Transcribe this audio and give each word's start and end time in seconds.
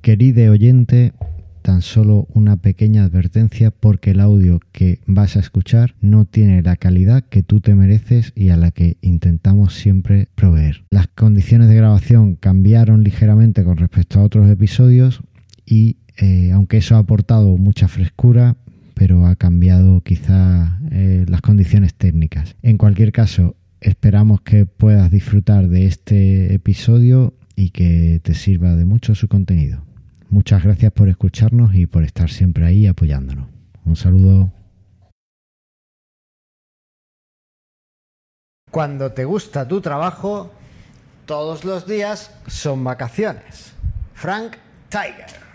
Querido 0.00 0.52
oyente, 0.52 1.12
tan 1.62 1.82
solo 1.82 2.28
una 2.32 2.56
pequeña 2.56 3.04
advertencia 3.04 3.70
porque 3.70 4.12
el 4.12 4.20
audio 4.20 4.60
que 4.72 5.00
vas 5.06 5.36
a 5.36 5.40
escuchar 5.40 5.96
no 6.00 6.24
tiene 6.24 6.62
la 6.62 6.76
calidad 6.76 7.24
que 7.24 7.42
tú 7.42 7.60
te 7.60 7.74
mereces 7.74 8.32
y 8.34 8.48
a 8.50 8.56
la 8.56 8.70
que 8.70 8.96
intentamos 9.02 9.74
siempre 9.74 10.28
proveer. 10.34 10.84
Las 10.90 11.08
condiciones 11.08 11.68
de 11.68 11.74
grabación 11.74 12.36
cambiaron 12.36 13.02
ligeramente 13.02 13.64
con 13.64 13.76
respecto 13.76 14.20
a 14.20 14.22
otros 14.22 14.48
episodios 14.48 15.20
y 15.66 15.96
eh, 16.16 16.52
aunque 16.52 16.78
eso 16.78 16.96
ha 16.96 17.00
aportado 17.00 17.56
mucha 17.58 17.88
frescura, 17.88 18.56
pero 18.94 19.26
ha 19.26 19.36
cambiado 19.36 20.00
quizá 20.00 20.78
eh, 20.90 21.26
las 21.28 21.42
condiciones 21.42 21.94
técnicas. 21.94 22.56
En 22.62 22.78
cualquier 22.78 23.12
caso, 23.12 23.56
esperamos 23.80 24.40
que 24.40 24.64
puedas 24.64 25.10
disfrutar 25.10 25.68
de 25.68 25.86
este 25.86 26.54
episodio 26.54 27.34
y 27.56 27.70
que 27.70 28.20
te 28.22 28.34
sirva 28.34 28.74
de 28.74 28.84
mucho 28.84 29.14
su 29.14 29.28
contenido. 29.28 29.87
Muchas 30.30 30.62
gracias 30.62 30.92
por 30.92 31.08
escucharnos 31.08 31.74
y 31.74 31.86
por 31.86 32.04
estar 32.04 32.28
siempre 32.28 32.66
ahí 32.66 32.86
apoyándonos. 32.86 33.48
Un 33.84 33.96
saludo. 33.96 34.52
Cuando 38.70 39.12
te 39.12 39.24
gusta 39.24 39.66
tu 39.66 39.80
trabajo, 39.80 40.52
todos 41.24 41.64
los 41.64 41.86
días 41.86 42.30
son 42.46 42.84
vacaciones. 42.84 43.72
Frank 44.14 44.56
Tiger. 44.90 45.47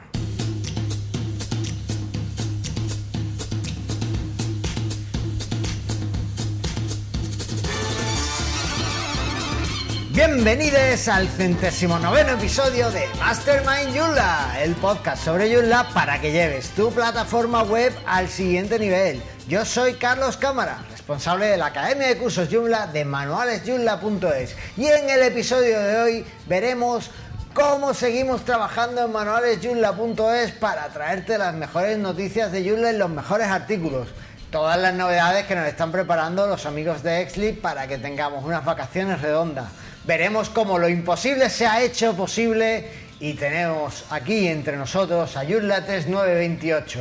Bienvenidos 10.14 11.08
al 11.08 11.28
centésimo 11.28 11.98
noveno 11.98 12.34
episodio 12.34 12.92
de 12.92 13.08
Mastermind 13.18 13.98
Joomla, 13.98 14.62
el 14.62 14.76
podcast 14.76 15.26
sobre 15.26 15.52
Joomla 15.52 15.90
para 15.92 16.22
que 16.22 16.32
lleves 16.32 16.70
tu 16.70 16.92
plataforma 16.92 17.64
web 17.64 17.92
al 18.06 18.28
siguiente 18.28 18.78
nivel. 18.78 19.24
Yo 19.48 19.66
soy 19.66 19.96
Carlos 19.96 20.38
Cámara, 20.38 20.78
responsable 20.92 21.48
de 21.48 21.58
la 21.58 21.66
Academia 21.66 22.10
de 22.10 22.18
Cursos 22.20 22.48
Joomla 22.48 22.86
de 22.94 23.06
manualesjoomla.es 23.06 24.56
y 24.78 24.86
en 24.86 25.10
el 25.10 25.24
episodio 25.24 25.80
de 25.82 26.00
hoy 26.00 26.26
veremos 26.46 27.10
cómo 27.56 27.96
seguimos 27.96 28.46
trabajando 28.46 29.06
en 29.06 29.12
manualesjoomla.es 29.12 30.52
para 30.52 30.90
traerte 30.90 31.40
las 31.40 31.56
mejores 31.56 31.98
noticias 31.98 32.52
de 32.52 32.70
Joomla 32.70 32.92
en 32.92 33.00
los 33.00 33.10
mejores 33.10 33.48
artículos. 33.48 34.10
Todas 34.52 34.78
las 34.78 34.94
novedades 34.94 35.48
que 35.48 35.56
nos 35.56 35.66
están 35.66 35.92
preparando 35.92 36.46
los 36.46 36.68
amigos 36.68 37.02
de 37.02 37.22
Exlip 37.22 37.60
para 37.64 37.88
que 37.88 37.98
tengamos 37.98 38.46
unas 38.46 38.64
vacaciones 38.64 39.20
redondas 39.20 39.66
veremos 40.06 40.50
cómo 40.50 40.78
lo 40.78 40.90
imposible 40.90 41.50
se 41.50 41.66
ha 41.66 41.82
hecho 41.82 42.16
posible 42.16 42.88
y 43.20 43.34
tenemos 43.34 44.06
aquí 44.10 44.48
entre 44.48 44.76
nosotros 44.76 45.38
a 45.38 45.44
Yurla 45.44 45.86
3928. 45.86 47.00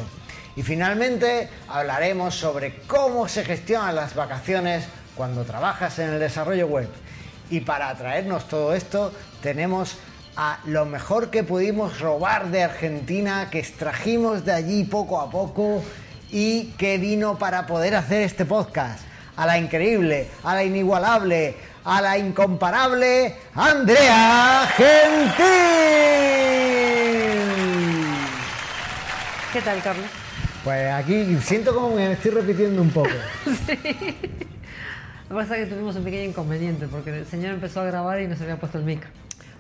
Y 0.55 0.63
finalmente 0.63 1.49
hablaremos 1.69 2.35
sobre 2.35 2.77
cómo 2.87 3.27
se 3.27 3.45
gestionan 3.45 3.97
las 3.97 4.15
vacaciones 4.15 4.85
cuando 5.17 5.45
trabajas 5.45 5.99
en 5.99 6.11
el 6.11 6.21
desarrollo 6.21 6.67
web. 6.67 6.89
Y 7.51 7.61
para 7.61 7.95
traernos 7.97 8.47
todo 8.49 8.75
esto 8.75 9.13
tenemos 9.43 9.97
a 10.37 10.61
lo 10.65 10.87
mejor 10.87 11.31
que 11.31 11.43
pudimos 11.43 12.01
robar 12.01 12.51
de 12.51 12.63
Argentina, 12.63 13.49
que 13.51 13.59
extrajimos 13.59 14.45
de 14.45 14.53
allí 14.53 14.85
poco 14.85 15.21
a 15.21 15.31
poco 15.31 15.83
y 16.31 16.67
que 16.79 16.99
vino 16.99 17.39
para 17.39 17.67
poder 17.67 17.95
hacer 17.95 18.23
este 18.23 18.45
podcast. 18.45 19.01
A 19.37 19.47
la 19.47 19.59
increíble, 19.59 20.29
a 20.45 20.55
la 20.55 20.65
inigualable, 20.65 21.57
a 21.85 22.01
la 22.01 22.19
incomparable 22.19 23.37
Andrea 23.55 24.69
Gentil. 24.77 25.43
¿Qué 29.53 29.61
tal, 29.61 29.83
Carlos? 29.83 30.07
Pues 30.65 30.93
aquí 30.93 31.37
siento 31.43 31.75
como 31.75 31.97
me 31.97 32.13
estoy 32.13 32.31
repitiendo 32.31 32.81
un 32.83 32.91
poco. 32.91 33.11
sí. 33.67 34.17
Lo 35.29 35.37
que 35.39 35.43
pasa 35.43 35.57
es 35.57 35.65
que 35.65 35.75
tuvimos 35.75 35.97
un 35.97 36.05
pequeño 36.05 36.31
inconveniente 36.31 36.87
porque 36.87 37.11
el 37.21 37.27
señor 37.27 37.55
empezó 37.55 37.81
a 37.81 37.85
grabar 37.85 38.21
y 38.21 38.29
no 38.29 38.37
se 38.37 38.45
había 38.45 38.57
puesto 38.57 38.79
el 38.79 38.85
micro. 38.85 39.09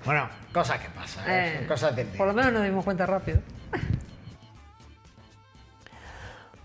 Bueno, 0.04 0.28
cosas 0.52 0.80
que 0.80 0.88
pasan, 0.90 1.30
¿eh? 1.30 1.60
Eh, 1.62 1.66
cosas 1.66 1.94
de 1.96 2.04
Por 2.04 2.26
lo 2.26 2.34
menos 2.34 2.52
nos 2.52 2.64
dimos 2.64 2.84
cuenta 2.84 3.06
rápido. 3.06 3.40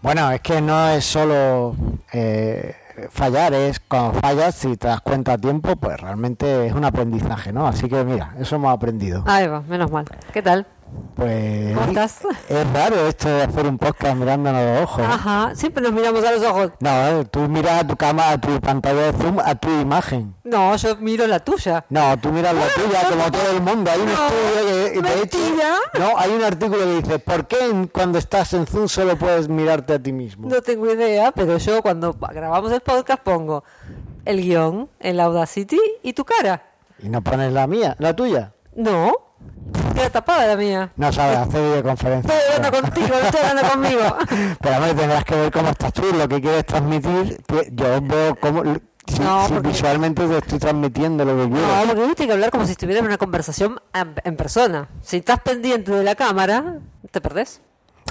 Bueno, 0.02 0.32
es 0.32 0.42
que 0.42 0.62
no 0.62 0.90
es 0.90 1.06
solo 1.06 1.76
eh, 2.14 2.76
fallar, 3.10 3.54
es 3.54 3.80
cuando 3.80 4.20
fallas, 4.20 4.56
si 4.56 4.78
te 4.78 4.88
das 4.88 5.02
cuenta 5.02 5.34
a 5.34 5.38
tiempo, 5.38 5.76
pues 5.76 6.00
realmente 6.00 6.68
es 6.68 6.74
un 6.74 6.86
aprendizaje, 6.86 7.54
¿no? 7.54 7.68
Así 7.68 7.88
que 7.88 8.04
mira, 8.04 8.36
eso 8.40 8.56
hemos 8.56 8.74
aprendido. 8.74 9.24
Ahí 9.28 9.48
va, 9.48 9.62
menos 9.62 9.92
mal. 9.92 10.06
¿Qué 10.34 10.42
tal? 10.42 10.66
Pues 11.16 11.76
es 12.50 12.74
raro 12.74 13.08
esto 13.08 13.28
de 13.28 13.42
hacer 13.44 13.66
un 13.66 13.78
podcast 13.80 14.16
mirándonos 14.16 14.62
a 14.62 14.74
los 14.76 14.84
ojos. 14.84 15.04
Ajá, 15.06 15.52
siempre 15.56 15.82
nos 15.82 15.92
miramos 15.92 16.24
a 16.24 16.32
los 16.32 16.44
ojos. 16.44 16.72
No, 16.80 17.26
tú 17.26 17.40
miras 17.50 17.82
a 17.84 17.88
tu 17.88 17.96
cámara, 17.96 18.32
a 18.34 18.38
tu 18.40 18.60
pantalla 18.62 19.12
de 19.12 19.14
zoom, 19.14 19.40
a 19.40 19.56
tu 19.56 19.68
imagen. 19.70 20.36
No, 20.44 20.76
yo 20.76 20.96
miro 20.98 21.26
la 21.26 21.40
tuya. 21.40 21.86
No, 21.90 22.18
tú 22.20 22.32
miras 22.32 22.54
la 22.54 22.68
tuya 22.68 23.10
como 23.10 23.32
todo 23.32 23.52
el 23.52 23.62
mundo. 23.62 23.90
Hay 23.92 24.00
un 24.00 24.06
No, 24.06 24.14
estudio 24.28 25.02
que 25.02 25.02
de 25.02 25.22
hecho- 25.24 25.38
no, 26.00 26.18
hay 26.18 26.32
un 26.34 26.44
artículo 26.44 26.78
que 26.84 26.96
dice 27.02 27.20
¿por 27.20 27.48
qué 27.48 27.90
cuando 27.92 28.20
estás 28.20 28.54
en 28.54 28.68
zoom 28.68 28.88
solo 28.88 29.18
puedes 29.18 29.50
mirarte 29.50 29.94
a 29.96 30.00
ti 30.00 30.12
mismo? 30.14 30.48
No 30.48 30.62
tengo 30.62 30.92
idea, 30.92 31.32
pero 31.32 31.58
yo 31.58 31.82
cuando 31.82 32.14
grabamos 32.14 32.72
el 32.72 32.82
podcast 32.82 33.22
pongo 33.24 33.64
el 34.24 34.42
guion, 34.42 34.90
el 35.00 35.20
Audacity 35.20 35.80
y 36.04 36.14
tu 36.14 36.24
cara. 36.26 36.62
Y 37.02 37.10
no 37.10 37.22
pones 37.24 37.52
la 37.52 37.66
mía, 37.66 37.96
la 38.00 38.16
tuya. 38.16 38.54
No, 38.76 39.14
queda 39.94 40.10
tapada 40.10 40.48
la 40.48 40.56
mía. 40.56 40.92
No 40.96 41.12
sabes 41.12 41.38
hacer 41.48 41.62
videoconferencias. 41.62 42.34
Estoy 42.34 42.56
hablando 42.56 42.82
contigo, 42.82 43.08
no 43.10 43.26
estoy 43.28 43.42
hablando 43.50 43.70
conmigo. 43.72 44.18
Pero 44.62 44.76
a 44.76 44.80
ver, 44.80 44.96
tendrás 44.96 45.26
que 45.26 45.36
ver 45.36 45.52
cómo 45.52 45.70
estás 45.70 45.94
tú, 45.94 46.04
lo 46.14 46.28
que 46.28 46.42
quieres 46.42 46.66
transmitir. 46.66 47.42
pues, 47.48 47.68
Yo 47.72 48.02
veo 48.02 48.36
cómo. 48.36 48.64
Si, 49.08 49.20
No, 49.20 49.48
si 49.48 49.54
porque- 49.54 49.70
visualmente 49.70 50.28
te 50.28 50.38
estoy 50.38 50.60
transmitiendo 50.60 51.24
lo 51.24 51.36
que 51.38 51.50
quiero. 51.54 51.68
No, 51.68 51.84
porque 51.86 52.04
uno 52.04 52.14
tiene 52.16 52.28
que 52.28 52.34
hablar 52.34 52.52
como 52.52 52.66
si 52.66 52.72
estuviera 52.74 53.00
en 53.00 53.06
una 53.06 53.18
conversación 53.18 53.80
en 53.94 54.16
en 54.24 54.36
persona. 54.36 54.90
Si 55.02 55.18
estás 55.18 55.40
pendiente 55.40 55.92
de 55.94 56.04
la 56.04 56.16
cámara, 56.16 56.80
te 57.12 57.22
perdés. 57.22 57.62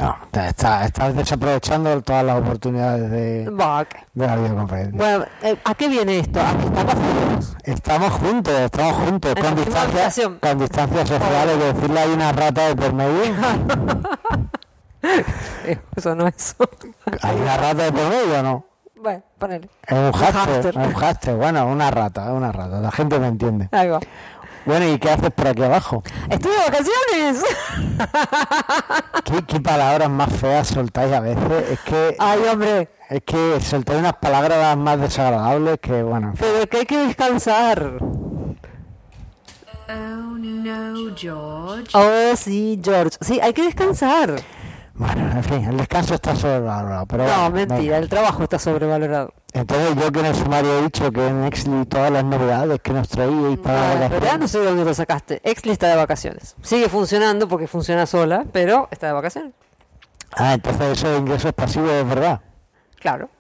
No, 0.01 0.17
te- 0.31 0.49
está- 0.49 0.85
estás 0.85 1.15
desaprovechando 1.17 2.01
todas 2.03 2.25
las 2.25 2.39
oportunidades 2.41 3.11
de, 3.11 3.45
de 4.15 4.27
la 4.27 4.37
videoconferencia. 4.37 4.97
Bueno, 4.99 5.25
eh, 5.43 5.57
¿a 5.65 5.75
qué 5.75 5.89
viene 5.89 6.19
esto? 6.19 6.41
A 6.41 6.53
que 6.53 6.67
estamos 6.67 6.95
juntos. 6.95 7.57
Estamos 7.65 8.13
juntos, 8.13 8.55
estamos 8.55 8.95
juntos, 8.97 9.31
En 9.31 9.35
con 9.37 9.45
la 9.45 9.51
misma 9.51 9.65
distancia, 9.65 9.91
habitación. 10.01 10.39
con 10.41 10.59
distancia 10.59 11.07
social, 11.07 11.49
es 11.49 11.75
decirle 11.75 12.01
hay 12.01 12.13
una 12.13 12.33
rata 12.33 12.69
de 12.69 12.77
por 12.77 12.93
medio. 12.93 13.23
Eso 15.97 16.15
no 16.15 16.27
es 16.27 16.35
eso. 16.37 16.57
¿Hay 17.23 17.37
una 17.37 17.57
rata 17.57 17.85
de 17.85 17.93
por 17.93 18.09
medio 18.09 18.41
o 18.41 18.43
no? 18.43 18.65
Bueno, 18.97 19.23
ponele. 19.39 19.69
Es 19.87 19.93
un 19.93 20.07
es 20.07 20.77
un 20.77 20.93
hámster, 20.95 21.37
bueno, 21.37 21.67
una 21.67 21.91
rata, 21.91 22.25
es 22.25 22.31
una 22.33 22.51
rata, 22.51 22.81
la 22.81 22.91
gente 22.91 23.19
me 23.21 23.29
entiende. 23.29 23.69
Ahí 23.73 23.89
va. 23.89 24.01
Bueno, 24.67 24.89
¿y 24.93 24.99
qué 24.99 25.11
haces 25.11 25.31
por 25.31 25.47
aquí 25.47 25.63
abajo? 25.63 26.03
¡Estoy 26.29 26.51
de 26.51 26.59
vacaciones! 26.59 27.45
¿Qué, 29.25 29.43
qué 29.47 29.61
palabras 29.61 30.11
más 30.11 30.33
feas 30.33 30.67
soltáis 30.67 31.13
a 31.13 31.21
veces? 31.21 31.71
Es 31.71 31.81
que 31.81 32.17
Ay, 32.19 32.41
hombre, 32.53 32.91
es 33.09 33.23
que 33.25 33.61
soltáis 33.61 34.01
unas 34.01 34.17
palabras 34.17 34.77
más 34.77 35.01
desagradables 35.01 35.79
que, 35.81 36.03
bueno, 36.03 36.35
pero 36.37 36.69
que 36.69 36.79
hay 36.79 36.87
que 36.87 36.99
descansar. 36.99 37.99
Oh 39.89 40.37
no, 40.37 41.15
George. 41.17 41.91
Oh, 41.95 42.37
sí, 42.37 42.81
George. 42.83 43.17
Sí, 43.21 43.39
hay 43.41 43.53
que 43.53 43.63
descansar. 43.63 44.35
Bueno, 44.99 45.31
en 45.33 45.45
fin, 45.45 45.65
el 45.65 45.77
descanso 45.77 46.15
está 46.15 46.35
sobrevalorado, 46.35 47.07
pero 47.07 47.25
No, 47.27 47.51
bueno, 47.51 47.67
mentira, 47.75 47.99
el 47.99 48.09
trabajo 48.09 48.43
está 48.43 48.59
sobrevalorado. 48.59 49.33
Entonces 49.53 49.95
yo 49.97 50.11
que 50.13 50.21
en 50.21 50.27
el 50.27 50.35
sumario 50.35 50.79
he 50.79 50.83
dicho 50.83 51.11
que 51.13 51.27
en 51.27 51.45
Exli 51.45 51.85
todas 51.87 52.11
las 52.11 52.25
novedades 52.25 52.81
que 52.81 52.93
nos 52.93 53.09
traíais 53.09 53.59
para 53.59 53.93
Ah, 53.93 53.95
la 53.95 54.09
pero 54.09 54.27
ya 54.27 54.39
no 54.39 54.49
sé 54.49 54.59
de 54.59 54.67
dónde 54.67 54.85
lo 54.85 54.95
sacaste. 54.95 55.41
Exli 55.45 55.73
está 55.73 55.89
de 55.89 55.97
vacaciones. 55.97 56.57
Sigue 56.63 56.89
funcionando 56.89 57.49
porque 57.49 57.67
funciona 57.67 58.07
sola, 58.07 58.45
pero 58.53 58.89
está 58.91 59.07
de 59.09 59.13
vacaciones. 59.15 59.53
Ah, 60.33 60.55
entonces 60.55 60.99
eso 60.99 61.09
de 61.11 61.19
ingresos 61.19 61.53
pasivos 61.53 61.91
es 61.91 62.07
verdad. 62.09 62.41
Claro. 62.99 63.31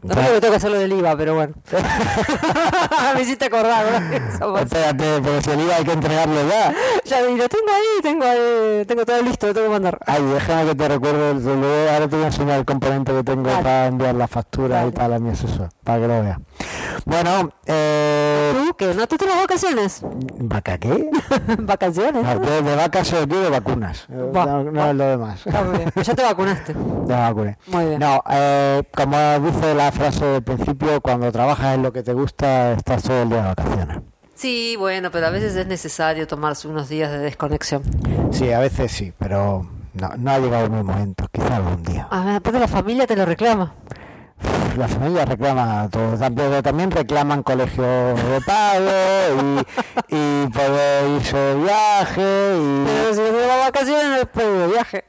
No 0.00 0.14
creo 0.14 0.34
que 0.34 0.40
tengo 0.40 0.52
que 0.52 0.56
hacerlo 0.58 0.78
del 0.78 0.92
IVA, 0.92 1.16
pero 1.16 1.34
bueno. 1.34 1.54
Me 3.14 3.22
hiciste 3.22 3.46
acordar, 3.46 3.84
¿no? 4.40 4.58
Espérate, 4.58 5.20
pero 5.22 5.40
si 5.42 5.50
el 5.50 5.60
IVA 5.60 5.76
hay 5.76 5.84
que 5.84 5.92
entregarlo 5.92 6.48
ya. 6.48 6.72
Ya 7.04 7.22
vi, 7.22 7.36
lo 7.36 7.48
tengo 7.48 7.64
ahí, 7.74 8.02
tengo 8.02 8.24
ahí, 8.24 8.84
tengo 8.86 9.04
todo 9.04 9.22
listo, 9.22 9.46
lo 9.48 9.54
tengo 9.54 9.66
que 9.66 9.72
mandar. 9.72 9.98
Ay, 10.06 10.22
déjame 10.22 10.66
que 10.66 10.74
te 10.76 10.88
recuerde, 10.88 11.30
el- 11.32 11.88
ahora 11.90 12.08
te 12.08 12.14
voy 12.16 12.24
a 12.24 12.26
enseñar 12.28 12.58
el 12.58 12.64
componente 12.64 13.12
que 13.12 13.24
tengo 13.24 13.42
Vale. 13.44 13.56
para 13.62 13.86
enviar 13.86 14.14
la 14.14 14.28
factura 14.28 14.80
y 14.82 14.84
Vale. 14.84 14.92
tal 14.92 15.12
a 15.14 15.18
mi 15.18 15.30
asesor, 15.30 15.70
para 15.82 16.00
que 16.00 16.08
lo 16.08 16.22
vea. 16.22 16.40
Bueno, 17.04 17.50
eh... 17.66 18.52
¿Tú 18.54 18.74
qué? 18.76 18.92
¿No 18.94 19.06
te 19.06 19.16
tomas 19.16 19.36
vacaciones? 19.38 20.00
¿Vaca 20.38 20.76
qué? 20.78 21.08
¿Vacaciones? 21.58 22.22
No, 22.22 22.42
yo 22.44 22.62
de 22.62 22.76
vacas 22.76 23.08
soy 23.08 23.26
yo 23.26 23.40
de 23.40 23.50
vacunas. 23.50 24.06
Eh, 24.10 24.30
Va, 24.34 24.44
No, 24.44 24.64
no 24.64 24.80
va. 24.80 24.92
lo 24.92 25.04
demás. 25.04 25.46
Está 25.46 25.62
muy 25.62 25.78
bien. 25.78 25.90
Pues 25.94 26.06
ya 26.06 26.14
te 26.14 26.22
vacunaste. 26.22 26.74
Ya 27.06 27.18
vacuné. 27.20 27.56
Muy 27.68 27.84
bien. 27.86 27.98
No, 28.00 28.22
eh, 28.30 28.82
como 28.94 29.16
dice 29.40 29.74
la 29.74 29.87
frase 29.92 30.24
del 30.24 30.42
principio, 30.42 31.00
cuando 31.00 31.30
trabajas 31.32 31.74
en 31.74 31.82
lo 31.82 31.92
que 31.92 32.02
te 32.02 32.12
gusta, 32.12 32.72
estás 32.72 33.02
todo 33.02 33.22
el 33.22 33.28
día 33.28 33.42
de 33.42 33.48
vacaciones. 33.48 33.98
Sí, 34.34 34.76
bueno, 34.78 35.10
pero 35.10 35.26
a 35.26 35.30
veces 35.30 35.56
es 35.56 35.66
necesario 35.66 36.26
tomarse 36.26 36.68
unos 36.68 36.88
días 36.88 37.10
de 37.10 37.18
desconexión. 37.18 37.82
Sí, 38.30 38.52
a 38.52 38.60
veces 38.60 38.92
sí, 38.92 39.12
pero 39.18 39.68
no, 39.94 40.10
no 40.16 40.30
ha 40.30 40.38
llegado 40.38 40.70
mi 40.70 40.82
momento, 40.82 41.26
quizá 41.32 41.56
algún 41.56 41.82
día. 41.82 42.06
Ah, 42.10 42.36
aparte 42.36 42.60
la 42.60 42.68
familia 42.68 43.06
te 43.06 43.16
lo 43.16 43.24
reclama. 43.24 43.74
La 44.76 44.86
familia 44.86 45.24
reclama 45.24 45.88
todo, 45.90 46.16
también, 46.16 46.62
también 46.62 46.90
reclaman 46.92 47.42
colegios 47.42 48.22
de 48.30 48.40
pago 48.46 49.64
y, 50.08 50.14
y 50.14 50.46
poder 50.46 51.10
irse 51.16 51.36
de 51.36 51.54
viaje 51.56 52.56
y... 52.56 52.84
Pero 52.86 53.14
si 53.14 53.20
no 53.20 53.38
de 53.38 53.46
vacaciones 53.46 54.20
no 54.20 54.26
puedes 54.26 54.60
de 54.60 54.66
viaje. 54.68 55.04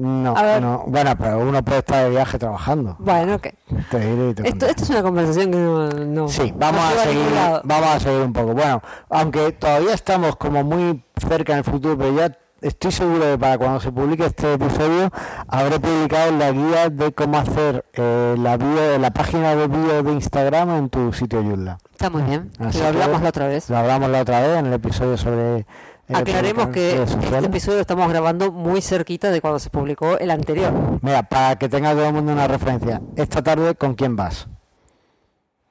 No, 0.00 0.60
no, 0.60 0.84
bueno, 0.86 1.14
pero 1.18 1.40
uno 1.40 1.62
puede 1.62 1.80
estar 1.80 2.04
de 2.04 2.10
viaje 2.10 2.38
trabajando. 2.38 2.96
Bueno, 2.98 3.34
ok. 3.34 3.48
Te 3.90 4.34
te 4.34 4.48
Esto, 4.48 4.66
esto 4.66 4.82
es 4.84 4.90
una 4.90 5.02
conversación 5.02 5.50
que 5.50 5.58
no... 5.58 5.88
no 5.90 6.28
Sí, 6.28 6.54
vamos 6.56 6.80
no 6.80 7.00
a 7.00 7.04
seguir, 7.04 7.24
vamos 7.64 7.88
a 7.90 8.00
seguir 8.00 8.22
un 8.22 8.32
poco. 8.32 8.54
Bueno, 8.54 8.80
aunque 9.10 9.52
todavía 9.52 9.92
estamos 9.92 10.36
como 10.36 10.64
muy 10.64 11.04
cerca 11.28 11.52
en 11.52 11.58
el 11.58 11.64
futuro, 11.64 11.98
pero 11.98 12.16
ya 12.16 12.38
estoy 12.62 12.92
seguro 12.92 13.26
de 13.26 13.38
para 13.38 13.58
cuando 13.58 13.80
se 13.80 13.92
publique 13.92 14.24
este 14.24 14.54
episodio 14.54 15.10
habré 15.48 15.78
publicado 15.80 16.32
la 16.32 16.52
guía 16.52 16.88
de 16.90 17.12
cómo 17.12 17.38
hacer 17.38 17.84
eh, 17.94 18.36
la 18.38 18.56
bio, 18.56 18.98
la 18.98 19.10
página 19.10 19.54
de 19.54 19.68
bio 19.68 20.02
de 20.02 20.12
Instagram 20.12 20.70
en 20.70 20.88
tu 20.88 21.12
sitio 21.12 21.42
Joomla. 21.42 21.78
Está 21.92 22.08
muy 22.08 22.22
bien. 22.22 22.50
Así 22.58 22.78
Lo 22.78 22.86
hablamos 22.86 23.18
que 23.18 23.22
la 23.24 23.28
otra 23.28 23.48
vez. 23.48 23.68
Lo 23.68 23.76
hablamos 23.76 24.10
la 24.10 24.20
otra 24.22 24.40
vez 24.40 24.58
en 24.58 24.66
el 24.66 24.72
episodio 24.72 25.18
sobre. 25.18 25.66
Aclaremos 26.12 26.68
que 26.68 27.02
este 27.02 27.38
episodio 27.38 27.80
estamos 27.80 28.08
grabando 28.08 28.50
muy 28.50 28.80
cerquita 28.80 29.30
de 29.30 29.40
cuando 29.40 29.58
se 29.58 29.70
publicó 29.70 30.18
el 30.18 30.30
anterior. 30.30 30.72
Mira, 31.02 31.22
para 31.22 31.56
que 31.56 31.68
tenga 31.68 31.92
todo 31.92 32.06
el 32.06 32.12
mundo 32.12 32.32
una 32.32 32.48
referencia, 32.48 33.00
esta 33.16 33.42
tarde, 33.42 33.74
¿con 33.74 33.94
quién 33.94 34.16
vas? 34.16 34.48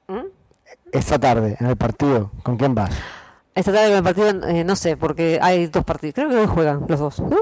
¿Mm? 0.08 0.26
Esta 0.92 1.18
tarde, 1.18 1.56
en 1.60 1.66
el 1.66 1.76
partido, 1.76 2.30
¿con 2.42 2.56
quién 2.56 2.74
vas? 2.74 2.90
Esta 3.54 3.72
tarde 3.72 3.88
con 3.88 3.96
el 3.98 4.04
partido, 4.04 4.48
eh, 4.48 4.64
no 4.64 4.76
sé, 4.76 4.96
porque 4.96 5.38
hay 5.42 5.66
dos 5.66 5.84
partidos. 5.84 6.14
Creo 6.14 6.28
que 6.30 6.36
hoy 6.36 6.46
juegan 6.46 6.84
los 6.88 7.00
dos. 7.00 7.20
¿no? 7.20 7.36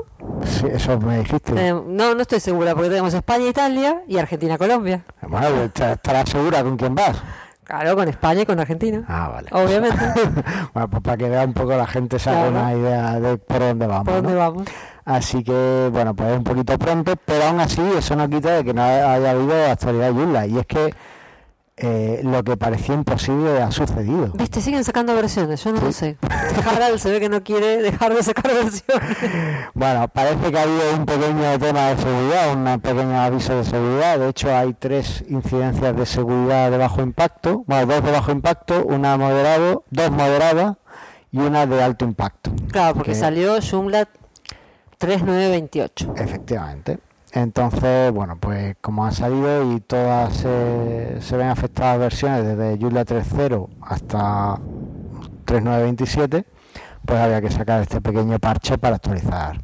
Sí, 0.44 0.66
eso 0.70 0.98
me 0.98 1.18
dijiste. 1.18 1.52
Eh, 1.56 1.72
no, 1.72 2.14
no 2.14 2.22
estoy 2.22 2.40
segura, 2.40 2.74
porque 2.74 2.88
tenemos 2.88 3.14
España-Italia 3.14 4.02
y 4.08 4.18
Argentina-Colombia. 4.18 5.04
Bueno, 5.22 5.48
pues, 5.50 5.62
¿estarás 5.66 5.96
estarás 5.96 6.28
segura 6.30 6.62
con 6.62 6.76
quién 6.76 6.94
vas? 6.94 7.22
Claro, 7.68 7.94
con 7.96 8.08
España 8.08 8.40
y 8.42 8.46
con 8.46 8.58
Argentina. 8.58 9.04
Ah, 9.06 9.28
vale. 9.28 9.48
Obviamente. 9.52 9.98
bueno, 10.72 10.88
pues 10.88 11.02
para 11.02 11.16
que 11.18 11.28
vea 11.28 11.44
un 11.44 11.52
poco 11.52 11.76
la 11.76 11.86
gente 11.86 12.18
se 12.18 12.30
haga 12.30 12.48
Claro. 12.48 12.56
una 12.66 12.74
idea 12.74 13.20
de 13.20 13.36
por 13.36 13.58
dónde 13.58 13.86
vamos. 13.86 14.04
¿Por 14.06 14.14
dónde 14.14 14.32
¿no? 14.32 14.38
vamos? 14.38 14.62
Así 15.04 15.44
que, 15.44 15.88
bueno, 15.92 16.14
pues 16.14 16.30
es 16.30 16.38
un 16.38 16.44
poquito 16.44 16.78
pronto, 16.78 17.12
pero 17.26 17.44
aún 17.44 17.60
así 17.60 17.82
eso 17.96 18.16
no 18.16 18.26
quita 18.28 18.52
de 18.56 18.64
que 18.64 18.72
no 18.72 18.82
haya 18.82 19.30
habido 19.32 19.66
actualidad 19.70 20.12
Yula. 20.12 20.46
Y 20.46 20.58
es 20.58 20.66
que 20.66 20.94
eh, 21.80 22.20
lo 22.24 22.42
que 22.44 22.56
parecía 22.56 22.94
imposible 22.94 23.62
ha 23.62 23.70
sucedido. 23.70 24.32
Viste, 24.34 24.60
siguen 24.60 24.84
sacando 24.84 25.14
versiones, 25.14 25.62
yo 25.62 25.72
no 25.72 25.80
lo 25.80 25.92
sé. 25.92 26.16
Harald 26.66 26.98
se 26.98 27.10
ve 27.10 27.20
que 27.20 27.28
no 27.28 27.42
quiere 27.42 27.80
dejar 27.82 28.14
de 28.14 28.22
sacar 28.22 28.52
versiones. 28.52 29.16
Bueno, 29.74 30.08
parece 30.08 30.50
que 30.50 30.58
ha 30.58 30.62
habido 30.62 30.94
un 30.96 31.06
pequeño 31.06 31.58
tema 31.58 31.88
de 31.90 31.96
seguridad, 31.98 32.52
un 32.52 32.80
pequeño 32.80 33.20
aviso 33.20 33.54
de 33.56 33.64
seguridad. 33.64 34.18
De 34.18 34.28
hecho, 34.28 34.54
hay 34.54 34.74
tres 34.74 35.24
incidencias 35.28 35.94
de 35.96 36.04
seguridad 36.06 36.70
de 36.70 36.78
bajo 36.78 37.00
impacto. 37.02 37.62
Bueno, 37.66 37.86
dos 37.86 38.02
de 38.04 38.10
bajo 38.10 38.32
impacto, 38.32 38.84
una 38.84 39.16
moderado, 39.16 39.84
dos 39.90 40.10
moderadas 40.10 40.76
y 41.30 41.38
una 41.38 41.66
de 41.66 41.82
alto 41.82 42.04
impacto. 42.04 42.50
Claro, 42.72 42.94
porque 42.94 43.12
Que- 43.12 43.18
salió 43.18 43.58
Joomla 43.62 44.08
3928. 44.98 46.14
Efectivamente. 46.16 46.98
Entonces, 47.32 48.10
bueno, 48.12 48.38
pues 48.40 48.76
como 48.80 49.04
han 49.04 49.12
salido 49.12 49.72
y 49.72 49.80
todas 49.80 50.34
se, 50.34 51.36
ven 51.36 51.48
afectadas 51.48 51.98
versiones 51.98 52.44
desde 52.44 52.78
Joomla 52.78 53.04
3.0 53.04 53.68
hasta 53.82 54.58
3.927, 55.44 56.44
pues 57.04 57.20
había 57.20 57.40
que 57.40 57.50
sacar 57.50 57.82
este 57.82 58.00
pequeño 58.00 58.38
parche 58.38 58.78
para 58.78 58.96
actualizar. 58.96 59.60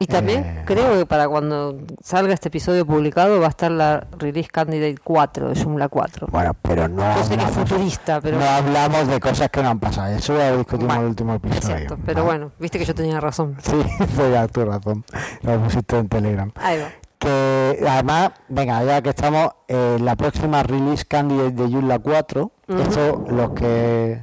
Y 0.00 0.06
también 0.06 0.44
Eh, 0.44 0.62
creo 0.64 0.96
que 0.96 1.06
para 1.06 1.28
cuando 1.28 1.78
salga 2.02 2.32
este 2.32 2.48
episodio 2.48 2.86
publicado 2.86 3.40
va 3.40 3.46
a 3.46 3.50
estar 3.50 3.70
la 3.70 4.06
Release 4.18 4.48
Candidate 4.48 4.96
4 5.02 5.48
de 5.50 5.62
Joomla 5.62 5.88
4. 5.88 6.28
Bueno, 6.30 6.52
pero 6.62 6.86
no 6.88 7.02
Yo 7.16 7.22
sé 7.24 7.28
que 7.30 7.34
es 7.34 7.40
hablamos, 7.48 7.68
futurista, 7.70 8.20
pero... 8.20 8.38
no 8.38 8.44
hablamos 8.44 9.08
de 9.08 9.18
cosas 9.20 9.48
que 9.50 9.62
no 9.62 9.70
han 9.70 9.80
pasado. 9.80 10.14
Eso 10.14 10.36
ya 10.38 10.50
lo 10.50 10.58
discutimos 10.58 10.94
en 10.96 11.02
el 11.02 11.08
último 11.08 11.34
episodio. 11.34 11.76
cierto, 11.78 11.98
pero 12.06 12.24
bueno, 12.24 12.52
viste 12.58 12.78
que 12.78 12.84
yo 12.84 12.94
tenía 12.94 13.20
razón. 13.20 13.56
Sí, 13.62 13.72
ya 14.32 14.46
tu 14.48 14.64
razón. 14.64 15.04
Lo 15.42 15.58
pusiste 15.62 15.98
en 15.98 16.08
Telegram. 16.08 16.52
Ahí 16.56 16.78
va. 16.78 16.88
que 17.18 17.84
además, 17.88 18.30
venga, 18.48 18.84
ya 18.84 19.02
que 19.02 19.08
estamos, 19.10 19.50
eh, 19.66 19.98
la 20.00 20.14
próxima 20.14 20.62
release 20.62 21.04
candidate 21.04 21.50
de 21.50 21.68
Joomla 21.72 21.98
4, 21.98 22.52
Ujú. 22.68 22.78
esto 22.80 23.24
los 23.30 23.50
que 23.50 24.22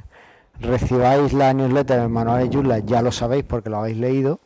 recibáis 0.60 1.32
la 1.34 1.52
newsletter 1.52 2.08
de 2.08 2.48
Joomla 2.50 2.78
ya 2.78 3.02
lo 3.02 3.12
sabéis 3.12 3.44
porque 3.44 3.68
lo 3.68 3.76
habéis 3.78 3.98
leído, 3.98 4.40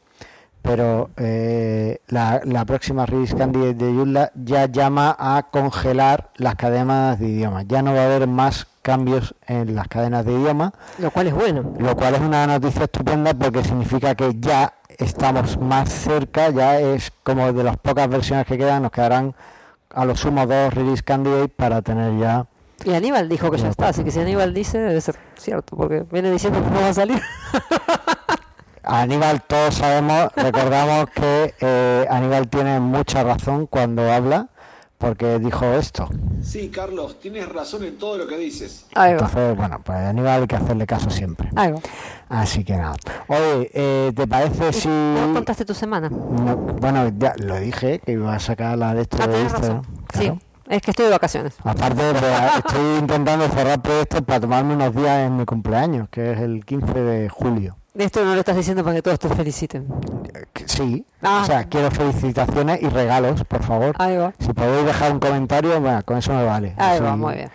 pero 0.63 1.11
eh, 1.17 2.01
la, 2.09 2.41
la 2.45 2.65
próxima 2.65 3.07
release 3.07 3.35
candidate 3.37 3.75
de 3.75 3.93
Joomla 3.93 4.33
ya 4.35 4.67
llama 4.67 5.17
a 5.19 5.47
congelar 5.51 6.31
las 6.37 6.55
cadenas 6.57 7.19
de 7.19 7.29
idiomas. 7.29 7.65
Ya 7.69 7.83
no 7.83 7.95
va 7.95 8.01
a 8.03 8.05
haber 8.07 8.27
más 8.27 8.67
cambios 8.83 9.35
en 9.47 9.75
las 9.75 9.89
cadenas 9.89 10.25
de 10.25 10.33
idioma, 10.33 10.73
Lo 10.99 11.11
cual 11.11 11.27
es 11.27 11.35
bueno. 11.35 11.75
lo 11.79 11.97
cual 11.97 12.15
es 12.15 12.21
una 12.21 12.47
noticia 12.47 12.85
estupenda 12.85 13.35
porque 13.35 13.63
significa 13.63 14.15
que 14.15 14.33
ya 14.39 14.73
estamos 14.99 15.59
más 15.59 15.89
cerca, 15.91 16.51
ya 16.51 16.79
es 16.81 17.13
como 17.23 17.53
de 17.53 17.63
las 17.65 17.77
pocas 17.77 18.09
versiones 18.09 18.47
que 18.47 18.57
quedan, 18.59 18.83
nos 18.83 18.91
quedarán 18.91 19.35
a 19.95 20.05
lo 20.05 20.17
sumo 20.17 20.47
dos 20.47 20.73
release 20.73 21.03
candidates 21.03 21.51
para 21.57 21.83
tener 21.83 22.19
ya 22.19 22.47
Y 22.85 22.93
Aníbal 22.95 23.29
dijo 23.29 23.51
que 23.51 23.59
ya 23.59 23.69
está, 23.69 23.89
así 23.89 24.03
que 24.05 24.11
si 24.11 24.21
Aníbal 24.21 24.55
dice 24.55 24.79
debe 24.79 25.01
ser 25.01 25.17
cierto, 25.37 25.77
porque 25.77 26.05
viene 26.11 26.31
diciendo 26.31 26.63
que 26.63 26.71
no 26.71 26.81
va 26.81 26.89
a 26.89 26.95
salir. 26.95 27.21
Aníbal 28.91 29.43
todos 29.43 29.75
sabemos, 29.77 30.31
recordamos 30.37 31.07
que 31.11 31.55
eh, 31.61 32.07
Aníbal 32.11 32.49
tiene 32.49 32.81
mucha 32.81 33.23
razón 33.23 33.67
cuando 33.67 34.11
habla 34.11 34.49
porque 34.99 35.39
dijo 35.39 35.65
esto. 35.65 36.09
Sí, 36.43 36.69
Carlos, 36.69 37.19
tienes 37.21 37.49
razón 37.49 37.85
en 37.85 37.97
todo 37.97 38.19
lo 38.19 38.27
que 38.27 38.37
dices. 38.37 38.85
Ahí 38.95 39.13
va. 39.15 39.21
Entonces, 39.21 39.57
bueno, 39.57 39.81
pues 39.83 39.97
a 39.97 40.09
Aníbal 40.11 40.43
hay 40.43 40.47
que 40.47 40.57
hacerle 40.57 40.87
caso 40.87 41.09
siempre. 41.09 41.49
Ahí 41.57 41.73
va. 41.73 41.79
Así 42.29 42.65
que 42.65 42.77
nada. 42.77 42.97
Oye, 43.29 43.71
eh, 43.73 44.13
¿te 44.15 44.27
parece 44.27 44.73
si... 44.75 44.89
¿No 44.89 45.33
contaste 45.33 45.65
tu 45.65 45.73
semana? 45.73 46.11
no- 46.11 46.57
bueno, 46.57 47.11
ya 47.17 47.33
lo 47.39 47.59
dije, 47.59 47.99
que 48.01 48.13
iba 48.13 48.35
a 48.35 48.39
sacar 48.41 48.77
la 48.77 48.95
de 48.95 49.03
esto 49.03 49.17
Ah, 49.23 49.27
de 49.27 49.49
razón. 49.49 49.83
Claro. 50.09 50.39
Sí, 50.39 50.47
es 50.69 50.83
que 50.83 50.91
estoy 50.91 51.07
de 51.07 51.13
vacaciones. 51.13 51.55
Aparte, 51.65 52.03
estoy 52.59 52.99
intentando 52.99 53.49
cerrar 53.49 53.81
proyectos 53.81 54.21
para 54.23 54.41
tomarme 54.41 54.75
unos 54.75 54.95
días 54.95 55.27
en 55.27 55.37
mi 55.39 55.47
cumpleaños, 55.47 56.09
que 56.11 56.33
es 56.33 56.41
el 56.41 56.65
15 56.67 56.93
de 57.01 57.29
julio. 57.31 57.77
Esto 57.95 58.25
no 58.25 58.35
lo 58.35 58.41
estás 58.41 58.57
diciendo 58.57 58.85
para 58.85 58.97
que 58.97 59.03
todos 59.03 59.19
te 59.19 59.29
feliciten. 59.31 59.87
Sí, 60.67 61.05
Ah. 61.23 61.41
o 61.43 61.47
sea, 61.47 61.65
quiero 61.65 61.91
felicitaciones 61.91 62.81
y 62.83 62.89
regalos, 62.89 63.43
por 63.45 63.63
favor. 63.63 63.95
Ahí 63.99 64.17
va. 64.17 64.33
Si 64.39 64.53
podéis 64.53 64.87
dejar 64.87 65.13
un 65.13 65.19
comentario, 65.19 65.81
bueno, 65.81 66.01
con 66.05 66.17
eso 66.19 66.33
me 66.33 66.45
vale. 66.45 66.75
Ahí 66.77 67.01
va, 67.01 67.17
muy 67.17 67.35
bien. 67.35 67.51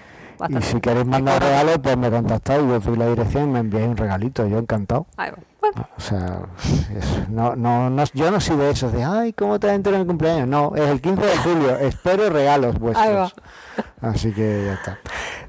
Y 0.49 0.61
si 0.61 0.81
queréis 0.81 1.05
mandar 1.05 1.41
regalos, 1.41 1.79
pues 1.81 1.95
me 1.97 2.11
contactáis, 2.11 2.59
yo 2.67 2.75
os 2.75 2.83
doy 2.83 2.97
la 2.97 3.07
dirección 3.07 3.43
y 3.45 3.47
me 3.53 3.59
enviáis 3.59 3.87
un 3.87 3.95
regalito, 3.97 4.45
yo 4.45 4.57
encantado. 4.59 5.05
Ahí 5.15 5.31
va. 5.31 5.37
Bueno, 5.61 5.87
O 5.97 6.01
sea, 6.01 6.39
es- 6.95 7.29
no, 7.29 7.55
no, 7.55 7.89
no, 7.89 8.03
yo 8.13 8.29
no 8.29 8.39
soy 8.41 8.57
de 8.57 8.69
esos 8.69 8.91
de, 8.91 9.03
ay, 9.03 9.33
¿cómo 9.33 9.59
te 9.59 9.73
entero 9.73 9.95
en 9.95 10.01
mi 10.03 10.07
cumpleaños? 10.07 10.47
No, 10.47 10.73
es 10.75 10.87
el 10.89 11.01
15 11.01 11.25
de 11.25 11.37
julio, 11.37 11.77
espero 11.79 12.29
regalos 12.29 12.77
vuestros. 12.77 13.07
Ahí 13.07 13.13
va. 13.15 13.31
Así 14.01 14.31
que 14.31 14.63
ya 14.65 14.73
está. 14.73 14.99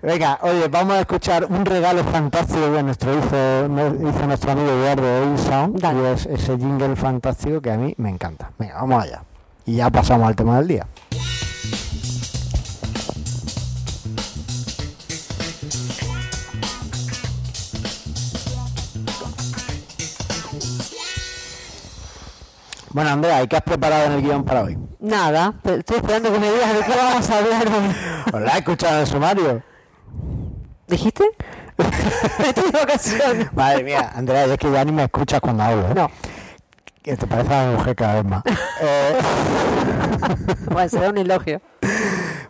Venga, 0.03 0.39
oye, 0.43 0.69
vamos 0.69 0.95
a 0.97 1.01
escuchar 1.01 1.47
un 1.47 1.65
regalo 1.65 2.05
fantástico 2.05 2.73
que 2.73 2.83
nuestro 2.83 3.13
hizo, 3.19 4.09
hizo 4.09 4.27
nuestro 4.27 4.53
amigo 4.53 4.71
Eduardo 4.71 5.31
de 5.31 5.39
Sound 5.39 5.81
Dale. 5.81 6.03
y 6.03 6.13
es 6.13 6.27
ese 6.27 6.57
jingle 6.59 6.95
fantástico 6.97 7.61
que 7.61 7.71
a 7.71 7.77
mí 7.77 7.95
me 7.97 8.11
encanta. 8.11 8.51
Venga, 8.59 8.75
vamos 8.75 9.03
allá. 9.03 9.23
Y 9.65 9.77
ya 9.77 9.91
pasamos 9.91 10.29
al 10.29 10.37
tema 10.37 10.59
del 10.59 10.69
día. 10.69 10.87
Bueno, 22.91 23.11
Andrea, 23.11 23.43
¿y 23.43 23.49
qué 23.49 23.57
has 23.57 23.63
preparado 23.63 24.07
en 24.07 24.13
el 24.13 24.23
guion 24.23 24.45
para 24.45 24.63
hoy? 24.63 24.79
nada, 25.01 25.55
estoy 25.65 25.99
esperando 25.99 26.33
que 26.33 26.39
me 26.39 26.51
digas 26.51 26.73
de 26.75 26.81
qué 26.81 26.97
vamos 26.97 27.31
a 27.31 27.39
hablar 27.39 27.69
hoy. 27.69 27.95
¿Os 28.33 28.41
la 28.41 28.55
he 28.55 28.59
escuchado 28.59 28.95
en 28.95 29.01
el 29.01 29.07
sumario? 29.07 29.76
¿Dijiste? 30.89 31.25
vacaciones. 32.73 33.53
Madre 33.53 33.85
mía, 33.85 34.13
Andrea, 34.15 34.45
es 34.45 34.59
que 34.59 34.71
ya 34.71 34.85
ni 34.85 34.93
me 34.93 35.05
escuchas 35.05 35.41
cuando 35.41 35.63
hablo. 35.63 35.89
¿eh? 35.89 35.95
No, 35.95 36.11
Que 37.03 37.17
te 37.17 37.27
parece 37.27 37.55
a 37.55 37.67
mi 37.67 37.77
mujer 37.77 37.97
cada 37.97 38.15
vez 38.15 38.25
más. 38.25 38.43
Eh, 38.81 39.19
bueno, 40.71 40.89
será 40.89 41.11
un 41.11 41.19
elogio. 41.19 41.61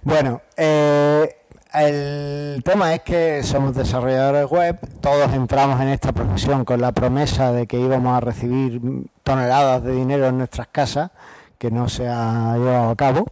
bueno, 0.02 0.42
eh, 0.56 1.36
el 1.74 2.62
tema 2.64 2.94
es 2.94 3.02
que 3.02 3.42
somos 3.42 3.74
desarrolladores 3.74 4.46
web, 4.50 4.78
todos 5.00 5.32
entramos 5.34 5.80
en 5.80 5.88
esta 5.88 6.12
profesión 6.12 6.64
con 6.64 6.80
la 6.80 6.92
promesa 6.92 7.52
de 7.52 7.66
que 7.66 7.78
íbamos 7.78 8.16
a 8.16 8.20
recibir 8.20 8.80
toneladas 9.22 9.82
de 9.82 9.92
dinero 9.92 10.26
en 10.26 10.38
nuestras 10.38 10.68
casas, 10.68 11.10
que 11.58 11.70
no 11.70 11.88
se 11.88 12.08
ha 12.08 12.54
llevado 12.56 12.90
a 12.90 12.96
cabo. 12.96 13.26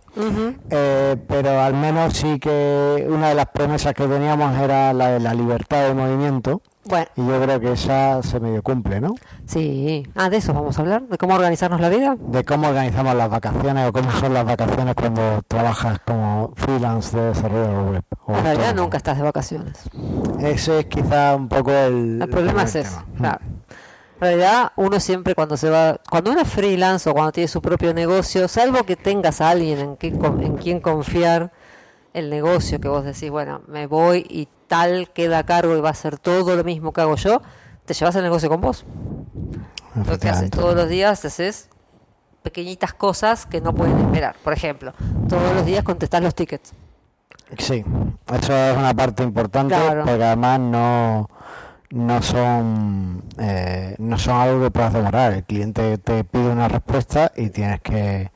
Eh, 0.71 1.17
pero 1.29 1.61
al 1.61 1.75
menos 1.75 2.15
sí 2.15 2.39
que 2.39 3.07
una 3.09 3.29
de 3.29 3.35
las 3.35 3.47
promesas 3.47 3.95
que 3.95 4.07
teníamos 4.07 4.57
era 4.59 4.93
la 4.93 5.09
de 5.09 5.21
la 5.21 5.35
libertad 5.35 5.87
de 5.89 5.95
movimiento 5.95 6.63
Bueno, 6.87 7.07
Y 7.17 7.27
yo 7.27 7.41
creo 7.41 7.61
que 7.61 7.73
esa 7.73 8.23
se 8.23 8.41
medio 8.41 8.63
cumple, 8.63 9.01
¿no? 9.01 9.15
sí. 9.47 10.07
Ah, 10.15 10.29
de 10.31 10.37
eso 10.39 10.53
vamos 10.53 10.79
a 10.79 10.83
hablar, 10.83 11.03
de 11.09 11.17
cómo 11.19 11.35
organizarnos 11.35 11.81
la 11.81 11.89
vida. 11.89 12.17
De 12.19 12.45
cómo 12.45 12.69
organizamos 12.69 13.15
las 13.15 13.31
vacaciones 13.31 13.89
o 13.89 13.93
cómo 13.93 14.11
son 14.13 14.35
las 14.35 14.45
vacaciones 14.45 14.95
cuando 14.95 15.43
trabajas 15.49 15.99
como 16.07 16.53
freelance 16.57 17.17
de 17.17 17.27
desarrollo 17.27 17.91
web. 17.91 18.05
o 18.27 18.37
En 18.37 18.45
realidad 18.45 18.75
nunca 18.75 18.97
estás 18.99 19.17
de 19.17 19.23
vacaciones. 19.25 19.79
Ese 20.41 20.81
es 20.81 20.87
quizá 20.87 21.35
un 21.37 21.49
poco 21.49 21.71
el... 21.73 22.21
El 22.23 22.29
problema 22.29 22.65
es 22.65 22.77
ese, 22.77 22.97
claro. 23.17 23.39
En 24.25 24.39
realidad, 24.39 24.73
uno 24.77 25.01
siempre 25.01 25.35
cuando 25.35 25.59
se 25.59 25.69
va, 25.69 26.01
cuando 26.09 26.31
uno 26.31 26.41
es 26.41 26.49
freelance 26.49 27.11
o 27.11 27.13
cuando 27.13 27.31
tiene 27.33 27.47
su 27.47 27.61
propio 27.61 27.93
negocio, 27.93 28.49
salvo 28.49 28.83
que 28.85 28.97
tengas 28.97 29.43
a 29.43 29.51
alguien 29.51 29.79
en, 29.79 29.97
que, 29.99 30.09
en 30.09 30.57
quien 30.57 30.81
confiar 30.81 31.53
el 32.15 32.31
negocio, 32.31 32.81
que 32.81 32.89
vos 32.89 33.05
decís, 33.05 33.29
bueno, 33.29 33.61
me 33.67 33.87
voy 33.87 34.25
y 34.31 34.49
tal 34.67 35.11
queda 35.11 35.41
a 35.41 35.43
cargo 35.45 35.77
y 35.77 35.81
va 35.83 35.89
a 35.91 35.93
hacer 35.93 36.19
todo 36.19 36.57
lo 36.57 36.65
mismo 36.65 36.91
que 36.95 37.03
hago 37.03 37.17
yo, 37.17 37.43
te 37.85 37.93
llevas 37.93 38.17
el 38.17 38.23
negocio 38.23 38.49
con 38.49 38.63
vos. 38.63 38.87
Lo 39.95 40.19
que 40.19 40.31
haces 40.31 40.51
todos 40.51 40.75
los 40.75 40.89
días 40.89 41.23
haces 41.27 41.69
pequeñitas 42.43 42.95
cosas 42.95 43.45
que 43.45 43.61
no 43.61 43.75
pueden 43.75 43.99
esperar. 43.99 44.37
Por 44.43 44.55
ejemplo, 44.55 44.95
todos 45.29 45.55
los 45.55 45.67
días 45.67 45.85
contestar 45.85 46.23
los 46.23 46.35
tickets. 46.35 46.73
Sí, 47.59 47.85
eso 48.33 48.57
es 48.57 48.77
una 48.77 48.95
parte 48.95 49.23
importante 49.23 49.75
Claro. 49.75 50.05
porque 50.07 50.25
además 50.25 50.61
no 50.61 51.29
no 51.95 52.21
son 52.23 53.23
eh, 53.39 53.95
no 53.99 54.19
son 54.19 54.35
algo 54.35 54.63
que 54.65 54.71
puedas 54.73 54.93
demorar. 54.93 55.33
El 55.33 55.45
cliente 55.45 55.97
te 55.99 56.25
pide 56.25 56.49
una 56.49 56.67
respuesta 56.67 57.31
y 57.37 57.51
tienes 57.51 57.81
que, 57.81 58.33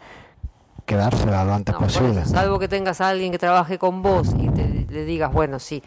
que 0.87 0.95
dársela 0.95 1.45
lo 1.45 1.55
antes 1.55 1.75
No, 1.75 1.81
posible. 1.81 2.21
eso, 2.21 2.31
salvo 2.31 2.61
que 2.61 2.69
tengas 2.69 3.01
a 3.01 3.09
alguien 3.09 3.33
que 3.33 3.39
trabaje 3.39 3.77
con 3.77 4.01
vos 4.01 4.33
y 4.39 4.49
te, 4.51 4.87
le 4.89 5.05
digas, 5.05 5.33
bueno, 5.33 5.59
sí, 5.59 5.83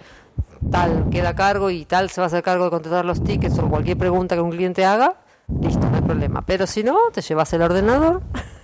tal 0.70 1.08
queda 1.10 1.30
a 1.30 1.36
cargo 1.36 1.70
y 1.70 1.86
tal 1.86 2.10
se 2.10 2.20
va 2.20 2.26
a 2.26 2.28
hacer 2.28 2.44
cargo 2.44 2.66
de 2.66 2.72
contestar 2.72 3.06
los 3.06 3.24
tickets 3.24 3.58
o 3.60 3.70
cualquier 3.70 3.98
pregunta 3.98 4.36
que 4.36 4.42
un 4.42 4.52
cliente 4.52 4.84
haga, 4.84 5.16
listo, 5.62 5.90
no 5.90 5.96
hay 5.96 6.02
problema. 6.02 6.42
Pero 6.46 6.68
si 6.68 6.84
no, 6.84 6.98
te 7.14 7.22
llevas 7.22 7.54
el 7.54 7.62
ordenador. 7.62 8.22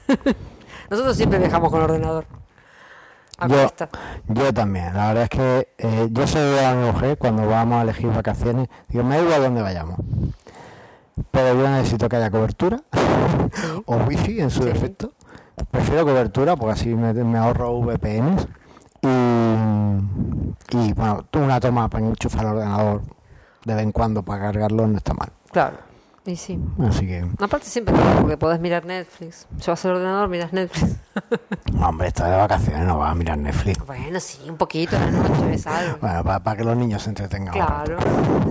Nosotros 0.89 1.15
siempre 1.15 1.39
viajamos 1.39 1.71
con 1.71 1.81
ordenador. 1.81 2.25
A 3.39 3.47
Yo, 3.47 3.67
yo 4.29 4.53
también, 4.53 4.93
la 4.95 5.07
verdad 5.09 5.23
es 5.23 5.29
que 5.29 5.67
eh, 5.77 6.07
yo 6.11 6.25
soy 6.25 6.41
de 6.41 6.75
mi 6.75 6.85
mujer 6.91 7.17
cuando 7.19 7.47
vamos 7.47 7.79
a 7.79 7.81
elegir 7.83 8.07
vacaciones, 8.11 8.67
digo, 8.89 9.03
me 9.03 9.17
da 9.17 9.23
igual 9.23 9.43
dónde 9.43 9.61
vayamos, 9.61 9.97
pero 11.31 11.53
yo 11.53 11.69
necesito 11.69 12.09
que 12.09 12.15
haya 12.15 12.31
cobertura 12.31 12.81
o 13.85 13.95
wifi 13.97 14.39
en 14.41 14.49
su 14.49 14.63
Sí. 14.63 14.69
defecto. 14.69 15.13
Prefiero 15.71 16.03
cobertura 16.05 16.55
porque 16.55 16.73
así 16.73 16.89
me, 16.95 17.13
me 17.13 17.37
ahorro 17.37 17.79
VPNs 17.81 18.47
y, 19.01 19.07
y 20.77 20.93
bueno, 20.93 21.25
una 21.33 21.59
toma 21.59 21.89
para 21.89 22.05
enchufar 22.05 22.45
el 22.45 22.51
ordenador 22.53 23.01
de 23.65 23.73
vez 23.75 23.83
en 23.83 23.91
cuando 23.91 24.23
para 24.23 24.41
cargarlo 24.43 24.87
no 24.87 24.97
está 24.97 25.13
mal. 25.13 25.29
Claro. 25.51 25.77
Y 26.27 26.35
sí. 26.35 26.59
Así 26.85 27.07
que, 27.07 27.25
Aparte 27.39 27.65
siempre 27.67 27.95
porque 28.19 28.35
podés 28.35 28.59
mirar 28.59 28.85
Netflix. 28.85 29.47
Llevas 29.65 29.85
el 29.85 29.91
ordenador, 29.91 30.27
miras 30.27 30.51
Netflix. 30.51 30.97
hombre, 31.81 32.09
estás 32.09 32.29
de 32.29 32.35
vacaciones, 32.35 32.85
no 32.85 32.97
vas 32.97 33.11
a 33.11 33.15
mirar 33.15 33.37
Netflix. 33.37 33.77
bueno, 33.87 34.19
sí, 34.19 34.49
un 34.49 34.57
poquito 34.57 34.97
en 34.97 35.03
la 35.05 35.11
noche 35.11 35.45
ves 35.45 35.65
algo. 35.65 35.97
Bueno, 36.01 36.23
para, 36.25 36.57
que 36.57 36.65
los 36.65 36.75
niños 36.75 37.01
se 37.03 37.09
entretengan. 37.11 37.53
Claro. 37.53 37.97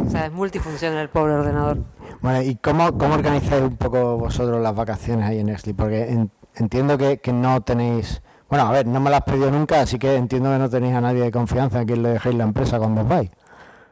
O 0.07 0.09
sea, 0.11 0.25
es 0.25 0.33
multifuncional 0.33 1.01
el 1.01 1.11
pobre 1.11 1.35
ordenador. 1.35 1.79
Bueno, 2.23 2.41
¿y 2.41 2.57
cómo, 2.57 2.97
cómo 2.97 3.13
organizáis 3.15 3.63
un 3.63 3.77
poco 3.77 4.17
vosotros 4.17 4.63
las 4.63 4.75
vacaciones 4.75 5.27
ahí 5.27 5.41
en 5.41 5.47
Nextly? 5.47 5.75
Porque 5.75 6.11
en- 6.11 6.31
entiendo 6.55 6.97
que, 6.97 7.19
que 7.19 7.33
no 7.35 7.61
tenéis... 7.61 8.23
Bueno, 8.49 8.69
a 8.69 8.73
ver, 8.73 8.87
no 8.87 9.01
me 9.01 9.11
las 9.11 9.19
has 9.21 9.25
pedido 9.27 9.51
nunca, 9.51 9.83
así 9.83 9.99
que 9.99 10.15
entiendo 10.15 10.51
que 10.51 10.59
no 10.59 10.71
tenéis 10.71 10.95
a 10.95 11.03
nadie 11.03 11.21
de 11.21 11.31
confianza 11.31 11.81
a 11.81 11.85
quien 11.85 12.03
le 12.03 12.09
dejéis 12.11 12.37
la 12.37 12.45
empresa 12.45 12.79
cuando 12.79 13.03
os 13.03 13.09
vais. 13.09 13.31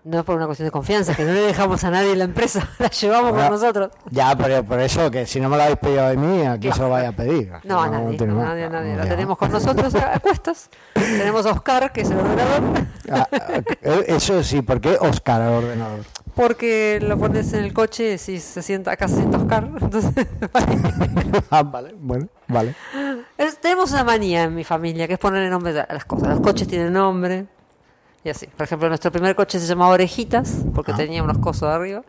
No 0.05 0.19
es 0.19 0.25
por 0.25 0.37
una 0.37 0.45
cuestión 0.45 0.67
de 0.67 0.71
confianza, 0.71 1.15
que 1.15 1.25
no 1.25 1.33
le 1.33 1.41
dejamos 1.41 1.83
a 1.83 1.91
nadie 1.91 2.13
en 2.13 2.19
la 2.19 2.25
empresa, 2.27 2.69
la 2.79 2.89
llevamos 2.91 3.31
Bueno, 3.33 3.49
con 3.49 3.59
nosotros. 3.59 3.91
Ya, 4.11 4.37
pero 4.37 4.63
por 4.63 4.79
eso, 4.81 5.11
que 5.11 5.25
si 5.27 5.41
no 5.41 5.49
me 5.49 5.57
lo 5.57 5.63
habéis 5.63 5.79
pedido 5.79 6.07
de 6.09 6.17
mí, 6.19 6.43
aquí 6.43 6.61
Claro. 6.69 6.77
se 6.77 6.83
lo 6.83 6.91
vais 6.91 7.09
a 7.09 7.13
pedir. 7.13 7.51
No, 7.65 7.81
a 7.81 7.89
nadie, 7.89 8.27
más. 8.27 8.45
nadie, 8.49 8.69
nadie. 8.69 8.97
La 8.97 9.07
tenemos 9.07 9.39
con 9.39 9.51
nosotros 9.51 9.95
a, 9.95 10.17
a 10.17 10.21
cuestas. 10.21 10.69
Tenemos 10.93 11.47
a 11.47 11.53
Oscar, 11.53 11.91
que 11.91 12.03
es 12.03 12.11
el 12.11 12.19
ordenador, 12.19 12.63
Ah, 13.11 13.29
ah, 13.33 13.39
eh, 13.83 14.05
eso 14.09 14.43
sí, 14.43 14.61
¿por 14.63 14.81
qué 14.81 14.97
Oscar 15.01 15.41
el 15.43 15.49
ordenador? 15.49 16.01
porque 16.35 16.99
lo 17.01 17.17
pones 17.17 17.53
en 17.53 17.63
el 17.65 17.73
coche 17.73 18.15
y 18.15 18.19
se 18.19 18.61
sienta, 18.61 18.91
acá 18.91 19.07
se 19.09 19.17
sienta 19.17 19.39
Oscar. 19.39 19.71
Entonces, 19.81 20.13
ah, 21.51 21.63
vale, 21.63 21.95
bueno, 21.99 22.27
vale. 22.49 22.75
Es- 23.39 23.59
tenemos 23.61 23.93
una 23.93 24.05
manía 24.05 24.43
en 24.45 24.55
mi 24.55 24.65
familia, 24.65 25.07
que 25.07 25.15
es 25.15 25.19
ponerle 25.19 25.49
nombre 25.49 25.79
a 25.81 25.93
las 25.93 26.05
cosas. 26.05 26.29
Los 26.29 26.41
coches 26.41 26.67
tienen 26.69 26.93
nombre 26.93 27.47
y 28.25 28.31
así. 28.31 28.47
Por 28.47 28.65
ejemplo, 28.65 28.89
nuestro 28.89 29.13
primer 29.13 29.37
coche 29.37 29.59
se 29.61 29.67
llamaba 29.67 29.93
Orejitas, 29.93 30.65
porque 30.75 30.93
Ah. 30.93 30.97
tenía 30.97 31.23
unos 31.23 31.39
cosos 31.39 31.69
de 31.69 31.75
arriba. 31.75 32.03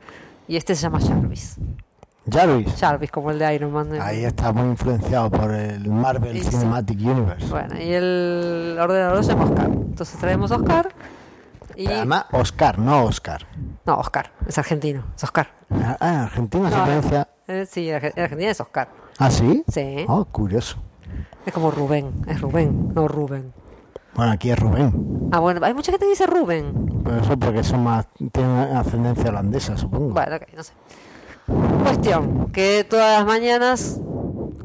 Y 0.48 0.58
este 0.58 0.76
se 0.76 0.82
llama 0.84 1.00
Jarvis. 1.02 1.58
Jarvis. 2.32 2.74
Jarvis, 2.80 3.12
como 3.12 3.32
el 3.32 3.38
de 3.40 3.54
Iron 3.56 3.72
Man. 3.72 3.90
Ahí 4.02 4.24
está 4.26 4.52
muy 4.52 4.70
influenciado 4.70 5.30
por 5.30 5.52
el 5.52 5.88
Marvel 5.90 6.36
Y 6.36 6.44
sí. 6.44 6.52
Cinematic 6.52 7.00
Universe. 7.00 7.48
Bueno, 7.48 7.76
y 7.80 7.94
el 7.94 8.78
ordenador 8.80 9.24
se 9.24 9.32
llama 9.32 9.46
Oscar. 9.46 9.66
Entonces 9.70 10.20
traemos 10.20 10.50
Oscar. 10.52 10.90
Y... 11.76 11.88
Además, 11.88 12.26
Oscar, 12.32 12.80
no 12.80 13.04
Oscar. 13.04 13.46
No, 13.86 13.96
Oscar, 13.98 14.32
es 14.48 14.58
argentino, 14.58 15.04
es 15.16 15.24
Oscar. 15.24 15.50
Ah, 15.70 15.98
en 16.00 16.08
Argentina 16.08 16.70
se 16.70 16.78
No, 16.78 16.84
pronuncia... 16.86 17.28
eh, 17.48 17.68
sí, 17.70 17.90
en 17.90 17.96
Argentina 17.96 18.50
es 18.52 18.62
Oscar. 18.62 18.88
¿Ah, 19.20 19.30
sí? 19.30 19.64
Sí. 19.68 20.06
Oh, 20.08 20.24
curioso. 20.26 20.78
Es 21.46 21.54
como 21.54 21.70
Rubén, 21.72 22.12
es 22.28 22.40
Rubén, 22.42 22.94
no 22.96 23.08
Rubén. 23.08 23.54
Bueno, 24.16 24.32
aquí 24.32 24.50
es 24.50 24.58
Rubén. 24.58 25.30
Ah, 25.32 25.40
bueno, 25.40 25.60
hay 25.66 25.74
mucha 25.74 25.92
gente 25.92 26.06
que 26.06 26.12
dice 26.12 26.26
Rubén. 26.26 27.02
Pero 27.04 27.18
eso 27.22 27.38
porque 27.38 27.64
son 27.64 27.84
más... 27.84 28.08
Tienen 28.32 28.76
ascendencia 28.76 29.30
holandesa, 29.30 29.78
supongo. 29.78 30.14
Bueno, 30.14 30.38
ok, 30.38 30.44
no 30.56 30.64
sé. 30.64 30.74
Cuestión, 31.84 32.52
que 32.52 32.86
todas 32.90 33.20
las 33.20 33.28
mañanas, 33.28 34.00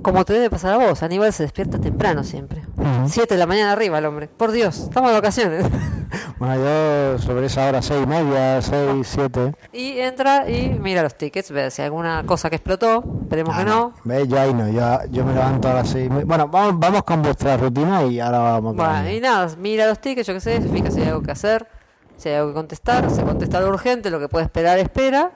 como 0.03 0.25
te 0.25 0.33
debe 0.33 0.51
pasar 0.51 0.75
a 0.75 0.87
vos, 0.87 1.03
Aníbal 1.03 1.33
se 1.33 1.43
despierta 1.45 1.79
temprano 1.79 2.25
siempre. 2.25 2.63
Ujú. 2.77 3.09
Siete 3.09 3.35
de 3.35 3.39
la 3.39 3.47
mañana 3.47 3.73
arriba 3.73 3.99
el 3.99 4.07
hombre. 4.07 4.29
Por 4.29 4.53
Dios, 4.53 4.79
estamos 4.79 5.11
de 5.11 5.17
vacaciones. 5.17 5.67
Bueno, 6.39 6.57
yo 6.57 7.19
sobre 7.19 7.47
esa 7.47 7.69
hora, 7.69 7.83
seis 7.83 8.01
y 8.03 8.07
media, 8.07 8.61
seis, 8.63 9.07
siete... 9.07 9.55
y 9.73 9.99
entra 9.99 10.51
y 10.51 10.71
mira 10.71 11.03
los 11.03 11.15
tickets, 11.15 11.51
ve 11.51 11.71
si 11.71 11.83
hay 11.83 11.87
alguna 11.87 12.25
cosa 12.27 12.49
que 12.49 12.57
explotó, 12.57 13.05
esperemos 13.23 13.57
que 13.57 13.65
no. 13.65 13.93
¿Ves? 14.05 14.27
Yo 14.27 14.41
ahí 14.41 14.53
no, 14.55 14.69
yo, 14.69 14.99
yo 15.11 15.25
me 15.25 15.35
levanto 15.35 15.69
a 15.69 15.75
las 15.75 15.89
seis 15.91 16.07
y 16.07 16.11
media. 16.11 16.25
Bueno, 16.25 16.49
vamos, 16.49 16.81
vamos 16.81 17.05
con 17.05 17.23
vuestra 17.23 17.57
rutina 17.59 18.05
y 18.05 18.19
ahora 18.21 18.39
vamos 18.39 18.75
Bueno, 18.75 19.11
y 19.11 19.21
nada, 19.21 19.55
mira 19.59 19.87
los 19.87 20.01
tickets, 20.01 20.27
yo 20.27 20.35
qué 20.35 20.41
sé, 20.41 20.63
se 20.63 20.69
fija 20.69 20.91
si 20.91 21.03
hay 21.03 21.09
algo 21.09 21.23
que 21.23 21.31
hacer, 21.31 21.69
si 22.17 22.31
hay 22.31 22.37
algo 22.37 22.49
que 22.49 22.55
contestar, 22.55 23.11
se 23.11 23.23
contesta 23.23 23.61
lo 23.61 23.69
urgente, 23.69 24.11
lo 24.11 24.19
que 24.19 24.29
puede 24.29 24.47
esperar, 24.47 24.79
espera, 24.79 25.33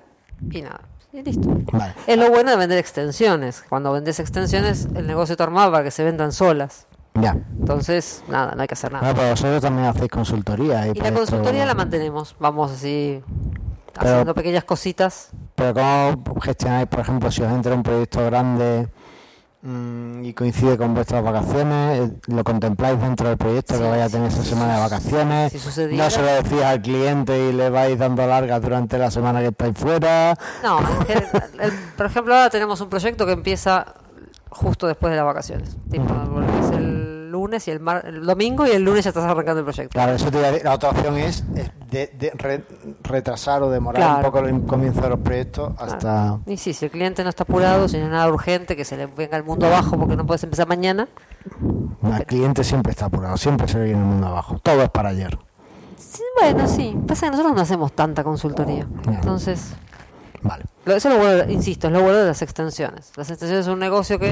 y 0.50 0.62
nada, 0.62 0.80
y 1.14 1.22
listo. 1.22 1.48
Vale. 1.72 1.94
Es 2.06 2.18
lo 2.18 2.28
bueno 2.30 2.50
de 2.50 2.56
vender 2.56 2.78
extensiones. 2.78 3.64
Cuando 3.68 3.92
vendes 3.92 4.18
extensiones, 4.20 4.88
el 4.94 5.06
negocio 5.06 5.36
te 5.36 5.42
armado 5.42 5.70
para 5.70 5.84
que 5.84 5.90
se 5.90 6.02
vendan 6.04 6.32
solas. 6.32 6.86
Ya. 7.14 7.36
Entonces, 7.60 8.24
nada, 8.28 8.54
no 8.56 8.62
hay 8.62 8.66
que 8.68 8.74
hacer 8.74 8.92
nada. 8.92 9.04
Bueno, 9.04 9.16
pero 9.18 9.30
vosotros 9.30 9.62
también 9.62 9.86
hacéis 9.86 10.10
consultoría. 10.10 10.88
Y 10.88 10.94
la 10.94 11.12
consultoría 11.12 11.64
la 11.64 11.74
mantenemos, 11.74 12.34
vamos 12.40 12.72
así 12.72 13.22
Pero- 13.94 14.08
haciendo 14.10 14.34
pequeñas 14.34 14.64
cositas. 14.64 15.30
Pero 15.54 15.74
¿cómo 16.24 16.40
gestionáis, 16.40 16.88
por 16.88 17.00
ejemplo, 17.00 17.30
si 17.30 17.42
os 17.42 17.52
entra 17.52 17.72
un 17.74 17.84
proyecto 17.84 18.24
grande 18.26 18.88
y 20.22 20.34
coincide 20.34 20.76
con 20.76 20.94
vuestras 20.94 21.24
vacaciones? 21.24 21.98
eh, 22.00 22.12
¿Lo 22.26 22.44
contempláis 22.44 23.00
dentro 23.00 23.28
del 23.28 23.38
proyecto 23.38 23.74
Sí, 23.74 23.80
que 23.80 23.88
vaya 23.88 24.04
a 24.04 24.08
sí, 24.08 24.12
tener 24.12 24.28
esa 24.28 24.42
sí, 24.42 24.48
semana 24.50 24.74
de 24.74 24.80
vacaciones? 24.80 25.52
si 25.52 25.58
¿No 25.96 26.10
se 26.10 26.20
lo 26.22 26.26
decís 26.28 26.62
al 26.62 26.82
cliente 26.82 27.48
y 27.48 27.52
le 27.52 27.70
vais 27.70 27.98
dando 27.98 28.26
largas 28.26 28.60
durante 28.60 28.98
la 28.98 29.10
semana 29.10 29.40
que 29.40 29.46
estáis 29.48 29.76
fuera? 29.78 30.36
No, 30.62 30.80
es 30.80 31.06
que 31.06 31.12
el- 31.14 31.60
el- 31.60 31.72
por 31.96 32.06
ejemplo, 32.06 32.34
ahora 32.34 32.50
tenemos 32.50 32.80
un 32.82 32.88
proyecto 32.90 33.24
que 33.24 33.32
empieza 33.32 33.86
justo 34.50 34.86
después 34.86 35.10
de 35.10 35.16
las 35.16 35.24
vacaciones. 35.24 35.76
Tipo, 35.90 36.12
volvés 36.12 36.70
el 36.72 37.30
lunes 37.30 37.66
y 37.66 37.70
el, 37.72 37.80
mar- 37.80 38.04
el 38.06 38.24
domingo 38.24 38.66
y 38.66 38.70
el 38.70 38.82
lunes 38.84 39.02
ya 39.04 39.10
estás 39.10 39.24
arrancando 39.24 39.60
el 39.60 39.64
proyecto. 39.64 39.90
Claro, 39.92 40.12
eso 40.12 40.30
te 40.30 40.38
iba 40.38 40.46
a 40.48 40.50
decir. 40.52 40.64
La 40.64 40.74
otra 40.74 40.90
opción 40.90 41.16
es 41.18 41.42
de, 41.94 42.06
de 42.18 42.30
re- 42.30 42.64
retrasar 43.04 43.62
o 43.62 43.70
demorar 43.70 44.16
un 44.16 44.22
poco 44.22 44.40
el 44.40 44.62
comienzo 44.66 45.00
de 45.02 45.10
los 45.10 45.20
proyectos 45.20 45.72
hasta... 45.78 45.98
Claro. 45.98 46.40
Y 46.46 46.56
sí, 46.56 46.72
si 46.72 46.86
el 46.86 46.90
cliente 46.90 47.22
no 47.22 47.30
está 47.30 47.44
apurado, 47.44 47.88
si 47.88 47.98
no 47.98 48.06
es 48.06 48.10
nada 48.10 48.28
urgente, 48.28 48.76
que 48.76 48.84
se 48.84 48.96
le 48.96 49.06
venga 49.06 49.36
el 49.36 49.44
mundo 49.44 49.66
abajo 49.66 49.96
porque 49.96 50.16
no 50.16 50.26
puedes 50.26 50.42
empezar 50.42 50.66
mañana. 50.66 51.08
El 52.02 52.26
cliente 52.26 52.64
siempre 52.64 52.90
está 52.90 53.06
apurado, 53.06 53.36
siempre 53.36 53.68
se 53.68 53.78
le 53.78 53.84
viene 53.84 54.00
el 54.00 54.06
mundo 54.06 54.26
abajo. 54.26 54.58
Todo 54.62 54.82
es 54.82 54.90
para 54.90 55.10
ayer. 55.10 55.38
Sí, 55.96 56.22
bueno, 56.40 56.66
sí. 56.66 56.96
Pasa 57.06 57.26
que 57.26 57.30
nosotros 57.30 57.54
no 57.54 57.62
hacemos 57.62 57.92
tanta 57.92 58.24
consultoría. 58.24 58.86
Entonces, 59.06 59.74
Vale. 60.44 60.64
eso 60.84 61.08
es 61.08 61.14
lo 61.14 61.18
bueno, 61.18 61.50
insisto, 61.50 61.86
es 61.86 61.92
lo 61.92 62.02
bueno 62.02 62.18
de 62.18 62.26
las 62.26 62.42
extensiones. 62.42 63.12
Las 63.16 63.30
extensiones 63.30 63.64
son 63.64 63.74
un 63.74 63.80
negocio 63.80 64.18
que 64.18 64.30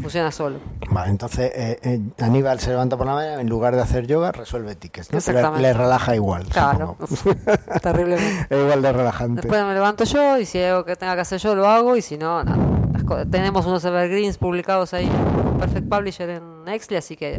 funciona 0.00 0.32
solo. 0.32 0.58
Vale, 0.90 1.10
entonces 1.10 1.52
eh, 1.54 1.78
eh, 1.82 2.00
Aníbal 2.20 2.58
se 2.58 2.70
levanta 2.70 2.96
por 2.96 3.06
la 3.06 3.14
mañana, 3.14 3.40
en 3.42 3.50
lugar 3.50 3.76
de 3.76 3.82
hacer 3.82 4.06
yoga, 4.06 4.32
resuelve 4.32 4.74
tickets. 4.76 5.12
¿no? 5.12 5.58
Le, 5.58 5.74
relaja 5.74 6.16
igual. 6.16 6.46
Claro, 6.46 6.96
supongo. 7.06 7.38
terriblemente. 7.82 8.46
es 8.48 8.60
igual 8.64 8.80
de 8.80 8.92
relajante. 8.92 9.42
Después 9.42 9.62
me 9.62 9.74
levanto 9.74 10.04
yo 10.04 10.38
y 10.38 10.46
si 10.46 10.56
hay 10.56 10.70
algo 10.70 10.86
que 10.86 10.96
tenga 10.96 11.14
que 11.14 11.20
hacer 11.20 11.38
yo 11.38 11.54
lo 11.54 11.68
hago 11.68 11.96
y 11.96 12.02
si 12.02 12.16
no, 12.16 12.42
nada. 12.42 12.58
Las 12.94 13.30
tenemos 13.30 13.66
unos 13.66 13.84
evergreens 13.84 14.38
publicados 14.38 14.94
ahí 14.94 15.08
con 15.08 15.58
Perfect 15.58 15.88
Publisher 15.88 16.30
en 16.30 16.64
Nextly, 16.64 16.96
así 16.96 17.16
que 17.16 17.38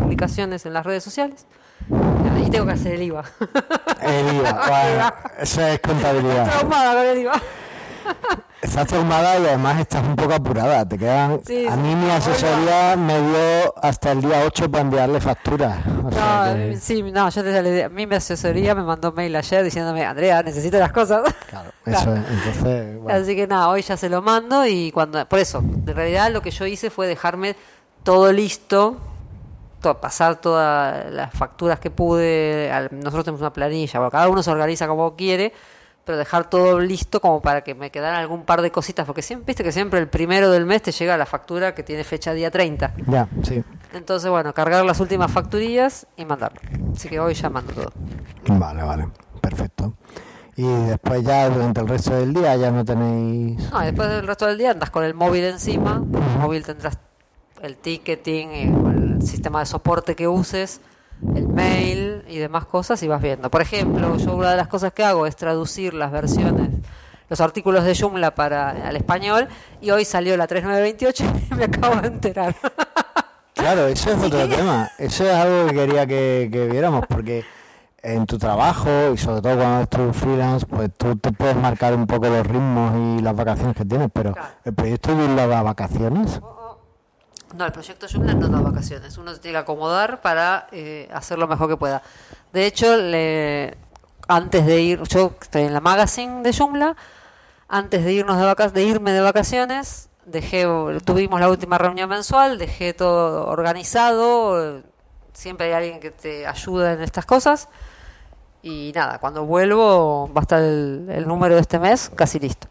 publicaciones 0.00 0.66
en 0.66 0.72
las 0.72 0.84
redes 0.84 1.04
sociales. 1.04 1.46
Tengo 2.52 2.66
que 2.66 2.72
hacer 2.72 2.92
el 2.94 3.02
IVA. 3.02 3.24
El 4.02 4.36
IVA, 4.36 4.52
bueno, 4.68 5.14
eso 5.40 5.60
es 5.66 5.80
contabilidad. 5.80 6.48
Traumada 6.50 6.92
con 6.94 7.06
el 7.06 7.18
IVA. 7.18 7.42
Estás 8.60 8.86
traumada 8.86 9.38
y 9.40 9.46
además 9.46 9.80
estás 9.80 10.04
un 10.06 10.14
poco 10.14 10.34
apurada. 10.34 10.86
Te 10.88 10.96
quedan. 10.96 11.40
Sí, 11.44 11.66
a 11.66 11.74
mí 11.76 11.96
mi 11.96 12.08
asesoría 12.10 12.94
me 12.96 13.20
dio 13.20 13.74
hasta 13.82 14.12
el 14.12 14.20
día 14.20 14.42
8 14.46 14.70
para 14.70 14.82
enviarle 14.82 15.20
facturas. 15.20 15.78
O 16.04 16.12
sea 16.12 16.46
No, 16.48 16.54
que- 16.54 16.76
sí, 16.76 17.02
no, 17.02 17.28
yo 17.28 17.42
te 17.42 17.82
a 17.84 17.88
mí 17.88 18.06
mi 18.06 18.14
asesoría 18.14 18.74
me 18.76 18.82
mandó 18.84 19.10
mail 19.12 19.34
ayer 19.34 19.64
diciéndome, 19.64 20.04
Andrea, 20.04 20.42
necesito 20.44 20.78
las 20.78 20.92
cosas. 20.92 21.22
claro, 21.48 21.70
eso 21.86 22.14
es. 22.14 22.20
Entonces, 22.30 22.98
bueno. 23.00 23.18
Así 23.20 23.34
que 23.34 23.46
nada, 23.48 23.68
hoy 23.68 23.82
ya 23.82 23.96
se 23.96 24.08
lo 24.08 24.22
mando 24.22 24.64
y 24.66 24.92
cuando, 24.92 25.26
por 25.28 25.40
eso, 25.40 25.58
en 25.58 25.86
realidad 25.96 26.30
lo 26.30 26.40
que 26.40 26.52
yo 26.52 26.64
hice 26.66 26.90
fue 26.90 27.08
dejarme 27.08 27.56
todo 28.04 28.30
listo, 28.32 28.96
to- 29.82 30.00
pasar 30.00 30.36
todas 30.40 31.12
las 31.12 31.32
facturas 31.34 31.78
que 31.80 31.90
pude, 31.90 32.70
al- 32.72 32.88
nosotros 32.92 33.24
tenemos 33.24 33.40
una 33.42 33.52
planilla, 33.52 33.98
bueno, 33.98 34.10
cada 34.10 34.28
uno 34.28 34.42
se 34.42 34.50
organiza 34.50 34.86
como 34.88 35.14
quiere, 35.16 35.52
pero 36.04 36.18
dejar 36.18 36.48
todo 36.50 36.80
listo 36.80 37.20
como 37.20 37.40
para 37.40 37.60
que 37.62 37.74
me 37.74 37.90
quedaran 37.90 38.18
algún 38.20 38.44
par 38.44 38.60
de 38.62 38.72
cositas, 38.72 39.06
porque 39.06 39.22
siempre, 39.22 39.46
viste 39.48 39.62
que 39.62 39.70
siempre 39.72 40.00
el 40.00 40.08
primero 40.08 40.50
del 40.50 40.64
mes 40.66 40.82
te 40.82 40.90
llega 40.92 41.16
la 41.16 41.26
factura 41.26 41.74
que 41.74 41.82
tiene 41.82 42.02
fecha 42.02 42.32
día 42.32 42.50
30. 42.50 42.94
Ya, 43.06 43.28
sí. 43.44 43.62
Entonces, 43.92 44.28
bueno, 44.30 44.52
cargar 44.54 44.84
las 44.84 44.98
últimas 45.00 45.30
facturillas 45.30 46.06
y 46.16 46.24
mandarlo. 46.24 46.60
Así 46.96 47.08
que 47.08 47.20
hoy 47.20 47.34
ya 47.34 47.50
mando 47.50 47.72
todo. 47.74 47.92
Vale, 48.48 48.82
vale. 48.82 49.08
Perfecto. 49.40 49.94
Y 50.56 50.64
después 50.64 51.22
ya 51.22 51.48
durante 51.48 51.80
el 51.80 51.88
resto 51.88 52.14
del 52.14 52.34
día 52.34 52.56
ya 52.56 52.70
no 52.70 52.84
tenéis... 52.84 53.70
No, 53.70 53.82
y 53.82 53.86
después 53.86 54.08
del 54.08 54.26
resto 54.26 54.46
del 54.46 54.58
día 54.58 54.72
andas 54.72 54.90
con 54.90 55.04
el 55.04 55.14
móvil 55.14 55.44
encima. 55.44 55.94
Con 55.98 56.22
el 56.22 56.38
móvil 56.38 56.64
tendrás 56.64 56.98
el 57.62 57.76
ticketing, 57.76 58.48
el, 58.50 59.11
el 59.22 59.28
sistema 59.28 59.60
de 59.60 59.66
soporte 59.66 60.14
que 60.14 60.28
uses, 60.28 60.80
el 61.34 61.46
mail 61.48 62.24
y 62.28 62.38
demás 62.38 62.66
cosas 62.66 63.02
y 63.02 63.08
vas 63.08 63.22
viendo. 63.22 63.50
Por 63.50 63.62
ejemplo, 63.62 64.16
yo 64.16 64.34
una 64.34 64.50
de 64.50 64.56
las 64.56 64.68
cosas 64.68 64.92
que 64.92 65.04
hago 65.04 65.26
es 65.26 65.36
traducir 65.36 65.94
las 65.94 66.10
versiones, 66.10 66.70
los 67.28 67.40
artículos 67.40 67.84
de 67.84 67.94
Joomla 67.94 68.34
para 68.34 68.70
al 68.70 68.96
español 68.96 69.48
y 69.80 69.90
hoy 69.90 70.04
salió 70.04 70.36
la 70.36 70.46
3928 70.46 71.24
y 71.50 71.54
me 71.54 71.64
acabo 71.64 71.96
de 72.00 72.08
enterar. 72.08 72.54
Claro, 73.54 73.86
eso 73.86 74.10
es 74.10 74.22
otro 74.22 74.48
tema. 74.48 74.90
Eso 74.98 75.24
es 75.24 75.32
algo 75.34 75.68
que 75.68 75.74
quería 75.74 76.06
que, 76.06 76.48
que 76.52 76.66
viéramos, 76.66 77.06
porque 77.06 77.44
en 78.02 78.26
tu 78.26 78.36
trabajo 78.36 78.90
y 79.14 79.18
sobre 79.18 79.40
todo 79.40 79.56
cuando 79.56 79.76
eres 79.76 79.88
tú 79.88 80.12
freelance, 80.12 80.66
pues 80.66 80.90
tú 80.96 81.14
te 81.16 81.30
puedes 81.30 81.54
marcar 81.56 81.94
un 81.94 82.06
poco 82.08 82.26
los 82.26 82.44
ritmos 82.44 82.92
y 82.96 83.22
las 83.22 83.36
vacaciones 83.36 83.76
que 83.76 83.84
tienes, 83.84 84.08
pero 84.12 84.32
Claro. 84.32 84.48
el 84.64 84.74
proyecto 84.74 85.14
de 85.14 85.46
da 85.46 85.62
vacaciones. 85.62 86.40
No, 87.54 87.66
el 87.66 87.72
proyecto 87.72 88.06
Joomla 88.10 88.34
no 88.34 88.48
da 88.48 88.60
vacaciones. 88.60 89.18
Uno 89.18 89.32
se 89.34 89.40
tiene 89.40 89.54
que 89.56 89.58
acomodar 89.62 90.20
para 90.20 90.66
eh, 90.72 91.08
hacer 91.12 91.38
lo 91.38 91.46
mejor 91.46 91.68
que 91.68 91.76
pueda. 91.76 92.02
De 92.52 92.66
hecho, 92.66 92.96
le, 92.96 93.76
antes 94.28 94.64
de 94.66 94.80
ir, 94.80 95.02
yo 95.04 95.32
estoy 95.40 95.62
en 95.62 95.74
la 95.74 95.80
magazine 95.80 96.42
de 96.42 96.52
Joomla, 96.52 96.96
antes 97.68 98.04
de 98.04 98.12
irnos 98.12 98.38
de 98.38 98.44
vaca- 98.44 98.68
de 98.70 98.82
irme 98.84 99.12
de 99.12 99.20
vacaciones, 99.20 100.08
dejé, 100.26 100.66
tuvimos 101.04 101.40
la 101.40 101.48
última 101.50 101.78
reunión 101.78 102.08
mensual, 102.08 102.56
dejé 102.58 102.94
todo 102.94 103.46
organizado, 103.48 104.82
siempre 105.32 105.66
hay 105.68 105.72
alguien 105.72 106.00
que 106.00 106.10
te 106.10 106.46
ayuda 106.46 106.92
en 106.92 107.02
estas 107.02 107.26
cosas. 107.26 107.68
Y 108.62 108.92
nada, 108.94 109.18
cuando 109.18 109.44
vuelvo 109.44 110.30
va 110.32 110.40
a 110.40 110.42
estar 110.42 110.62
el, 110.62 111.06
el 111.10 111.26
número 111.26 111.54
de 111.56 111.60
este 111.62 111.78
mes 111.80 112.10
casi 112.14 112.38
listo. 112.38 112.68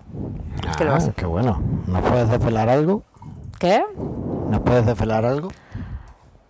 ¿Qué 0.77 0.85
le 0.85 0.89
va 0.89 0.95
a 0.95 1.00
Ah, 1.00 1.01
hacer? 1.03 1.13
qué 1.15 1.25
bueno. 1.25 1.61
¿Nos 1.88 2.01
puedes 2.01 2.29
desvelar 2.29 2.69
algo? 2.69 3.03
¿Qué? 3.62 3.84
¿Nos 4.50 4.60
puedes 4.62 4.88
desvelar 4.88 5.24
algo? 5.24 5.50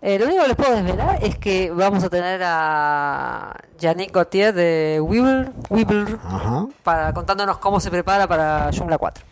Eh, 0.01 0.17
lo 0.17 0.27
único 0.27 0.43
que 0.43 0.47
les 0.47 0.55
puedo 0.55 0.71
desvelar 0.77 1.19
es 1.21 1.37
que 1.37 1.69
vamos 1.71 2.05
a 2.05 2.09
tener 2.09 2.39
a 2.41 3.53
Yannick 3.79 4.13
Gauthier 4.15 4.53
de 4.53 5.01
Weeble, 5.03 5.51
Weeble 5.69 6.15
Ajá. 6.23 6.67
para 6.83 7.13
contándonos 7.13 7.57
cómo 7.57 7.81
se 7.81 7.91
prepara 7.91 8.27
para 8.27 8.69
Joomla 8.71 8.97
4. 8.97 9.25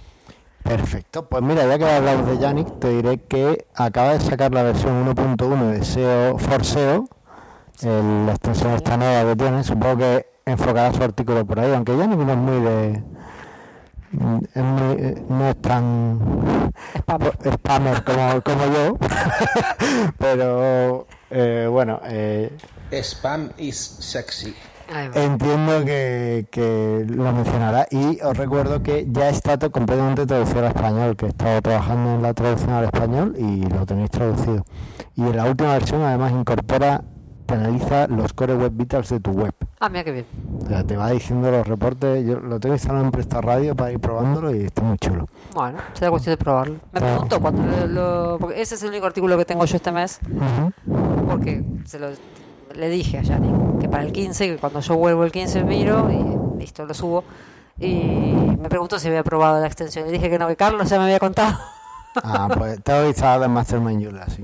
Perfecto. 0.61 1.25
Pues 1.29 1.41
mira, 1.41 1.65
ya 1.65 1.77
que 1.79 1.89
hablamos 1.89 2.27
de 2.27 2.37
Yannick, 2.37 2.79
te 2.79 2.89
diré 2.89 3.17
que 3.21 3.65
acaba 3.75 4.09
de 4.09 4.19
sacar 4.19 4.53
la 4.53 4.63
versión 4.63 5.01
1.1 5.07 5.71
de 5.71 5.85
SEO 5.85 6.37
for 6.37 6.65
SEO, 6.65 7.07
el- 7.81 8.25
la 8.25 8.33
extensión 8.33 8.73
esta 8.73 8.97
nueva 8.97 9.23
que 9.31 9.35
tiene. 9.37 9.63
Supongo 9.63 9.99
que 9.99 10.25
enfocará 10.45 10.91
su 10.91 11.01
artículo 11.01 11.45
por 11.45 11.61
ahí, 11.61 11.73
aunque 11.73 11.95
Yannick 11.97 12.19
no 12.19 12.33
es 12.33 12.37
muy 12.37 12.59
de. 12.61 12.89
mm, 12.89 12.91
es 12.91 12.99
muy- 12.99 12.99
eh, 12.99 13.03
no 14.11 15.49
es 15.49 15.61
tan 15.61 16.19
Spam. 16.95 17.21
spammer 17.53 18.03
como, 18.03 18.41
como 18.41 18.65
yo, 18.73 18.97
pero 20.17 21.07
eh, 21.29 21.67
bueno, 21.69 21.99
eh, 22.05 22.51
Spam 22.91 23.51
is 23.57 23.77
sexy. 23.99 24.53
Entiendo 25.13 25.85
que, 25.85 26.47
que 26.49 27.05
lo 27.07 27.31
mencionará 27.31 27.85
y 27.91 28.19
os 28.21 28.35
recuerdo 28.35 28.81
que 28.81 29.05
ya 29.11 29.29
está 29.29 29.55
to- 29.59 29.71
completamente 29.71 30.25
traducido 30.25 30.61
al 30.61 30.65
español, 30.69 31.15
que 31.15 31.27
he 31.27 31.29
estado 31.29 31.61
trabajando 31.61 32.15
en 32.15 32.21
la 32.23 32.33
traducción 32.33 32.71
al 32.71 32.85
español 32.85 33.35
y 33.37 33.61
lo 33.69 33.85
tenéis 33.85 34.09
traducido. 34.09 34.65
Y 35.15 35.21
en 35.21 35.37
la 35.37 35.45
última 35.45 35.73
versión 35.73 36.01
además 36.01 36.31
incorpora, 36.31 37.03
te 37.45 37.53
analiza 37.53 38.07
los 38.07 38.33
core 38.33 38.55
web 38.55 38.71
vitals 38.73 39.09
de 39.09 39.19
tu 39.19 39.29
web. 39.31 39.53
Ah, 39.79 39.89
mira 39.89 40.03
qué 40.03 40.11
bien. 40.11 40.25
O 40.69 40.71
sea, 40.71 40.83
te 40.83 40.95
va 40.95 41.09
diciendo 41.09 41.49
los 41.49 41.65
reportes, 41.65 42.23
yo 42.27 42.39
lo 42.39 42.59
tengo 42.59 42.75
instalado 42.75 43.03
en 43.03 43.09
Presta 43.09 43.41
Radio 43.41 43.75
para 43.75 43.91
ir 43.91 43.99
probándolo 43.99 44.53
y 44.55 44.65
está 44.65 44.83
muy 44.83 44.99
chulo. 44.99 45.27
Bueno, 45.55 45.79
será 45.93 46.11
cuestión 46.11 46.33
de 46.33 46.37
probarlo. 46.37 46.75
Me 46.93 47.01
preguntó 47.01 47.39
cuando 47.41 47.63
lo, 47.63 47.87
lo- 47.87 48.37
porque 48.39 48.61
ese 48.61 48.75
es 48.75 48.83
el 48.83 48.89
único 48.89 49.07
artículo 49.07 49.35
que 49.35 49.45
tengo 49.45 49.65
yo 49.65 49.75
este 49.77 49.91
mes, 49.91 50.19
porque 51.27 51.63
se 51.85 51.97
lo, 51.97 52.09
le 52.75 52.89
dije 52.89 53.17
a 53.17 53.23
Yannick 53.23 53.79
que 53.81 53.89
para 53.89 54.03
el 54.03 54.11
15, 54.11 54.47
que 54.47 54.57
cuando 54.57 54.79
yo 54.81 54.95
vuelvo 54.95 55.23
el 55.23 55.31
15 55.31 55.63
miro 55.63 56.07
y 56.11 56.59
listo, 56.59 56.85
lo 56.85 56.93
subo. 56.93 57.23
Y 57.79 57.87
me 58.61 58.69
preguntó 58.69 58.99
si 58.99 59.07
había 59.07 59.23
probado 59.23 59.59
la 59.59 59.65
extensión. 59.65 60.05
Le 60.05 60.11
dije 60.11 60.29
que 60.29 60.37
no, 60.37 60.47
que 60.47 60.55
Carlos 60.55 60.87
ya 60.87 60.97
me 60.99 61.05
había 61.05 61.19
contado. 61.19 61.57
Ah, 62.23 62.49
pues 62.53 62.83
tengo 62.83 63.05
instalado 63.05 63.45
en 63.45 63.51
Mastermind 63.51 64.03
Joomla, 64.03 64.27
sí. 64.29 64.43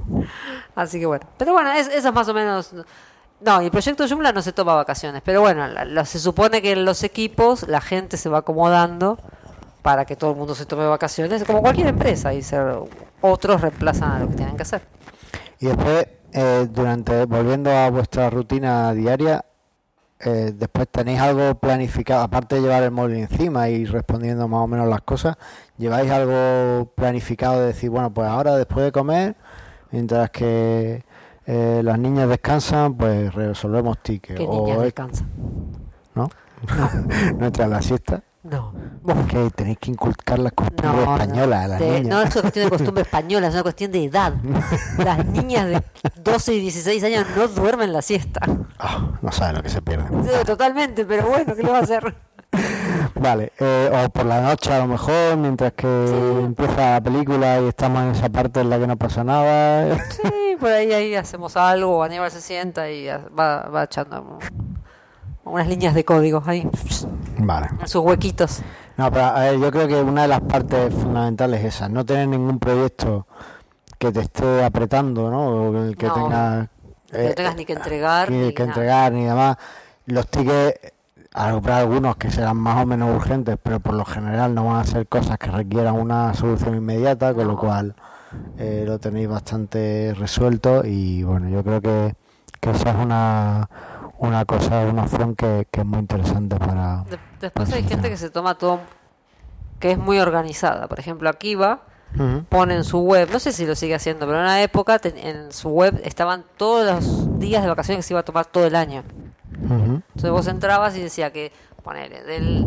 Así 0.75 0.99
que 0.99 1.07
bueno. 1.07 1.25
Pero 1.35 1.51
bueno, 1.51 1.71
es, 1.73 1.87
eso 1.87 2.09
es 2.09 2.13
más 2.13 2.27
o 2.29 2.33
menos. 2.33 2.73
No, 3.41 3.61
y 3.61 3.65
el 3.65 3.71
proyecto 3.71 4.07
Joomla 4.07 4.31
no 4.31 4.41
se 4.41 4.53
toma 4.53 4.73
vacaciones. 4.75 5.21
Pero 5.23 5.41
bueno, 5.41 5.67
la- 5.67 5.85
la- 5.85 6.05
se 6.05 6.19
supone 6.19 6.61
que 6.61 6.71
en 6.71 6.85
los 6.85 7.03
equipos 7.03 7.67
la 7.67 7.81
gente 7.81 8.17
se 8.17 8.29
va 8.29 8.39
acomodando 8.39 9.17
para 9.81 10.05
que 10.05 10.15
todo 10.15 10.31
el 10.31 10.37
mundo 10.37 10.55
se 10.55 10.65
tome 10.65 10.87
vacaciones, 10.87 11.43
como 11.43 11.61
cualquier 11.61 11.87
empresa. 11.87 12.33
Y 12.33 12.41
se- 12.41 12.59
otros 13.21 13.61
reemplazan 13.61 14.11
a 14.11 14.19
lo 14.19 14.29
que 14.29 14.35
tienen 14.35 14.55
que 14.55 14.63
hacer. 14.63 14.81
Y 15.59 15.67
después, 15.67 16.07
eh, 16.33 16.67
durante, 16.71 17.25
volviendo 17.25 17.71
a 17.71 17.89
vuestra 17.89 18.29
rutina 18.29 18.93
diaria, 18.93 19.45
eh, 20.19 20.53
después 20.55 20.87
tenéis 20.89 21.19
algo 21.19 21.55
planificado, 21.55 22.23
aparte 22.23 22.55
de 22.55 22.61
llevar 22.61 22.83
el 22.83 22.91
móvil 22.91 23.17
encima 23.17 23.67
y 23.69 23.85
respondiendo 23.85 24.47
más 24.47 24.61
o 24.61 24.67
menos 24.67 24.87
las 24.87 25.01
cosas, 25.01 25.35
¿lleváis 25.77 26.09
algo 26.09 26.91
planificado 26.95 27.59
de 27.59 27.67
decir, 27.67 27.89
bueno, 27.89 28.13
pues 28.13 28.27
ahora 28.27 28.55
después 28.55 28.85
de 28.85 28.91
comer, 28.91 29.35
mientras 29.91 30.29
que 30.31 31.03
eh, 31.47 31.81
las 31.83 31.97
niñas 31.99 32.27
descansan, 32.29 32.95
pues 32.95 33.33
resolvemos 33.33 33.97
tickets? 33.99 34.39
Que 34.39 34.45
o 34.47 34.61
niñas 34.65 34.77
es- 34.77 34.83
descansan. 34.83 35.29
¿No? 36.15 36.29
¿No 37.37 37.45
entra 37.47 37.65
en 37.65 37.71
la 37.71 37.81
siesta? 37.81 38.23
No. 38.43 38.73
Que 39.27 39.49
tenéis 39.55 39.79
que 39.79 39.89
inculcar 39.89 40.37
las 40.37 40.51
costumbres 40.53 40.93
No, 41.05 41.15
españolas 41.17 41.59
a 41.59 41.63
no, 41.63 41.67
las 41.69 41.79
de- 41.79 41.91
niñas. 42.01 42.07
no 42.09 42.21
es 42.21 42.33
una 42.35 42.41
cuestión 42.43 42.65
de 42.65 42.69
costumbre 42.69 43.01
española, 43.01 43.47
es 43.47 43.53
una 43.55 43.63
cuestión 43.63 43.91
de 43.91 44.03
edad. 44.05 44.33
Las 45.03 45.25
niñas 45.25 45.65
de 45.67 45.83
12 46.23 46.53
y 46.53 46.59
16 46.61 47.03
años 47.05 47.25
no 47.35 47.47
duermen 47.47 47.91
la 47.91 48.03
siesta. 48.03 48.41
Ah, 48.77 49.13
no 49.21 49.31
sabe 49.31 49.53
lo 49.57 49.63
que 49.63 49.69
se 49.69 49.81
pierde. 49.81 50.05
Sí, 50.23 50.45
Totalmente, 50.45 51.05
pero 51.05 51.27
bueno, 51.27 51.55
¿qué 51.55 51.63
le 51.63 51.71
va 51.71 51.79
a 51.79 51.81
hacer? 51.81 52.15
Vale, 53.17 53.53
eh, 53.59 53.89
o 54.05 54.09
por 54.09 54.25
la 54.25 54.41
noche 54.41 54.73
a 54.73 54.79
lo 54.79 54.87
mejor, 54.87 55.37
mientras 55.37 55.71
que 55.73 56.05
Sí. 56.07 56.43
empieza 56.45 56.91
la 56.95 57.01
película 57.01 57.61
y 57.61 57.67
estamos 57.69 58.03
en 58.03 58.11
esa 58.11 58.27
parte 58.29 58.59
en 58.59 58.69
la 58.69 58.77
que 58.77 58.87
no 58.87 58.97
pasa 58.97 59.23
nada. 59.23 59.97
Sí, 60.11 60.57
por 60.59 60.69
ahí, 60.69 60.91
ahí 60.93 61.15
hacemos 61.15 61.55
algo, 61.57 62.03
Aníbal 62.03 62.29
se 62.31 62.41
sienta 62.41 62.89
y 62.89 63.07
va, 63.07 63.63
va 63.73 63.83
echando 63.85 64.37
unas 65.45 65.67
líneas 65.67 65.93
de 65.93 66.03
código 66.03 66.43
ahí, 66.45 66.67
Vale. 67.37 67.67
en 67.79 67.87
sus 67.87 68.03
huequitos. 68.03 68.61
No, 68.97 69.11
pero 69.11 69.25
a 69.25 69.39
ver, 69.41 69.59
yo 69.59 69.71
creo 69.71 69.87
que 69.87 70.01
una 70.01 70.23
de 70.23 70.27
las 70.29 70.41
partes 70.41 70.93
fundamentales 70.93 71.59
es 71.63 71.75
esa, 71.75 71.87
no 71.89 72.05
tener 72.05 72.27
ningún 72.27 72.59
proyecto 72.59 73.27
que 73.97 74.11
te 74.11 74.21
esté 74.21 74.63
apretando, 74.63 75.29
¿no? 75.29 75.47
O 75.69 75.77
el 75.85 75.95
que 75.95 76.07
No, 76.07 76.13
tengas... 76.13 76.67
No 77.13 77.33
tengas 77.33 77.55
ni 77.55 77.65
que 77.65 77.73
entregar, 77.73 78.29
ni 78.31 78.37
ni 78.39 78.53
que 78.53 78.63
nada. 78.63 78.71
entregar, 78.73 79.11
ni 79.13 79.23
demás. 79.25 79.57
Los 80.05 80.27
tickets, 80.27 80.93
habrá 81.35 81.79
algunos 81.79 82.15
que 82.15 82.31
serán 82.31 82.57
más 82.57 82.81
o 82.81 82.85
menos 82.85 83.13
urgentes, 83.15 83.57
pero 83.61 83.79
por 83.79 83.93
lo 83.93 84.05
general 84.05 84.55
no 84.55 84.65
van 84.67 84.77
a 84.77 84.83
ser 84.85 85.05
cosas 85.07 85.37
que 85.37 85.51
requieran 85.51 85.95
una 85.95 86.33
solución 86.33 86.75
inmediata, 86.75 87.33
con 87.33 87.47
lo 87.47 87.57
cual 87.57 87.93
eh, 88.57 88.85
lo 88.87 88.99
tenéis 88.99 89.27
bastante 89.27 90.13
resuelto 90.17 90.83
y 90.85 91.23
bueno, 91.23 91.49
yo 91.49 91.63
creo 91.63 91.81
que, 91.81 92.15
que 92.61 92.71
esa 92.71 92.91
es 92.91 92.95
una, 92.95 93.69
una 94.17 94.45
cosa, 94.45 94.81
una 94.81 95.03
opción 95.03 95.35
que, 95.35 95.67
que 95.69 95.81
es 95.81 95.85
muy 95.85 95.99
interesante 95.99 96.55
para... 96.55 97.03
De- 97.09 97.19
después 97.41 97.71
hay 97.73 97.83
gente 97.83 98.09
que 98.09 98.17
se 98.17 98.29
toma 98.29 98.55
todo, 98.57 98.79
que 99.79 99.91
es 99.91 99.97
muy 99.97 100.19
organizada. 100.19 100.87
Por 100.87 100.99
ejemplo, 100.99 101.29
aquí 101.29 101.55
va, 101.55 101.81
Ujú. 102.17 102.45
pone 102.47 102.75
en 102.75 102.83
su 102.85 102.99
web, 102.99 103.29
no 103.31 103.39
sé 103.39 103.51
si 103.51 103.65
lo 103.65 103.75
sigue 103.75 103.93
haciendo, 103.95 104.25
pero 104.25 104.37
en 104.37 104.43
una 104.45 104.61
época 104.63 104.99
ten- 104.99 105.17
en 105.17 105.51
su 105.51 105.67
web 105.69 105.99
estaban 106.05 106.45
todos 106.55 106.85
los 106.85 107.39
días 107.39 107.61
de 107.61 107.67
vacaciones 107.69 107.99
que 108.05 108.07
se 108.07 108.13
iba 108.13 108.21
a 108.21 108.23
tomar 108.23 108.45
todo 108.45 108.65
el 108.65 108.75
año. 108.75 109.03
Entonces 109.69 110.31
vos 110.31 110.47
entrabas 110.47 110.95
y 110.97 111.01
decía 111.01 111.31
que, 111.31 111.51
ponele, 111.83 112.23
del 112.23 112.65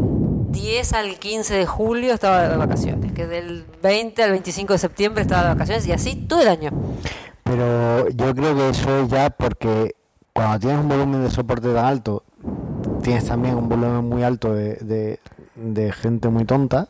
10 0.50 0.92
al 0.94 1.18
15 1.18 1.54
de 1.54 1.66
julio 1.66 2.14
estaba 2.14 2.48
de 2.48 2.56
vacaciones, 2.56 3.12
que 3.12 3.26
del 3.26 3.64
20 3.82 4.22
al 4.22 4.30
25 4.32 4.72
de 4.72 4.78
septiembre 4.78 5.22
estaba 5.22 5.42
de 5.42 5.48
vacaciones 5.50 5.86
y 5.86 5.92
así 5.92 6.16
todo 6.16 6.40
el 6.42 6.48
año. 6.48 6.70
Pero 7.44 8.08
yo 8.10 8.34
creo 8.34 8.54
que 8.56 8.68
eso 8.70 8.98
es 9.02 9.08
ya 9.08 9.30
porque 9.30 9.94
cuando 10.32 10.58
tienes 10.60 10.80
un 10.80 10.88
volumen 10.88 11.22
de 11.24 11.30
soporte 11.30 11.72
tan 11.72 11.84
alto, 11.84 12.24
tienes 13.02 13.24
también 13.26 13.54
un 13.56 13.68
volumen 13.68 14.04
muy 14.08 14.22
alto 14.22 14.52
de, 14.54 14.74
de- 14.76 15.20
de 15.56 15.90
gente 15.92 16.28
muy 16.28 16.44
tonta. 16.44 16.88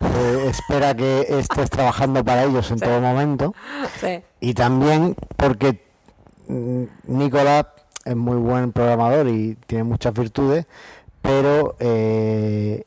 que 0.00 0.48
espera 0.48 0.94
que 0.96 1.26
estés 1.28 1.70
trabajando 1.70 2.24
para 2.24 2.44
ellos 2.44 2.70
en 2.70 2.80
todo 2.80 3.00
momento. 3.00 3.54
Sí. 4.00 4.22
Y 4.40 4.54
también 4.54 5.14
porque 5.36 5.84
mm, 6.48 6.84
Nicolás 7.06 7.66
es 8.08 8.16
muy 8.16 8.36
buen 8.36 8.72
programador 8.72 9.28
y 9.28 9.56
tiene 9.66 9.84
muchas 9.84 10.14
virtudes, 10.14 10.66
pero 11.22 11.76
eh, 11.78 12.84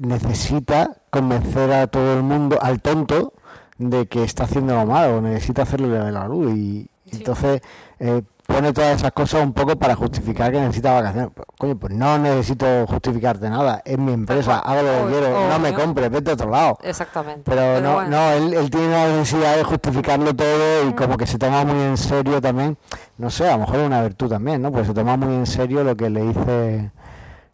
necesita 0.00 0.96
convencer 1.10 1.72
a 1.72 1.86
todo 1.88 2.14
el 2.14 2.22
mundo, 2.22 2.58
al 2.60 2.80
tonto, 2.80 3.32
de 3.78 4.06
que 4.06 4.22
está 4.22 4.44
haciendo 4.44 4.74
lo 4.74 4.86
malo, 4.86 5.20
necesita 5.20 5.62
hacerle 5.62 6.10
la 6.12 6.28
luz 6.28 6.54
y 6.54 6.88
entonces 7.10 7.62
eh, 7.98 8.22
pone 8.46 8.72
todas 8.72 8.96
esas 8.96 9.12
cosas 9.12 9.42
un 9.42 9.52
poco 9.52 9.76
para 9.76 9.94
justificar 9.94 10.52
que 10.52 10.60
necesita 10.60 10.92
vacaciones. 10.92 11.30
Coño, 11.58 11.76
pues 11.76 11.92
no 11.94 12.18
necesito 12.18 12.86
justificarte 12.86 13.48
nada, 13.48 13.82
es 13.84 13.98
mi 13.98 14.12
empresa, 14.12 14.58
hago 14.58 14.82
lo 14.82 14.88
que 14.88 14.98
Obvio, 14.98 15.18
quiero, 15.18 15.48
no 15.48 15.58
me 15.58 15.72
compres, 15.74 16.10
vete 16.10 16.30
a 16.30 16.34
otro 16.34 16.50
lado. 16.50 16.78
Exactamente. 16.82 17.42
Pero, 17.44 17.80
no, 17.80 17.94
bueno. 17.94 18.10
no 18.10 18.32
él, 18.32 18.54
él 18.54 18.70
tiene 18.70 18.90
la 18.90 19.08
necesidad 19.08 19.56
de 19.56 19.64
justificarlo 19.64 20.34
todo 20.34 20.88
y 20.88 20.92
como 20.92 21.16
que 21.16 21.26
se 21.26 21.38
toma 21.38 21.64
muy 21.64 21.80
en 21.82 21.96
serio 21.96 22.40
también, 22.40 22.76
no 23.18 23.30
sé, 23.30 23.48
a 23.48 23.52
lo 23.52 23.60
mejor 23.60 23.76
es 23.76 23.86
una 23.86 24.02
virtud 24.02 24.28
también, 24.28 24.60
¿no? 24.60 24.70
Pues 24.72 24.86
se 24.86 24.94
toma 24.94 25.16
muy 25.16 25.34
en 25.34 25.46
serio 25.46 25.82
lo 25.82 25.96
que 25.96 26.10
le 26.10 26.22
dice 26.22 26.90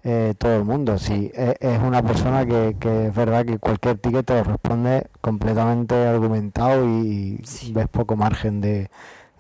eh, 0.03 0.35
todo 0.38 0.57
el 0.57 0.64
mundo. 0.64 0.98
Sí, 0.98 1.31
es, 1.35 1.55
es 1.61 1.81
una 1.81 2.03
persona 2.03 2.44
que, 2.44 2.76
que 2.81 3.07
es 3.07 3.14
verdad 3.14 3.44
que 3.44 3.59
cualquier 3.59 3.98
ticket 3.98 4.26
te 4.26 4.35
lo 4.35 4.44
responde 4.44 5.07
completamente 5.20 5.94
argumentado 6.07 6.85
y, 6.85 7.40
y 7.62 7.72
ves 7.72 7.88
poco 7.88 8.16
margen 8.16 8.61
de, 8.61 8.90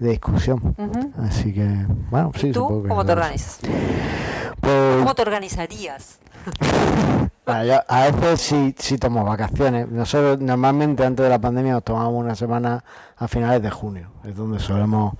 de 0.00 0.10
discusión. 0.10 0.74
Así 1.18 1.52
que, 1.52 1.86
bueno, 2.10 2.32
sí, 2.34 2.48
¿Y 2.48 2.52
tú 2.52 2.60
supongo 2.60 2.82
que 2.82 2.88
cómo 2.88 3.04
te 3.04 3.12
es 3.12 3.16
organizas? 3.16 3.58
Pues, 4.60 4.96
¿Cómo 4.98 5.14
te 5.14 5.22
organizarías? 5.22 6.18
Bueno, 7.46 7.64
yo 7.64 7.80
a 7.88 8.04
veces 8.04 8.42
sí, 8.42 8.74
sí 8.78 8.96
tomo 8.96 9.24
vacaciones. 9.24 9.88
Nosotros 9.88 10.38
normalmente 10.38 11.04
antes 11.04 11.24
de 11.24 11.30
la 11.30 11.40
pandemia 11.40 11.72
nos 11.72 11.82
tomábamos 11.82 12.22
una 12.22 12.36
semana 12.36 12.84
a 13.16 13.26
finales 13.26 13.60
de 13.60 13.70
junio. 13.70 14.10
Es 14.22 14.36
donde 14.36 14.60
solemos 14.60 15.14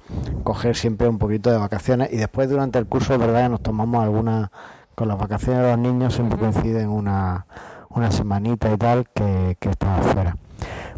coger 0.44 0.76
siempre 0.76 1.08
un 1.08 1.18
poquito 1.18 1.50
de 1.50 1.56
vacaciones 1.56 2.12
y 2.12 2.18
después 2.18 2.48
durante 2.48 2.78
el 2.78 2.86
curso, 2.86 3.14
de 3.14 3.18
verdad, 3.18 3.44
que 3.44 3.48
nos 3.48 3.62
tomamos 3.62 4.04
algunas, 4.04 4.50
con 4.94 5.08
las 5.08 5.18
vacaciones 5.18 5.62
de 5.62 5.70
los 5.70 5.78
niños 5.78 6.14
siempre 6.14 6.38
coinciden 6.38 6.90
una, 6.90 7.46
una 7.88 8.12
semanita 8.12 8.72
y 8.72 8.76
tal 8.76 9.08
que, 9.12 9.56
que 9.58 9.70
estamos 9.70 10.06
fuera. 10.06 10.36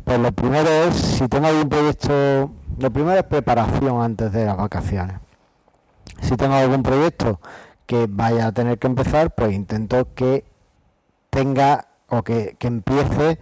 Pues 0.05 0.19
lo 0.19 0.33
primero 0.33 0.69
es, 0.69 0.97
si 0.97 1.29
tengo 1.29 1.47
algún 1.47 1.69
proyecto, 1.69 2.51
lo 2.83 2.91
primero 2.91 3.17
es 3.17 3.25
preparación 3.25 4.03
antes 4.03 4.33
de 4.33 4.45
las 4.45 4.57
vacaciones. 4.57 5.17
Si 6.21 6.37
tengo 6.37 6.55
algún 6.55 6.83
proyecto 6.83 7.41
que 7.87 8.07
vaya 8.09 8.49
a 8.49 8.53
tener 8.53 8.79
que 8.79 8.89
empezar, 8.89 9.35
pues 9.35 9.53
intento 9.53 10.09
que 10.15 10.45
tenga 11.31 11.87
o 12.09 12.23
que, 12.23 12.57
que 12.59 12.67
empiece 12.67 13.39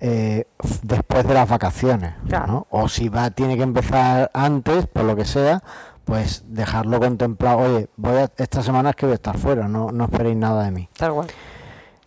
eh, 0.00 0.46
después 0.82 1.26
de 1.28 1.34
las 1.34 1.48
vacaciones. 1.48 2.14
Claro. 2.26 2.46
¿no? 2.46 2.66
O 2.70 2.88
si 2.88 3.08
va 3.08 3.30
tiene 3.30 3.56
que 3.56 3.62
empezar 3.62 4.30
antes, 4.32 4.86
por 4.86 5.04
lo 5.04 5.14
que 5.14 5.26
sea, 5.26 5.62
pues 6.04 6.44
dejarlo 6.48 6.98
contemplado. 6.98 7.58
Oye, 7.58 7.88
voy 7.96 8.16
a, 8.16 8.30
esta 8.36 8.62
semana 8.62 8.90
es 8.90 8.96
que 8.96 9.06
voy 9.06 9.12
a 9.12 9.16
estar 9.16 9.36
fuera, 9.36 9.68
no, 9.68 9.92
no 9.92 10.04
esperéis 10.04 10.36
nada 10.36 10.64
de 10.64 10.70
mí. 10.70 10.88
Tal 10.96 11.12
cual. 11.12 11.28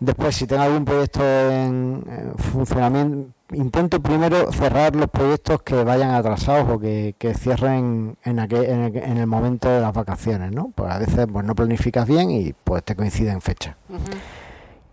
Después, 0.06 0.36
si 0.36 0.46
tengo 0.48 0.64
algún 0.64 0.84
proyecto 0.84 1.24
en, 1.24 2.04
en 2.10 2.34
funcionamiento, 2.38 3.30
intento 3.54 4.02
primero 4.02 4.52
cerrar 4.52 4.94
los 4.98 5.10
proyectos 5.10 5.62
que 5.62 5.82
vayan 5.86 6.12
atrasados 6.12 6.70
o 6.70 6.78
que, 6.78 7.16
que 7.18 7.34
cierren 7.34 8.18
en, 8.26 8.38
aquel- 8.40 8.66
en, 8.68 8.80
el, 8.82 8.98
en 8.98 9.18
el 9.18 9.28
momento 9.28 9.70
de 9.70 9.80
las 9.80 9.94
vacaciones, 9.94 10.52
¿no? 10.52 10.72
Pues 10.76 10.92
a 10.92 10.98
veces 11.00 11.26
pues 11.32 11.46
no 11.46 11.56
planificas 11.56 12.06
bien 12.06 12.32
y 12.32 12.52
pues 12.52 12.84
te 12.84 12.98
coinciden 12.98 13.40
fechas. 13.40 13.78
Ujú. 13.88 14.02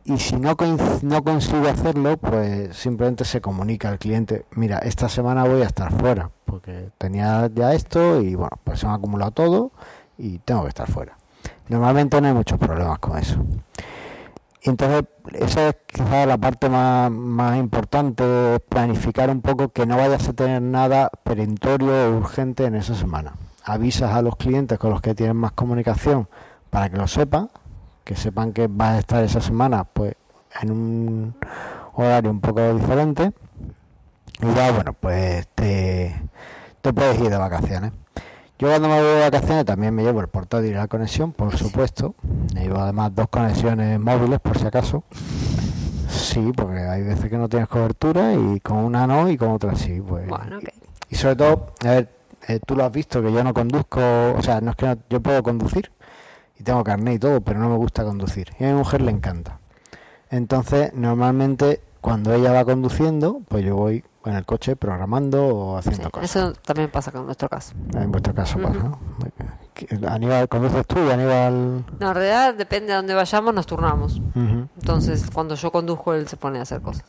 Y 0.05 0.19
si 0.19 0.37
no, 0.37 0.57
no 1.03 1.25
consigo 1.25 1.69
hacerlo, 1.69 2.17
pues 2.17 2.77
simplemente 2.77 3.25
se 3.25 3.41
comunica 3.41 3.89
al 3.89 3.99
cliente, 3.99 4.45
mira, 4.53 4.79
esta 4.79 5.09
semana 5.09 5.43
voy 5.45 5.63
a 5.63 5.67
estar 5.67 5.93
fuera, 5.93 6.31
porque 6.45 6.91
tenía 6.99 7.51
ya 7.53 7.75
esto 7.75 8.21
y 8.21 8.37
bueno, 8.37 8.57
pues 8.63 8.79
se 8.79 8.87
me 8.87 8.93
ha 8.93 8.95
acumulado 8.95 9.33
todo 9.33 9.73
y 10.19 10.39
tengo 10.39 10.63
que 10.63 10.69
estar 10.69 10.89
fuera. 10.89 11.17
Normalmente 11.69 12.21
no 12.21 12.29
hay 12.29 12.35
muchos 12.35 12.59
problemas 12.59 12.99
con 13.01 13.19
eso. 13.19 13.37
Entonces, 14.63 15.05
esa 15.33 15.69
es 15.69 15.77
quizás 15.87 16.27
la 16.27 16.37
parte 16.37 16.69
más, 16.69 17.11
más 17.11 17.57
importante, 17.57 18.61
planificar 18.69 19.31
un 19.31 19.41
poco 19.41 19.71
que 19.71 19.87
no 19.87 19.97
vayas 19.97 20.29
a 20.29 20.33
tener 20.35 20.61
nada 20.61 21.11
perentorio 21.23 21.93
o 21.93 22.19
urgente 22.19 22.67
en 22.67 22.75
esa 22.75 22.95
semana. 22.95 23.35
Avisas 23.65 24.13
a 24.13 24.23
los 24.23 24.37
clientes 24.37 24.79
con 24.79 24.91
los 24.91 25.01
que 25.01 25.15
tienen 25.15 25.37
más 25.37 25.53
comunicación 25.53 26.29
para 26.69 26.91
que 26.91 26.99
lo 26.99 27.09
sepan, 27.09 27.51
que 28.05 28.17
sepan 28.17 28.53
que 28.53 28.67
vas 28.69 28.97
a 28.97 28.99
estar 28.99 29.25
esa 29.25 29.41
semana 29.41 29.85
pues 29.85 30.15
en 30.61 30.71
un 30.71 31.35
horario 31.95 32.31
un 32.31 32.41
poco 32.41 32.75
diferente 32.75 33.33
y 34.41 34.55
ya 34.55 34.73
bueno 34.73 34.93
pues 34.93 35.47
te 35.49 36.13
puedes 36.93 37.19
ir 37.21 37.31
de 37.31 37.37
vacaciones. 37.37 37.93
Yo 38.61 38.69
cuando 38.69 38.89
me 38.89 39.01
voy 39.01 39.15
de 39.15 39.21
vacaciones 39.21 39.65
también 39.65 39.95
me 39.95 40.03
llevo 40.03 40.21
el 40.21 40.29
portátil 40.29 40.71
y 40.71 40.75
la 40.75 40.87
conexión, 40.87 41.33
por 41.33 41.57
supuesto. 41.57 42.15
Me 42.55 42.63
llevo 42.65 42.79
además 42.79 43.15
dos 43.15 43.29
conexiones 43.29 43.99
móviles 43.99 44.39
por 44.41 44.59
si 44.59 44.67
acaso. 44.67 45.03
Sí, 46.09 46.53
porque 46.55 46.81
hay 46.81 47.03
veces 47.03 47.31
que 47.31 47.39
no 47.39 47.49
tienes 47.49 47.69
cobertura 47.69 48.35
y 48.35 48.61
con 48.61 48.79
una 48.79 49.07
no 49.07 49.31
y 49.31 49.39
con 49.39 49.51
otra 49.53 49.75
sí. 49.77 50.01
Pues. 50.07 50.29
Bueno, 50.29 50.59
ok. 50.59 50.69
Y 51.09 51.15
sobre 51.15 51.37
todo, 51.37 51.73
a 51.85 51.89
ver, 51.89 52.09
eh, 52.49 52.61
tú 52.67 52.77
lo 52.77 52.85
has 52.85 52.93
visto 52.93 53.23
que 53.23 53.33
yo 53.33 53.43
no 53.43 53.55
conduzco, 53.55 54.01
o 54.37 54.43
sea, 54.43 54.61
no 54.61 54.71
es 54.73 54.77
que 54.77 54.87
no- 54.87 54.99
yo 55.09 55.21
puedo 55.21 55.43
conducir 55.43 55.91
y 56.59 56.63
tengo 56.63 56.85
carnet 56.85 57.15
y 57.15 57.19
todo, 57.19 57.41
pero 57.41 57.59
no 57.61 57.71
me 57.71 57.77
gusta 57.77 58.05
conducir. 58.05 58.51
Y 58.59 58.65
a 58.65 58.69
mi 58.69 58.75
mujer 58.75 59.01
le 59.01 59.11
encanta. 59.11 59.59
Entonces, 60.31 60.93
normalmente 60.95 61.81
cuando 62.03 62.35
ella 62.35 62.53
va 62.53 62.65
conduciendo, 62.67 63.41
pues 63.49 63.65
yo 63.65 63.75
voy 63.77 64.05
en 64.25 64.35
el 64.35 64.45
coche 64.45 64.77
programando 64.77 65.47
o 65.47 65.77
haciendo 65.79 66.05
Sí, 66.05 66.11
cosas. 66.11 66.31
eso 66.31 66.53
también 66.65 66.91
pasa 66.91 67.11
con 67.11 67.25
nuestro 67.25 67.49
caso. 67.49 67.73
En 67.95 68.11
vuestro 68.13 68.35
caso 68.35 68.59
Ujú. 68.59 68.69
pasa, 68.69 68.85
¿no? 68.85 68.99
Aníbal, 70.09 70.49
¿conduces 70.49 70.87
tú 70.87 70.97
y 71.07 71.11
Aníbal? 71.11 71.85
No, 71.99 72.09
en 72.09 72.15
realidad 72.15 72.55
depende 72.55 72.89
de 72.89 72.97
dónde 72.97 73.15
vayamos, 73.15 73.55
nos 73.55 73.67
turnamos. 73.67 74.21
Entonces, 74.35 75.25
cuando 75.33 75.55
yo 75.55 75.71
conduzco, 75.73 76.13
él 76.15 76.29
se 76.29 76.37
pone 76.37 76.59
a 76.59 76.63
hacer 76.63 76.81
cosas. 76.83 77.05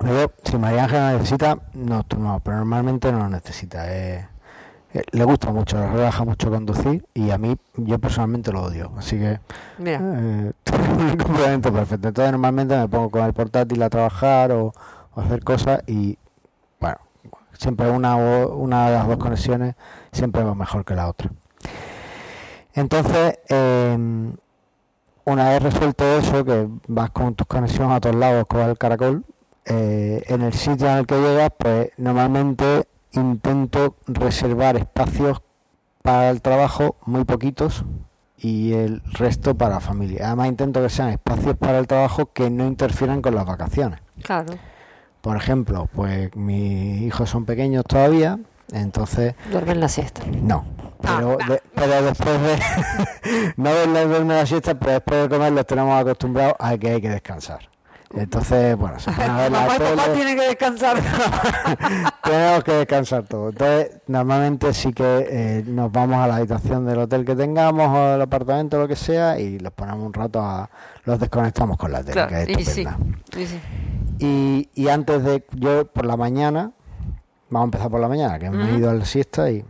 Luego, 0.00 0.32
si 0.44 0.56
María 0.58 0.84
Ángela 0.84 1.12
necesita, 1.14 1.58
no, 1.74 2.04
tú 2.04 2.18
no, 2.20 2.40
pero 2.44 2.58
normalmente 2.58 3.10
no 3.10 3.18
lo 3.18 3.28
necesita. 3.28 3.92
eh, 3.92 4.28
eh, 4.94 5.02
le 5.10 5.24
gusta 5.24 5.50
mucho, 5.50 5.76
le 5.76 5.88
relaja 5.88 6.24
mucho 6.24 6.50
conducir 6.50 7.04
y 7.14 7.30
a 7.30 7.38
mí, 7.38 7.56
yo 7.74 7.98
personalmente 7.98 8.52
lo 8.52 8.62
odio. 8.62 8.92
Así 8.96 9.18
que, 9.18 9.40
Mira, 9.78 10.00
eh, 10.00 10.52
un 10.98 11.16
complemento 11.16 11.72
perfecto. 11.72 12.08
Entonces, 12.08 12.30
normalmente 12.32 12.76
me 12.78 12.88
pongo 12.88 13.10
con 13.10 13.24
el 13.24 13.32
portátil 13.34 13.82
a 13.82 13.90
trabajar 13.90 14.52
o, 14.52 14.72
o 15.14 15.20
hacer 15.20 15.42
cosas 15.42 15.82
y, 15.88 16.16
siempre 17.58 17.90
una, 17.90 18.16
o- 18.16 18.56
una 18.56 18.86
de 18.86 18.94
las 18.94 19.06
dos 19.06 19.18
conexiones 19.18 19.74
siempre 20.12 20.42
va 20.42 20.54
mejor 20.54 20.84
que 20.86 20.94
la 20.94 21.08
otra. 21.08 21.30
Entonces, 22.74 23.38
em, 23.48 24.32
una 25.24 25.48
vez 25.50 25.62
resuelto 25.62 26.04
eso, 26.18 26.44
que 26.44 26.68
vas 26.86 27.10
con 27.10 27.34
tus 27.34 27.46
conexiones 27.46 27.96
a 27.96 28.00
todos 28.00 28.16
lados 28.16 28.46
con 28.48 28.60
el 28.60 28.78
caracol, 28.78 29.24
eh, 29.66 30.22
en 30.28 30.42
el 30.42 30.52
sitio 30.54 30.88
en 30.88 30.98
el 30.98 31.06
que 31.06 31.20
llegas, 31.20 31.50
pues 31.58 31.90
normalmente 31.98 32.86
intento 33.12 33.96
reservar 34.06 34.76
espacios 34.76 35.42
para 36.02 36.30
el 36.30 36.40
trabajo, 36.40 36.96
muy 37.04 37.24
poquitos, 37.24 37.84
y 38.40 38.72
el 38.72 39.02
resto 39.12 39.56
para 39.56 39.80
familia. 39.80 40.26
Además 40.28 40.48
intento 40.48 40.80
que 40.80 40.88
sean 40.88 41.08
espacios 41.08 41.56
para 41.56 41.78
el 41.80 41.86
trabajo 41.88 42.26
que 42.32 42.48
no 42.50 42.66
interfieran 42.66 43.20
con 43.20 43.34
las 43.34 43.44
vacaciones. 43.44 44.00
claro, 44.22 44.54
Por 45.20 45.36
ejemplo, 45.36 45.88
pues 45.94 46.34
mis 46.36 47.02
hijos 47.02 47.28
son 47.30 47.44
pequeños 47.44 47.84
todavía, 47.86 48.38
entonces 48.72 49.34
duermen 49.50 49.80
la 49.80 49.88
siesta. 49.88 50.22
no. 50.42 50.64
Pero, 51.00 51.38
Ah, 51.40 51.48
de- 51.48 51.62
pero 51.76 52.02
después 52.02 52.40
de 52.42 53.52
no 53.56 53.70
verme 53.72 54.34
la 54.34 54.44
siesta, 54.46 54.74
pero 54.74 54.92
después 54.92 55.22
de 55.22 55.28
comer 55.28 55.52
los 55.52 55.64
tenemos 55.64 56.00
acostumbrados 56.00 56.54
a 56.58 56.76
que 56.76 56.90
hay 56.90 57.00
que 57.00 57.08
descansar. 57.08 57.68
Entonces, 58.14 58.76
bueno, 58.76 58.98
se 58.98 59.10
pone 59.12 59.24
a 59.24 59.36
ver 59.36 59.52
la 59.52 59.60
Mamá 59.60 59.76
y 59.76 59.78
papá 59.78 60.02
tele. 60.04 60.14
tienen 60.14 60.36
que 60.38 60.46
descansar. 60.48 60.96
Tenemos 62.24 62.64
que 62.64 62.72
descansar 62.72 63.22
todo. 63.24 63.50
Entonces, 63.50 64.00
normalmente 64.06 64.72
sí 64.72 64.92
que 64.92 65.26
eh, 65.30 65.64
nos 65.66 65.92
vamos 65.92 66.16
a 66.16 66.26
la 66.26 66.36
habitación 66.36 66.86
del 66.86 66.98
hotel 67.00 67.24
que 67.24 67.36
tengamos 67.36 67.96
o 67.96 68.12
del 68.12 68.22
apartamento, 68.22 68.78
lo 68.78 68.88
que 68.88 68.96
sea, 68.96 69.38
y 69.38 69.58
los 69.58 69.72
ponemos 69.72 70.04
un 70.06 70.12
rato 70.14 70.40
a. 70.40 70.68
Los 71.04 71.18
desconectamos 71.20 71.76
con 71.76 71.92
la 71.92 72.00
tele, 72.00 72.12
Claro, 72.12 72.28
que 72.30 72.42
es 72.42 72.48
y 72.60 72.64
sí, 72.64 72.86
y 73.36 73.46
sí. 73.46 73.60
Y, 74.18 74.68
y 74.74 74.88
antes 74.88 75.22
de. 75.24 75.44
Yo 75.52 75.86
por 75.86 76.04
la 76.06 76.16
mañana. 76.16 76.72
Vamos 77.50 77.64
a 77.64 77.68
empezar 77.68 77.90
por 77.90 78.00
la 78.00 78.08
mañana, 78.08 78.38
que 78.38 78.50
me 78.50 78.70
he 78.70 78.76
ido 78.76 78.90
a 78.90 78.94
la 78.94 79.04
siesta 79.04 79.50
y. 79.50 79.64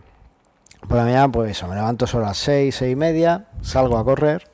Por 0.80 0.96
la 0.96 1.04
mañana, 1.04 1.30
pues 1.30 1.50
eso, 1.52 1.66
me 1.68 1.74
levanto 1.74 2.06
sobre 2.06 2.26
las 2.26 2.38
seis, 2.38 2.76
seis 2.76 2.92
y 2.92 2.96
media, 2.96 3.46
salgo 3.62 3.98
a 3.98 4.04
correr. 4.04 4.48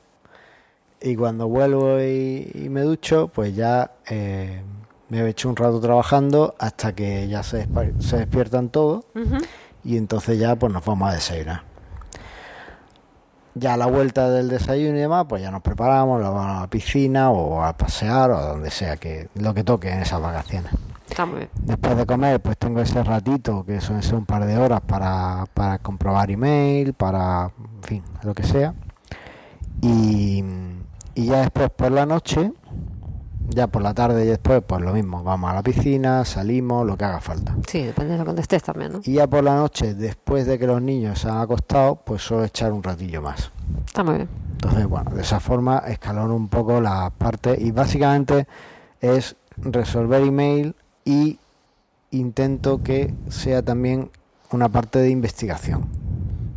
Y 1.05 1.15
cuando 1.15 1.47
vuelvo 1.47 2.01
y, 2.01 2.49
y 2.55 2.67
me 2.69 2.81
ducho, 2.81 3.27
pues 3.27 3.55
ya 3.55 3.91
eh, 4.09 4.59
me 5.09 5.19
he 5.19 5.29
hecho 5.29 5.49
un 5.49 5.55
rato 5.55 5.79
trabajando 5.79 6.55
hasta 6.57 6.95
que 6.95 7.27
ya 7.27 7.43
se, 7.43 7.67
despiertan 7.67 8.69
todos 8.69 9.05
y 9.83 9.97
entonces 9.97 10.39
ya 10.39 10.55
pues 10.55 10.73
nos 10.73 10.83
vamos 10.83 11.11
a 11.11 11.13
desayunar. 11.13 11.61
Ya 13.53 13.75
a 13.75 13.77
la 13.77 13.85
vuelta 13.85 14.31
del 14.31 14.49
desayuno 14.49 14.97
y 14.97 15.01
demás, 15.01 15.27
pues 15.29 15.43
ya 15.43 15.51
nos 15.51 15.61
preparamos, 15.61 16.19
nos 16.19 16.33
vamos 16.33 16.57
a 16.57 16.61
la 16.61 16.67
piscina 16.71 17.29
o 17.29 17.63
a 17.63 17.77
pasear 17.77 18.31
o 18.31 18.37
a 18.37 18.45
donde 18.47 18.71
sea, 18.71 18.97
que 18.97 19.29
lo 19.35 19.53
que 19.53 19.63
toque 19.63 19.91
en 19.91 19.99
esas 19.99 20.19
vacaciones. 20.19 20.71
Está 21.07 21.27
muy 21.27 21.37
bien. 21.37 21.49
Después 21.61 21.95
de 21.95 22.05
comer, 22.07 22.41
pues 22.41 22.57
tengo 22.57 22.81
ese 22.81 23.03
ratito, 23.03 23.63
que 23.63 23.79
suelen 23.79 24.01
ser 24.01 24.15
un 24.15 24.25
par 24.25 24.43
de 24.43 24.57
horas 24.57 24.81
para, 24.81 25.45
para 25.53 25.77
comprobar 25.77 26.31
email, 26.31 26.93
para, 26.93 27.51
en 27.75 27.83
fin, 27.83 28.03
lo 28.23 28.33
que 28.33 28.41
sea. 28.41 28.73
Y, 29.81 30.43
y 31.15 31.25
ya 31.27 31.41
después 31.41 31.69
por 31.71 31.91
la 31.91 32.05
noche, 32.05 32.51
ya 33.49 33.67
por 33.67 33.81
la 33.81 33.93
tarde 33.93 34.25
y 34.25 34.27
después, 34.27 34.61
pues 34.65 34.81
lo 34.81 34.93
mismo, 34.93 35.23
vamos 35.23 35.49
a 35.49 35.55
la 35.55 35.63
piscina, 35.63 36.25
salimos, 36.25 36.85
lo 36.85 36.97
que 36.97 37.05
haga 37.05 37.21
falta. 37.21 37.55
Sí, 37.67 37.83
depende 37.83 38.13
de 38.13 38.17
lo 38.17 38.23
que 38.23 38.27
contestes 38.27 38.63
también, 38.63 38.91
¿no? 38.93 39.01
Y 39.03 39.13
ya 39.13 39.27
por 39.27 39.43
la 39.43 39.55
noche, 39.55 39.93
después 39.93 40.45
de 40.45 40.59
que 40.59 40.67
los 40.67 40.81
niños 40.81 41.19
se 41.19 41.29
han 41.29 41.37
acostado, 41.37 41.95
pues 41.95 42.21
suelo 42.21 42.43
echar 42.43 42.73
un 42.73 42.83
ratillo 42.83 43.21
más. 43.21 43.51
Está 43.85 44.03
muy 44.03 44.15
bien. 44.15 44.29
Entonces, 44.51 44.87
bueno, 44.87 45.11
de 45.11 45.21
esa 45.21 45.39
forma 45.39 45.79
escalono 45.79 46.35
un 46.35 46.49
poco 46.49 46.81
la 46.81 47.11
parte 47.17 47.55
y 47.59 47.71
básicamente 47.71 48.47
es 48.99 49.35
resolver 49.57 50.21
email 50.23 50.75
y 51.03 51.39
intento 52.11 52.81
que 52.81 53.13
sea 53.29 53.61
también 53.61 54.09
una 54.51 54.69
parte 54.69 54.99
de 54.99 55.09
investigación. 55.09 55.87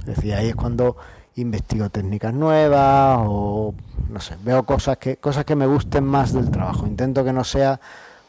Es 0.00 0.16
decir, 0.16 0.34
ahí 0.34 0.48
es 0.48 0.56
cuando 0.56 0.96
investigo 1.40 1.88
técnicas 1.90 2.32
nuevas 2.34 3.18
o 3.22 3.74
no 4.10 4.20
sé, 4.20 4.36
veo 4.42 4.62
cosas 4.64 4.96
que 4.98 5.16
cosas 5.16 5.44
que 5.44 5.54
me 5.56 5.66
gusten 5.66 6.04
más 6.04 6.32
del 6.32 6.50
trabajo. 6.50 6.86
Intento 6.86 7.24
que 7.24 7.32
no 7.32 7.44
sea 7.44 7.80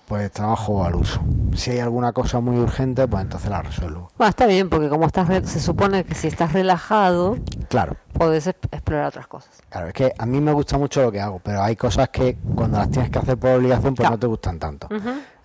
pues 0.07 0.31
trabajo 0.31 0.83
al 0.83 0.95
uso. 0.95 1.19
Si 1.53 1.69
hay 1.69 1.79
alguna 1.79 2.13
cosa 2.13 2.39
muy 2.39 2.57
urgente, 2.57 3.07
pues 3.07 3.21
entonces 3.21 3.47
la 3.51 3.61
resuelvo. 3.61 4.09
Bueno, 4.17 4.29
está 4.29 4.47
bien, 4.47 4.67
porque 4.67 4.89
como 4.89 5.05
estás 5.05 5.27
re- 5.27 5.45
se 5.45 5.59
supone 5.59 6.03
que 6.03 6.15
si 6.15 6.27
estás 6.27 6.51
relajado, 6.53 7.37
Claro. 7.69 7.95
podés 8.13 8.47
explorar 8.47 9.05
otras 9.09 9.27
cosas. 9.27 9.51
Claro, 9.69 9.87
es 9.87 9.93
que 9.93 10.11
a 10.17 10.25
mí 10.25 10.41
me 10.41 10.51
gusta 10.51 10.79
mucho 10.79 11.03
lo 11.03 11.11
que 11.11 11.21
hago, 11.21 11.39
pero 11.43 11.61
hay 11.61 11.75
cosas 11.75 12.09
que 12.09 12.39
cuando 12.55 12.79
las 12.79 12.89
tienes 12.89 13.11
que 13.11 13.19
hacer 13.19 13.37
por 13.37 13.51
obligación, 13.51 13.93
pues 13.93 14.09
no 14.09 14.17
te 14.17 14.25
gustan 14.25 14.57
tanto. 14.57 14.87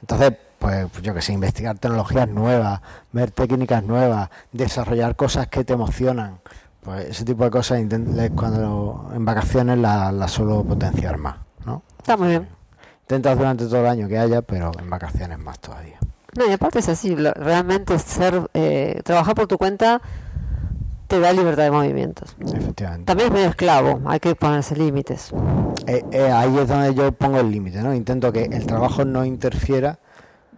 Entonces, 0.01 0.33
pues 0.59 0.91
yo 1.03 1.13
que 1.13 1.21
sé, 1.21 1.35
investigar 1.35 1.79
tecnologías 1.79 2.27
nuevas, 2.29 2.81
ver 3.13 3.33
técnicas 3.33 3.83
nuevas, 3.85 4.31
desarrollar 4.51 5.15
cosas 5.15 5.47
que 5.49 5.63
te 5.65 5.75
emocionan, 5.75 6.39
pues 6.85 7.07
ese 7.09 7.25
tipo 7.25 7.45
de 7.45 7.51
cosas 7.51 7.81
cuando 8.37 9.11
en 9.15 9.25
vacaciones 9.25 9.79
las 9.79 10.13
las 10.13 10.31
suelo 10.31 10.63
potenciar 10.65 11.17
más, 11.19 11.37
¿no? 11.65 11.83
Está 11.99 12.17
muy 12.17 12.29
bien. 12.29 12.49
Intentas 13.03 13.37
durante 13.39 13.67
todo 13.67 13.81
el 13.81 13.87
año 13.87 14.09
que 14.09 14.19
haya, 14.19 14.43
pero 14.43 14.71
en 14.79 14.89
vacaciones 14.91 15.39
más 15.39 15.59
todavía. 15.59 15.99
No, 16.37 16.47
y 16.49 16.53
aparte 16.53 16.79
es 16.81 16.89
así, 16.89 17.15
lo- 17.17 17.33
realmente 17.33 17.99
ser, 17.99 18.49
eh, 18.55 19.01
trabajar 19.05 19.35
por 19.35 19.47
tu 19.47 19.57
cuenta 19.59 20.01
te 21.07 21.21
da 21.21 21.33
libertad 21.33 21.65
de 21.65 21.71
movimientos. 21.71 22.35
Efectivamente. 22.41 23.05
También 23.05 23.29
es 23.29 23.35
medio 23.35 23.49
esclavo, 23.51 24.01
hay 24.07 24.21
que 24.21 24.35
ponerse 24.35 24.75
límites. 24.75 25.33
Eh, 25.87 26.03
eh, 26.13 26.31
ahí 26.33 26.57
es 26.59 26.67
donde 26.67 26.95
yo 26.95 27.13
pongo 27.13 27.39
el 27.41 27.51
límite, 27.51 27.83
¿no? 27.83 27.95
Intento 27.95 28.33
que 28.33 28.45
el 28.45 28.67
trabajo 28.67 29.05
no 29.05 29.25
interfiera. 29.25 29.99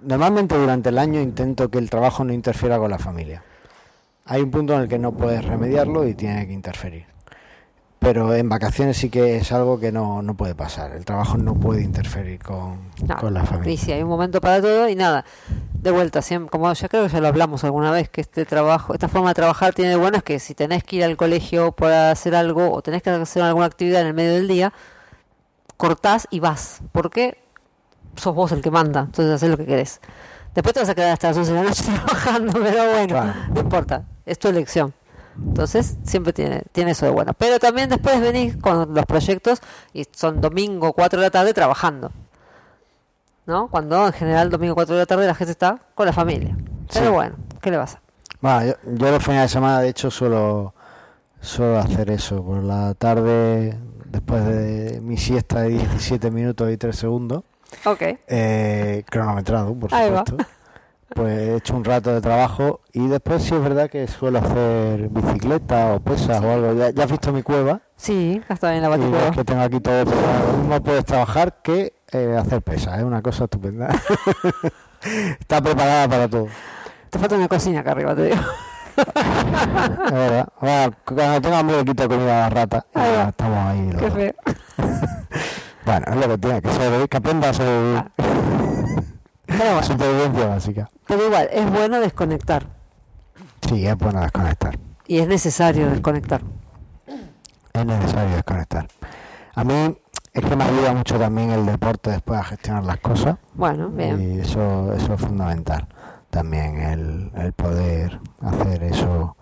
Normalmente 0.03 0.57
durante 0.57 0.91
el 0.91 0.99
año 0.99 1.21
intento 1.21 1.69
que 1.69 1.79
el 1.79 1.91
trabajo 1.91 2.23
no 2.25 2.33
interfiera 2.33 2.79
con 2.79 2.91
la 2.91 2.99
familia. 2.99 3.43
Hay 4.27 4.43
un 4.43 4.51
punto 4.51 4.75
en 4.75 4.83
el 4.83 4.89
que 4.89 4.99
no 4.99 5.13
puedes 5.13 5.45
remediarlo 5.45 6.07
y 6.07 6.15
tiene 6.15 6.47
que 6.47 6.53
interferir. 6.53 7.07
Pero 7.99 8.35
en 8.35 8.49
vacaciones 8.49 8.99
sí 8.99 9.09
que 9.09 9.37
es 9.39 9.53
algo 9.53 9.81
que 9.81 9.91
no, 9.91 10.21
no 10.23 10.37
puede 10.37 10.55
pasar. 10.55 10.93
El 10.93 11.05
trabajo 11.05 11.39
no 11.39 11.55
puede 11.55 11.83
interferir 11.83 12.41
con, 12.43 12.91
No, 13.07 13.17
con 13.17 13.33
la 13.33 13.43
Y 13.43 13.47
familia. 13.47 13.79
sí, 13.79 13.91
hay 13.93 14.03
un 14.03 14.09
momento 14.09 14.41
para 14.41 14.61
todo 14.61 14.89
y 14.89 14.95
nada. 14.95 15.25
De 15.73 15.91
vuelta, 15.91 16.21
siempre, 16.23 16.51
como 16.51 16.73
ya 16.73 16.89
creo 16.89 17.05
que 17.05 17.09
ya 17.09 17.21
lo 17.21 17.29
hablamos 17.29 17.65
alguna 17.65 17.91
vez, 17.91 18.09
que 18.11 18.21
este 18.21 18.45
trabajo, 18.45 18.93
esta 18.93 19.09
forma 19.09 19.29
de 19.31 19.35
trabajar 19.35 19.73
tiene 19.73 19.91
de 19.93 19.97
bueno 19.97 20.19
es 20.19 20.23
que 20.23 20.39
si 20.39 20.55
tenés 20.55 20.85
que 20.85 20.97
ir 20.97 21.05
al 21.05 21.17
colegio 21.17 21.73
para 21.73 22.11
hacer 22.11 22.35
algo 22.35 22.71
o 22.73 22.83
tenés 22.83 23.03
que 23.03 23.11
hacer 23.11 23.43
alguna 23.43 23.67
actividad 23.67 24.03
en 24.03 24.09
el 24.09 24.15
medio 24.15 24.33
del 24.35 24.47
día, 24.49 24.73
cortás 25.77 26.27
y 26.31 26.41
vas. 26.41 26.83
Porque 26.93 27.39
sos 28.17 28.35
vos 28.35 28.53
el 28.53 28.61
que 28.61 28.71
manda, 28.71 29.01
entonces 29.01 29.35
haces 29.35 29.51
lo 29.51 29.57
que 29.57 29.67
querés. 29.67 30.01
Después 30.55 30.75
te 30.75 30.81
vas 30.81 30.89
a 30.89 30.95
quedar 30.95 31.13
hasta 31.13 31.29
las 31.29 31.37
11 31.39 31.53
de 31.53 31.59
la 31.63 31.65
noche 31.69 31.85
trabajando, 32.07 32.53
pero 32.53 32.91
bueno, 32.91 33.07
Claro. 33.09 33.33
no 33.55 33.61
importa, 33.61 34.05
es 34.27 34.39
tu 34.39 34.49
elección. 34.49 34.93
Entonces, 35.39 35.97
siempre 36.05 36.33
tiene, 36.33 36.63
tiene 36.73 36.91
eso 36.93 37.05
de 37.07 37.13
bueno. 37.13 37.33
Pero 37.35 37.59
también 37.59 37.89
después 37.91 38.21
venís 38.21 38.57
con 38.57 38.95
los 38.95 39.05
proyectos 39.07 39.61
y 39.93 40.07
son 40.11 40.41
domingo, 40.41 40.93
4 40.93 41.21
de 41.21 41.27
la 41.27 41.31
tarde 41.31 41.55
trabajando. 41.55 42.11
¿No? 43.47 43.69
Cuando 43.69 44.07
en 44.07 44.13
general 44.13 44.51
domingo, 44.51 44.75
4 44.75 44.95
de 44.95 45.03
la 45.03 45.07
tarde 45.07 45.27
la 45.27 45.35
gente 45.35 45.53
está 45.53 45.79
con 45.95 46.07
la 46.07 46.13
familia. 46.13 46.57
Pero 46.93 47.07
Sí. 47.07 47.13
bueno, 47.13 47.37
¿qué 47.61 47.71
le 47.71 47.79
pasa? 47.79 48.01
Bueno, 48.41 48.65
yo, 48.67 48.75
yo 48.97 49.11
los 49.11 49.23
fines 49.23 49.43
de 49.43 49.49
semana, 49.49 49.81
de 49.81 49.89
hecho, 49.89 50.11
suelo, 50.11 50.75
suelo 51.41 51.79
hacer 51.79 52.11
eso. 52.11 52.43
Por 52.43 52.63
la 52.65 52.95
tarde, 52.95 53.79
después 54.07 54.45
de 54.47 55.01
mi 55.01 55.17
siesta 55.17 55.61
de 55.63 55.69
17 55.71 56.31
minutos 56.31 56.71
y 56.73 56.77
3 56.77 56.97
segundos, 56.97 57.45
Ok. 57.85 58.03
eh, 58.27 59.05
cronometrado, 59.09 59.75
por 59.75 59.95
Ahí 59.95 60.11
va. 60.11 60.25
Pues 61.17 61.39
he 61.39 61.57
hecho 61.57 61.75
un 61.75 61.83
rato 61.83 62.13
de 62.13 62.21
trabajo 62.21 62.81
y 62.93 63.09
después 63.09 63.43
sí 63.43 63.55
es 63.55 63.63
verdad 63.63 63.89
que 63.89 64.07
suelo 64.07 64.39
hacer 64.39 65.09
bicicleta 65.09 65.95
o 65.95 66.01
pesas 66.01 66.43
o 66.45 66.53
algo. 66.53 66.75
Ya, 66.75 66.91
ya 66.91 67.05
has 67.05 67.11
visto 67.11 67.33
mi 67.33 67.43
cueva 67.43 67.81
Sí, 67.97 68.43
está 68.51 68.71
bien 68.71 68.83
la 68.83 68.91
baticueva. 68.91 69.31
que 69.31 69.43
tengo 69.45 69.63
aquí 69.63 69.81
todo. 69.81 70.05
preparado. 70.05 70.53
Lo 70.53 70.59
mismo 70.59 70.83
puedes 70.83 71.05
trabajar 71.07 71.63
que 71.63 71.95
eh, 72.13 72.37
hacer 72.39 72.61
pesas, 72.61 72.99
es 72.99 73.05
una 73.05 73.23
cosa 73.23 73.45
estupenda. 73.45 73.89
Está 75.41 75.61
preparada 75.63 76.07
para 76.09 76.29
todo. 76.29 76.49
Te 77.11 77.19
falta 77.19 77.37
una 77.37 77.49
cocina 77.49 77.81
acá 77.81 77.93
arriba, 77.93 78.15
te 78.15 78.25
digo. 78.27 78.37
Es 78.97 80.13
verdad. 80.13 80.49
Bueno, 80.61 80.97
cuando 81.05 81.41
tenga 81.41 81.59
hambre 81.61 81.77
le 81.79 81.85
quito 81.85 82.09
comida 82.09 82.47
a 82.47 82.49
la 82.49 82.51
rata. 82.51 82.87
y 82.95 82.99
Ahí 82.99 83.13
ya 83.15 83.29
estamos 83.29 83.59
ahí. 83.59 83.91
Qué 83.99 84.11
feo. 84.11 84.35
Bueno, 85.87 86.05
es 86.09 86.17
lo 86.17 86.29
que 86.31 86.39
tiene 86.39 86.63
que 86.63 86.73
ser, 86.73 87.09
que 87.09 87.17
aprenda 87.17 87.49
a 87.51 87.55
sobrevivir. 87.55 87.99
Ah. 88.19 88.66
Pero 89.47 89.59
bueno, 89.59 89.83
Supervivencia 89.83 90.47
básica. 90.47 90.91
pero 91.07 91.27
igual, 91.27 91.49
es 91.53 91.71
bueno 91.71 92.01
desconectar. 92.01 92.67
Sí, 93.69 93.87
es 93.87 93.97
bueno 93.97 94.21
desconectar. 94.21 94.79
Y 95.07 95.19
es 95.19 95.29
necesario 95.29 95.89
desconectar. 95.91 96.41
Es 97.73 97.87
necesario 97.87 98.35
desconectar. 98.35 98.89
A 99.55 99.65
mí 99.65 99.97
es 100.33 100.45
que 100.45 100.57
me 100.57 100.65
ayuda 100.65 100.93
mucho 100.93 101.19
también 101.19 101.51
el 101.51 101.65
deporte 101.67 102.11
después 102.11 102.41
a 102.41 102.45
gestionar 102.45 102.85
las 102.85 102.99
cosas. 102.99 103.37
Bueno, 103.55 103.89
bien. 103.89 104.21
Y 104.21 104.41
eso, 104.41 104.93
eso 104.95 105.15
es 105.15 105.21
fundamental. 105.21 105.87
También 106.31 106.77
el, 106.81 107.31
el 107.37 107.53
poder 107.53 108.19
hacer 108.43 108.83
eso, 108.83 109.36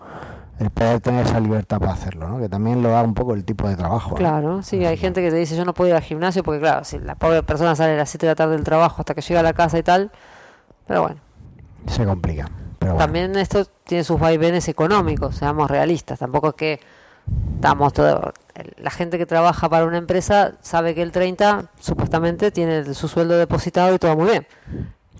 el 0.59 0.71
poder 0.71 1.01
tener 1.01 1.27
esa 1.27 1.41
libertad 1.41 1.81
para 1.81 1.93
hacerlo, 1.93 2.29
¿no? 2.29 2.39
Que 2.39 2.49
también 2.49 2.83
lo 2.83 2.91
da 2.91 3.03
un 3.03 3.15
poco 3.15 3.35
el 3.35 3.45
tipo 3.45 3.69
de 3.69 3.77
trabajo. 3.77 4.11
¿no? 4.11 4.17
Claro, 4.17 4.63
sí, 4.63 4.85
hay 4.85 4.97
gente 4.97 5.21
que 5.21 5.31
te 5.31 5.37
dice 5.37 5.57
yo 5.57 5.65
no 5.65 5.75
puedo 5.75 5.91
ir 5.91 5.97
al 5.97 6.03
gimnasio 6.03 6.43
porque 6.43 6.61
claro, 6.61 6.85
si 6.85 6.99
la 6.99 7.17
pobre 7.17 7.43
persona 7.43 7.75
sale 7.75 7.95
a 7.95 7.97
las 7.97 8.11
7 8.11 8.27
de 8.27 8.31
la 8.33 8.37
tarde 8.37 8.53
del 8.55 8.65
trabajo 8.65 8.97
hasta 9.01 9.15
que 9.15 9.21
llega 9.21 9.41
a 9.41 9.43
la 9.43 9.53
casa 9.53 9.79
y 9.79 9.83
tal, 9.83 10.13
pero 10.87 11.03
bueno, 11.03 11.21
Se 11.87 12.05
complica. 12.05 12.49
Pero 12.79 12.93
bueno. 12.95 13.05
también 13.05 13.37
esto 13.37 13.65
tiene 13.85 14.05
sus 14.05 14.21
vaivenes 14.21 14.69
económicos, 14.69 15.37
seamos 15.37 15.71
realistas, 15.71 16.19
tampoco 16.19 16.51
es 16.51 16.55
que 16.55 16.81
estamos 17.55 17.93
todo, 17.93 18.33
la 18.77 18.91
gente 18.91 19.19
que 19.19 19.27
trabaja 19.27 19.69
para 19.69 19.87
una 19.87 19.99
empresa 19.99 20.53
sabe 20.61 20.95
que 20.95 21.03
el 21.03 21.11
30 21.11 21.71
supuestamente 21.81 22.51
tiene 22.51 22.95
su 22.95 23.09
sueldo 23.09 23.37
depositado 23.39 23.95
y 23.95 23.99
todo 23.99 24.17
muy 24.17 24.31
bien. 24.31 24.47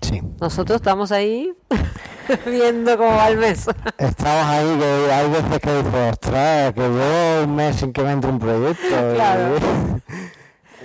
Sí. 0.05 0.21
Nosotros 0.39 0.75
estamos 0.77 1.11
ahí 1.11 1.51
viendo 2.45 2.97
cómo 2.97 3.15
va 3.15 3.29
el 3.29 3.37
mes. 3.37 3.65
Estamos 3.97 4.45
ahí 4.45 4.77
que 4.79 5.11
hay 5.13 5.29
veces 5.29 5.59
que 5.59 5.77
dices, 5.77 6.11
ostras, 6.11 6.73
que 6.73 6.81
llevo 6.81 7.43
un 7.45 7.55
mes 7.55 7.75
sin 7.75 7.91
que 7.91 8.03
me 8.03 8.11
entre 8.11 8.29
un 8.31 8.39
proyecto. 8.39 9.13
Claro. 9.15 9.55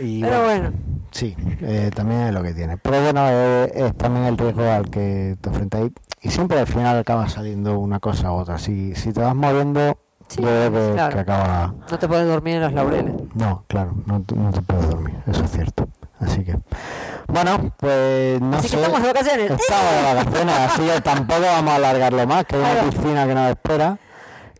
Y, 0.00 0.22
Pero 0.22 0.44
bueno, 0.44 0.72
Sí, 1.10 1.36
eh, 1.60 1.90
también 1.94 2.20
es 2.22 2.32
lo 2.32 2.42
que 2.42 2.54
tiene. 2.54 2.78
Pero 2.78 3.02
bueno, 3.02 3.20
eh, 3.28 3.70
es 3.74 3.94
también 3.98 4.24
el 4.24 4.38
riesgo 4.38 4.62
al 4.62 4.88
que 4.88 5.36
te 5.38 5.50
enfrentas 5.50 5.82
ahí. 5.82 5.92
Y 6.22 6.30
siempre 6.30 6.58
al 6.58 6.66
final 6.66 6.96
acaba 6.98 7.28
saliendo 7.28 7.78
una 7.78 8.00
cosa 8.00 8.32
u 8.32 8.36
otra. 8.36 8.56
Si, 8.56 8.94
si 8.94 9.12
te 9.12 9.20
vas 9.20 9.34
moviendo, 9.34 9.98
Sí, 10.28 10.38
claro. 10.40 11.12
que 11.12 11.18
acaba... 11.18 11.74
no 11.90 11.98
te 11.98 12.08
puedes 12.08 12.26
dormir 12.26 12.54
en 12.54 12.62
los 12.62 12.72
laureles. 12.72 13.12
No, 13.34 13.64
claro, 13.66 13.92
no, 14.06 14.24
no 14.34 14.52
te 14.52 14.62
puedes 14.62 14.88
dormir, 14.88 15.14
eso 15.26 15.44
es 15.44 15.50
cierto. 15.50 15.86
Así 16.20 16.44
que, 16.44 16.56
bueno, 17.28 17.72
pues 17.78 18.40
no 18.40 18.56
Así 18.58 18.68
sé. 18.68 18.76
que 18.76 18.82
estamos 18.82 19.02
de 19.02 19.08
vacaciones. 19.08 19.50
Estamos 19.50 19.92
de 19.94 20.14
vacaciones, 20.14 20.54
así 20.58 20.82
que 20.82 21.00
tampoco 21.00 21.40
vamos 21.40 21.72
a 21.72 21.76
alargarlo 21.76 22.26
más, 22.26 22.44
que 22.44 22.56
hay 22.56 22.62
una 22.80 22.90
piscina 22.90 23.26
que 23.26 23.34
nos 23.34 23.50
espera 23.50 23.98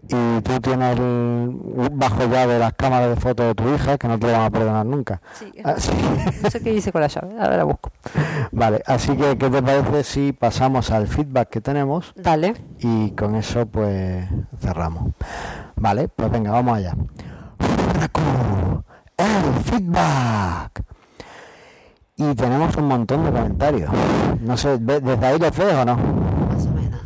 y 0.09 0.41
tú 0.41 0.59
tienes 0.61 0.99
el- 0.99 1.61
bajo 1.93 2.25
llave 2.27 2.59
las 2.59 2.73
cámaras 2.73 3.11
de 3.11 3.17
fotos 3.17 3.47
de 3.47 3.55
tu 3.55 3.75
hija, 3.75 3.99
que 3.99 4.09
no 4.09 4.19
te 4.19 4.27
lo 4.27 4.33
van 4.33 4.43
a 4.43 4.51
perdonar 4.51 4.87
nunca. 4.87 5.21
Sí. 5.39 5.53
Así- 5.63 5.93
No 6.43 6.51
sé 6.51 6.61
qué 6.63 6.73
hice 6.73 6.91
con 6.93 7.03
la 7.03 7.09
llave. 7.09 7.35
Ahora 7.39 7.57
la 7.59 7.65
busco. 7.65 7.91
vale, 8.53 8.83
así 8.87 9.15
que, 9.17 9.37
¿qué 9.37 9.51
te 9.51 9.63
parece 9.63 10.03
si 10.05 10.33
pasamos 10.33 10.91
al 10.91 11.07
feedback 11.07 11.51
que 11.51 11.61
tenemos 11.61 12.13
Dale. 12.17 12.55
y 12.79 13.11
con 13.11 13.35
eso 13.37 13.67
pues 13.67 14.27
cerramos? 14.61 15.13
Vale, 15.77 16.09
pues 16.09 16.31
venga, 16.31 16.51
vamos 16.53 16.79
allá. 16.79 16.95
El 19.19 19.63
feedback. 19.65 20.83
Y 22.21 22.35
tenemos 22.35 22.77
un 22.77 22.85
montón 22.87 23.25
de 23.25 23.31
comentarios. 23.33 23.91
No 24.41 24.57
sé, 24.57 24.77
¿ve- 24.81 25.01
¿desde 25.01 25.27
ahí 25.27 25.39
lo 25.39 25.51
ves 25.51 25.75
o 25.75 25.85
no? 25.85 25.97
Más 25.97 26.67
o 26.67 26.71
menos. 26.71 27.01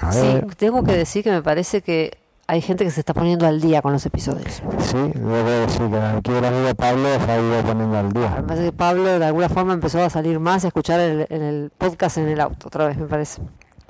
A 0.00 0.12
Sí, 0.12 0.40
tengo 0.56 0.82
que 0.84 0.92
decir 0.92 1.24
que 1.24 1.30
me 1.30 1.42
parece 1.42 1.80
que 1.82 2.18
hay 2.46 2.60
gente 2.60 2.84
que 2.84 2.90
se 2.90 3.00
está 3.00 3.14
poniendo 3.14 3.46
al 3.46 3.60
día 3.60 3.80
con 3.80 3.92
los 3.92 4.04
episodios. 4.04 4.62
Sí, 4.80 4.98
debo 5.14 5.34
decir 5.44 5.88
que 5.88 5.96
aquí 5.98 6.30
el 6.32 6.44
amigo 6.44 6.74
Pablo 6.74 7.08
se 7.24 7.30
ha 7.30 7.38
ido 7.40 7.62
poniendo 7.62 7.96
al 7.98 8.06
Me 8.12 8.20
día. 8.20 8.44
parece 8.46 8.64
que 8.66 8.72
Pablo 8.72 9.18
de 9.18 9.24
alguna 9.24 9.48
forma 9.48 9.72
empezó 9.72 10.02
a 10.02 10.10
salir 10.10 10.38
más 10.38 10.64
y 10.64 10.66
a 10.66 10.68
escuchar 10.68 11.00
el 11.00 11.70
podcast 11.78 12.18
en 12.18 12.28
el 12.28 12.40
auto, 12.40 12.66
otra 12.68 12.86
vez 12.86 12.98
me 12.98 13.06
parece. 13.06 13.40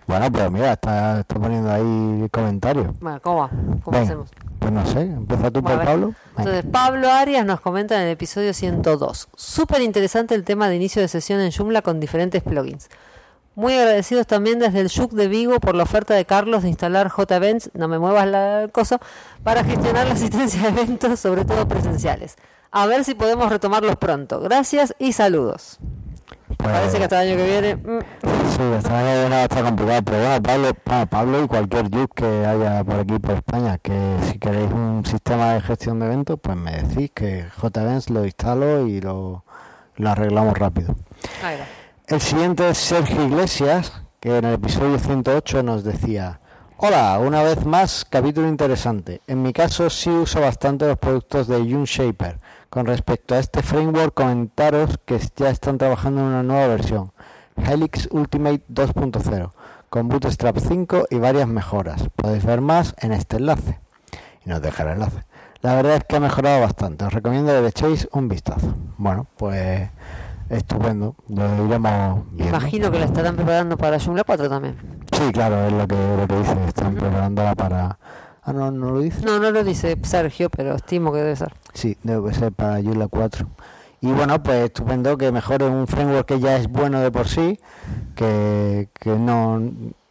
Bueno, 0.07 0.31
pues 0.33 0.51
mira, 0.51 0.73
está, 0.73 1.21
está 1.21 1.35
poniendo 1.37 1.71
ahí 1.71 2.29
comentarios. 2.31 2.99
Bueno, 3.01 3.21
¿cómo 3.23 3.41
va? 3.41 3.51
¿Cómo 3.83 3.99
Venga, 3.99 4.03
hacemos? 4.03 4.31
Pues 4.59 4.73
no 4.73 4.87
sé, 4.87 5.01
empieza 5.01 5.51
tú 5.51 5.63
por. 5.63 5.85
Pablo. 5.85 6.07
Venga. 6.07 6.19
Entonces, 6.39 6.65
Pablo 6.71 7.11
Arias 7.11 7.47
nos 7.47 7.61
comenta 7.61 7.97
en 7.97 8.03
el 8.03 8.13
episodio 8.13 8.53
102. 8.53 9.29
Súper 9.37 9.83
interesante 9.83 10.35
el 10.35 10.45
tema 10.45 10.69
de 10.69 10.77
inicio 10.77 11.03
de 11.03 11.09
sesión 11.09 11.41
en 11.41 11.53
Joomla 11.53 11.83
con 11.83 12.01
diferentes 12.01 12.43
plugins. 12.43 12.89
Muy 13.55 13.75
agradecidos 13.75 14.27
también 14.27 14.59
desde 14.59 14.81
el 14.81 14.89
Yuk 14.89 15.13
de 15.13 15.29
Vigo 15.29 15.61
por 15.61 15.75
la 15.75 15.83
oferta 15.83 16.15
de 16.15 16.25
Carlos 16.25 16.63
de 16.63 16.71
instalar 16.71 17.11
JEvents, 17.11 17.71
no 17.75 17.87
me 17.87 17.99
muevas 17.99 18.27
la 18.27 18.69
cosa, 18.73 18.99
para 19.45 19.63
gestionar 19.63 20.07
la 20.07 20.15
asistencia 20.15 20.63
de 20.63 20.69
eventos, 20.69 21.21
sobre 21.21 21.45
todo 21.45 21.69
presenciales. 21.69 22.37
A 22.71 22.87
ver 22.87 23.05
si 23.05 23.15
podemos 23.15 23.51
retomarlos 23.51 23.97
pronto. 23.97 24.41
Gracias 24.41 24.95
y 24.99 25.13
saludos. 25.13 25.79
Parece 26.63 26.99
que 26.99 27.05
hasta 27.05 27.23
el 27.23 27.29
año 27.31 27.37
que 27.39 27.51
viene. 27.51 27.77
mm, 27.77 28.01
Sí, 28.23 28.63
esta 28.79 28.99
año 28.99 29.21
viene 29.21 29.43
está 29.45 29.63
complicado, 29.63 30.03
pero 30.05 30.19
bueno, 30.19 30.43
Pablo, 30.43 31.07
Pablo 31.09 31.45
y 31.45 31.47
cualquier 31.49 31.91
youth 31.91 32.11
que 32.15 32.47
haya 32.47 32.85
por 32.85 33.01
aquí 33.01 33.19
por 33.19 33.35
España, 33.37 33.79
que 33.79 34.17
si 34.31 34.39
queréis 34.39 34.71
un 34.71 35.05
sistema 35.07 35.55
de 35.55 35.61
gestión 35.63 35.99
de 36.01 36.07
eventos, 36.07 36.39
pues 36.41 36.57
me 36.57 36.73
decís 36.83 37.11
que 37.15 37.47
JEvents 37.61 38.11
lo 38.11 38.25
instalo 38.25 38.87
y 38.87 39.01
lo, 39.01 39.45
lo 39.97 40.11
arreglamos 40.11 40.57
rápido. 40.59 40.95
ahí 41.43 41.57
va. 41.59 41.65
El 42.07 42.21
siguiente 42.21 42.69
es 42.69 42.79
Sergio 42.79 43.25
Iglesias, 43.25 44.03
que 44.21 44.37
en 44.37 44.45
el 44.45 44.55
episodio 44.55 44.99
108 44.99 45.63
nos 45.63 45.83
decía, 45.85 46.41
Hola, 46.77 47.19
una 47.21 47.43
vez 47.43 47.65
más, 47.65 48.05
capítulo 48.05 48.49
interesante. 48.49 49.21
En 49.29 49.41
mi 49.41 49.53
caso 49.53 49.89
sí 49.89 50.11
uso 50.11 50.41
bastante 50.41 50.87
los 50.87 50.99
productos 50.99 51.47
de 51.47 51.57
Unshaper. 51.59 52.39
Con 52.73 52.87
respecto 52.87 53.35
a 53.35 53.39
este 53.39 53.63
framework, 53.63 54.15
comentaros 54.15 54.99
que 55.05 55.21
ya 55.37 55.51
están 55.51 55.77
trabajando 55.77 56.23
en 56.23 56.29
una 56.29 56.43
nueva 56.43 56.69
versión, 56.69 57.13
Helix 57.55 58.09
Ultimate 58.11 58.65
2.0, 58.67 59.53
con 59.91 60.09
Bootstrap 60.09 60.57
5 60.57 61.09
y 61.11 61.19
varias 61.19 61.47
mejoras. 61.47 62.09
Podéis 62.17 62.47
ver 62.47 62.63
más 62.63 62.95
en 62.97 63.13
este 63.13 63.37
enlace. 63.37 63.79
Y 64.47 64.49
nos 64.49 64.63
deja 64.63 64.85
el 64.85 64.89
enlace. 64.89 65.23
La 65.61 65.75
verdad 65.75 65.97
es 65.97 66.05
que 66.05 66.17
ha 66.17 66.21
mejorado 66.21 66.63
bastante. 66.63 67.05
Os 67.05 67.13
recomiendo 67.13 67.53
que 67.53 67.61
le 67.61 67.69
echéis 67.69 68.09
un 68.11 68.29
vistazo. 68.29 68.75
Bueno, 68.97 69.27
pues 69.37 69.91
estupendo. 70.49 71.15
Lo 71.29 71.67
iremos 71.67 72.23
viendo. 72.31 72.57
Imagino 72.57 72.91
que 72.91 72.99
lo 73.01 73.05
estarán 73.05 73.37
preparando 73.37 73.77
para 73.77 74.01
Joomla 74.01 74.25
4 74.25 74.49
también. 74.49 74.77
Sí, 75.13 75.31
claro, 75.31 75.67
es 75.67 75.73
lo 75.75 75.87
que, 75.87 76.17
lo 76.17 76.27
que 76.27 76.37
dice. 76.39 76.57
Están 76.69 76.95
preparándola 76.95 77.55
para... 77.55 77.99
Ah, 78.43 78.53
no, 78.53 78.71
no 78.71 78.93
lo 78.93 79.01
dice. 79.01 79.25
No, 79.25 79.39
no 79.39 79.51
lo 79.51 79.63
dice 79.63 79.97
Sergio, 80.03 80.51
pero 80.51 80.75
estimo 80.75 81.13
que 81.13 81.19
debe 81.19 81.37
ser. 81.37 81.55
Sí, 81.75 81.97
debe 82.03 82.35
ser 82.35 82.53
para 82.53 82.83
Joomla 82.83 83.07
4. 83.07 83.47
Y 84.01 84.11
bueno, 84.11 84.43
pues 84.43 84.65
estupendo 84.65 85.17
que 85.17 85.31
mejore 85.31 85.67
un 85.67 85.87
framework 85.87 86.27
que 86.27 86.41
ya 86.41 86.57
es 86.57 86.67
bueno 86.67 87.01
de 87.01 87.13
por 87.13 87.29
sí, 87.29 87.61
que, 88.17 88.89
que 88.95 89.11
no... 89.11 89.63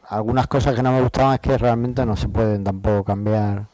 Algunas 0.08 0.48
cosas 0.48 0.76
que 0.76 0.84
no 0.84 0.94
me 0.94 1.02
gustaban 1.02 1.34
es 1.34 1.40
que 1.42 1.58
realmente 1.58 2.06
no 2.06 2.16
se 2.16 2.30
pueden 2.30 2.64
tampoco 2.64 3.04
cambiar 3.04 3.66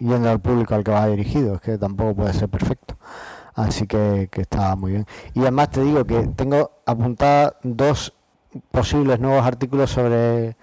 yendo 0.00 0.30
al 0.30 0.40
público 0.40 0.74
al 0.74 0.84
que 0.84 0.90
va 0.90 1.06
dirigido, 1.06 1.54
es 1.54 1.60
que 1.60 1.78
tampoco 1.78 2.16
puede 2.16 2.32
ser 2.34 2.48
perfecto. 2.48 2.96
Así 3.54 3.86
que, 3.86 4.28
que 4.30 4.42
está 4.42 4.76
muy 4.76 4.92
bien. 4.92 5.06
Y 5.34 5.40
además 5.40 5.70
te 5.70 5.82
digo 5.82 6.04
que 6.04 6.26
tengo 6.28 6.70
apuntadas 6.84 7.54
dos 7.62 8.12
posibles 8.70 9.18
nuevos 9.18 9.44
artículos 9.44 9.90
sobre 9.90 10.56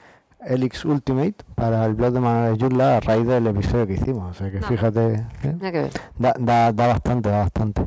Elix 0.48 0.86
Ultimate 0.86 1.36
para 1.56 1.86
el 1.86 1.94
blog 1.96 2.14
de 2.14 2.20
Manuel 2.20 2.58
Joomla 2.60 2.98
a 2.98 3.00
raíz 3.00 3.26
del 3.28 3.48
episodio 3.48 3.88
que 3.88 3.94
hicimos. 3.94 4.32
O 4.32 4.34
sea 4.34 4.52
que 4.52 4.60
No. 4.60 4.68
fíjate, 4.68 5.14
¿eh? 5.16 5.26
Que 5.60 5.90
da, 6.18 6.34
da, 6.38 6.72
da 6.72 6.88
bastante, 6.88 7.30
da 7.30 7.40
bastante. 7.40 7.82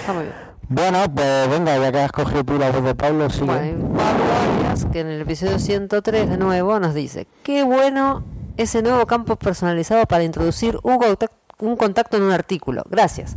Está 0.00 0.12
muy 0.12 0.22
bien. 0.24 0.34
Bueno, 0.70 0.98
pues 1.14 1.48
venga, 1.50 1.78
ya 1.78 1.90
que 1.92 1.98
has 2.00 2.12
cogido 2.12 2.44
tú 2.44 2.58
la 2.58 2.70
voz 2.70 2.84
de 2.84 2.94
Pablo, 2.94 3.30
sigue. 3.30 3.46
Bueno, 3.46 3.88
Pablo 3.96 4.24
Arias, 4.58 4.86
que 4.92 5.00
en 5.00 5.06
el 5.06 5.20
episodio 5.22 5.58
103 5.58 6.28
de 6.28 6.36
nuevo 6.36 6.78
nos 6.78 6.92
dice, 6.94 7.26
qué 7.42 7.62
bueno 7.64 8.22
ese 8.58 8.82
nuevo 8.82 9.06
campo 9.06 9.36
personalizado 9.36 10.04
para 10.06 10.24
introducir 10.24 10.78
un 10.82 10.98
contacto, 10.98 11.36
un 11.60 11.76
contacto 11.76 12.16
en 12.18 12.24
un 12.24 12.32
artículo. 12.32 12.82
Gracias. 12.90 13.34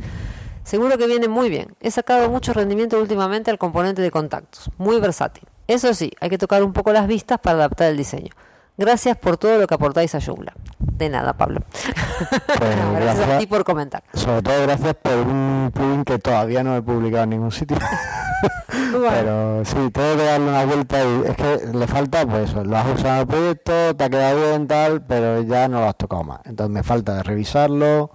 Seguro 0.63 0.97
que 0.97 1.07
viene 1.07 1.27
muy 1.27 1.49
bien. 1.49 1.73
He 1.79 1.89
sacado 1.89 2.29
mucho 2.29 2.53
rendimiento 2.53 2.99
últimamente 2.99 3.49
al 3.49 3.57
componente 3.57 4.01
de 4.01 4.11
contactos. 4.11 4.69
Muy 4.77 4.99
versátil. 4.99 5.43
Eso 5.67 5.93
sí, 5.93 6.11
hay 6.19 6.29
que 6.29 6.37
tocar 6.37 6.63
un 6.63 6.73
poco 6.73 6.91
las 6.91 7.07
vistas 7.07 7.39
para 7.39 7.57
adaptar 7.59 7.87
el 7.91 7.97
diseño. 7.97 8.31
Gracias 8.77 9.17
por 9.17 9.37
todo 9.37 9.57
lo 9.59 9.67
que 9.67 9.73
aportáis 9.75 10.15
a 10.15 10.19
Joomla. 10.21 10.53
De 10.79 11.09
nada, 11.09 11.33
Pablo. 11.33 11.61
gracias 12.47 12.85
a 12.85 12.99
gracias. 12.99 13.39
ti 13.39 13.47
por 13.47 13.63
comentar. 13.63 14.03
Sobre 14.13 14.41
todo 14.41 14.61
gracias 14.63 14.95
por 14.95 15.13
un 15.13 15.71
plugin 15.73 16.03
que 16.03 16.19
todavía 16.19 16.63
no 16.63 16.75
he 16.75 16.81
publicado 16.81 17.23
en 17.25 17.29
ningún 17.31 17.51
sitio. 17.51 17.77
Pero 18.91 19.63
sí, 19.65 19.75
tengo 19.91 20.15
que 20.15 20.23
darle 20.23 20.49
una 20.49 20.65
vuelta 20.65 20.99
y 21.03 21.23
es 21.29 21.35
que 21.35 21.77
le 21.77 21.87
falta, 21.87 22.25
pues 22.25 22.49
eso, 22.49 22.63
lo 22.63 22.77
has 22.77 22.87
usado 22.87 23.13
en 23.15 23.19
el 23.21 23.27
proyecto, 23.27 23.95
te 23.95 24.03
ha 24.03 24.09
quedado 24.09 24.49
bien 24.49 24.67
tal, 24.67 25.01
pero 25.05 25.41
ya 25.41 25.67
no 25.67 25.79
lo 25.81 25.87
has 25.87 25.95
tocado 25.97 26.23
más. 26.23 26.39
Entonces 26.45 26.73
me 26.73 26.83
falta 26.83 27.15
de 27.15 27.23
revisarlo 27.23 28.11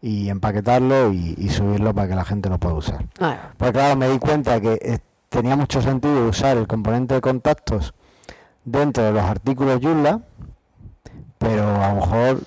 y 0.00 0.28
empaquetarlo 0.28 1.12
y, 1.12 1.34
y 1.36 1.48
subirlo 1.50 1.94
para 1.94 2.08
que 2.08 2.14
la 2.14 2.24
gente 2.24 2.48
lo 2.48 2.58
pueda 2.58 2.74
usar. 2.76 3.04
Bueno, 3.18 3.36
Porque 3.56 3.72
claro, 3.72 3.96
me 3.96 4.08
di 4.08 4.18
cuenta 4.18 4.60
que 4.60 4.78
eh, 4.80 4.98
tenía 5.28 5.56
mucho 5.56 5.82
sentido 5.82 6.28
usar 6.28 6.56
el 6.56 6.66
componente 6.66 7.14
de 7.14 7.20
contactos 7.20 7.94
dentro 8.64 9.04
de 9.04 9.12
los 9.12 9.22
artículos 9.22 9.80
Joomla, 9.82 10.20
pero 11.38 11.82
a 11.82 11.92
lo 11.92 12.00
mejor 12.00 12.40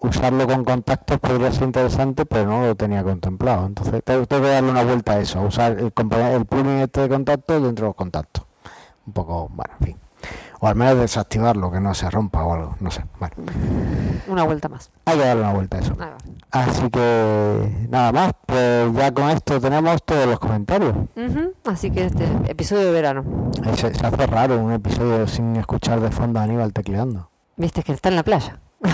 usarlo 0.00 0.46
con 0.46 0.64
contactos 0.64 1.18
podría 1.18 1.52
ser 1.52 1.64
interesante, 1.64 2.24
pero 2.24 2.46
no 2.46 2.66
lo 2.66 2.74
tenía 2.74 3.02
contemplado. 3.02 3.66
Entonces 3.66 4.02
tengo, 4.04 4.26
que 4.26 4.40
darle 4.40 4.70
una 4.70 4.84
vuelta 4.84 5.12
a 5.12 5.20
eso, 5.20 5.42
usar 5.42 5.72
el, 5.72 5.92
el 5.94 6.46
plugin 6.46 6.78
este 6.78 7.02
de 7.02 7.08
contactos 7.08 7.62
dentro 7.62 7.86
de 7.86 7.88
los 7.88 7.96
contactos. 7.96 8.44
Un 9.06 9.12
poco, 9.12 9.48
bueno, 9.52 9.74
en 9.80 9.86
fin. 9.86 9.96
O 10.60 10.66
al 10.66 10.74
menos 10.74 10.98
desactivarlo, 10.98 11.70
que 11.70 11.78
no 11.80 11.94
se 11.94 12.10
rompa 12.10 12.42
o 12.44 12.52
algo, 12.54 12.74
no 12.80 12.90
sé. 12.90 13.04
Bueno, 13.20 13.34
una 14.26 14.42
vuelta 14.44 14.68
más. 14.68 14.90
hay 15.04 15.16
que 15.18 15.24
darle 15.24 15.42
una 15.42 15.52
vuelta 15.52 15.76
a 15.76 15.80
eso. 15.80 15.96
Va. 15.96 16.16
Así 16.50 16.90
que 16.90 17.86
nada 17.90 18.10
más, 18.12 18.32
pues 18.44 18.92
ya 18.94 19.12
con 19.12 19.30
esto 19.30 19.60
tenemos 19.60 20.02
todos 20.04 20.26
los 20.26 20.38
comentarios. 20.40 20.94
Ujú, 21.16 21.52
Así 21.66 21.90
que 21.90 22.06
este 22.06 22.24
episodio 22.46 22.86
de 22.86 22.90
verano. 22.92 23.24
Se, 23.76 23.94
se 23.94 24.06
hace 24.06 24.26
raro 24.26 24.58
un 24.58 24.72
episodio 24.72 25.26
sin 25.28 25.54
escuchar 25.56 26.00
de 26.00 26.10
fondo 26.10 26.40
a 26.40 26.42
Aníbal 26.42 26.72
tecleando. 26.72 27.30
Viste 27.56 27.82
que 27.82 27.92
está 27.92 28.08
en 28.08 28.16
la 28.16 28.22
playa. 28.24 28.58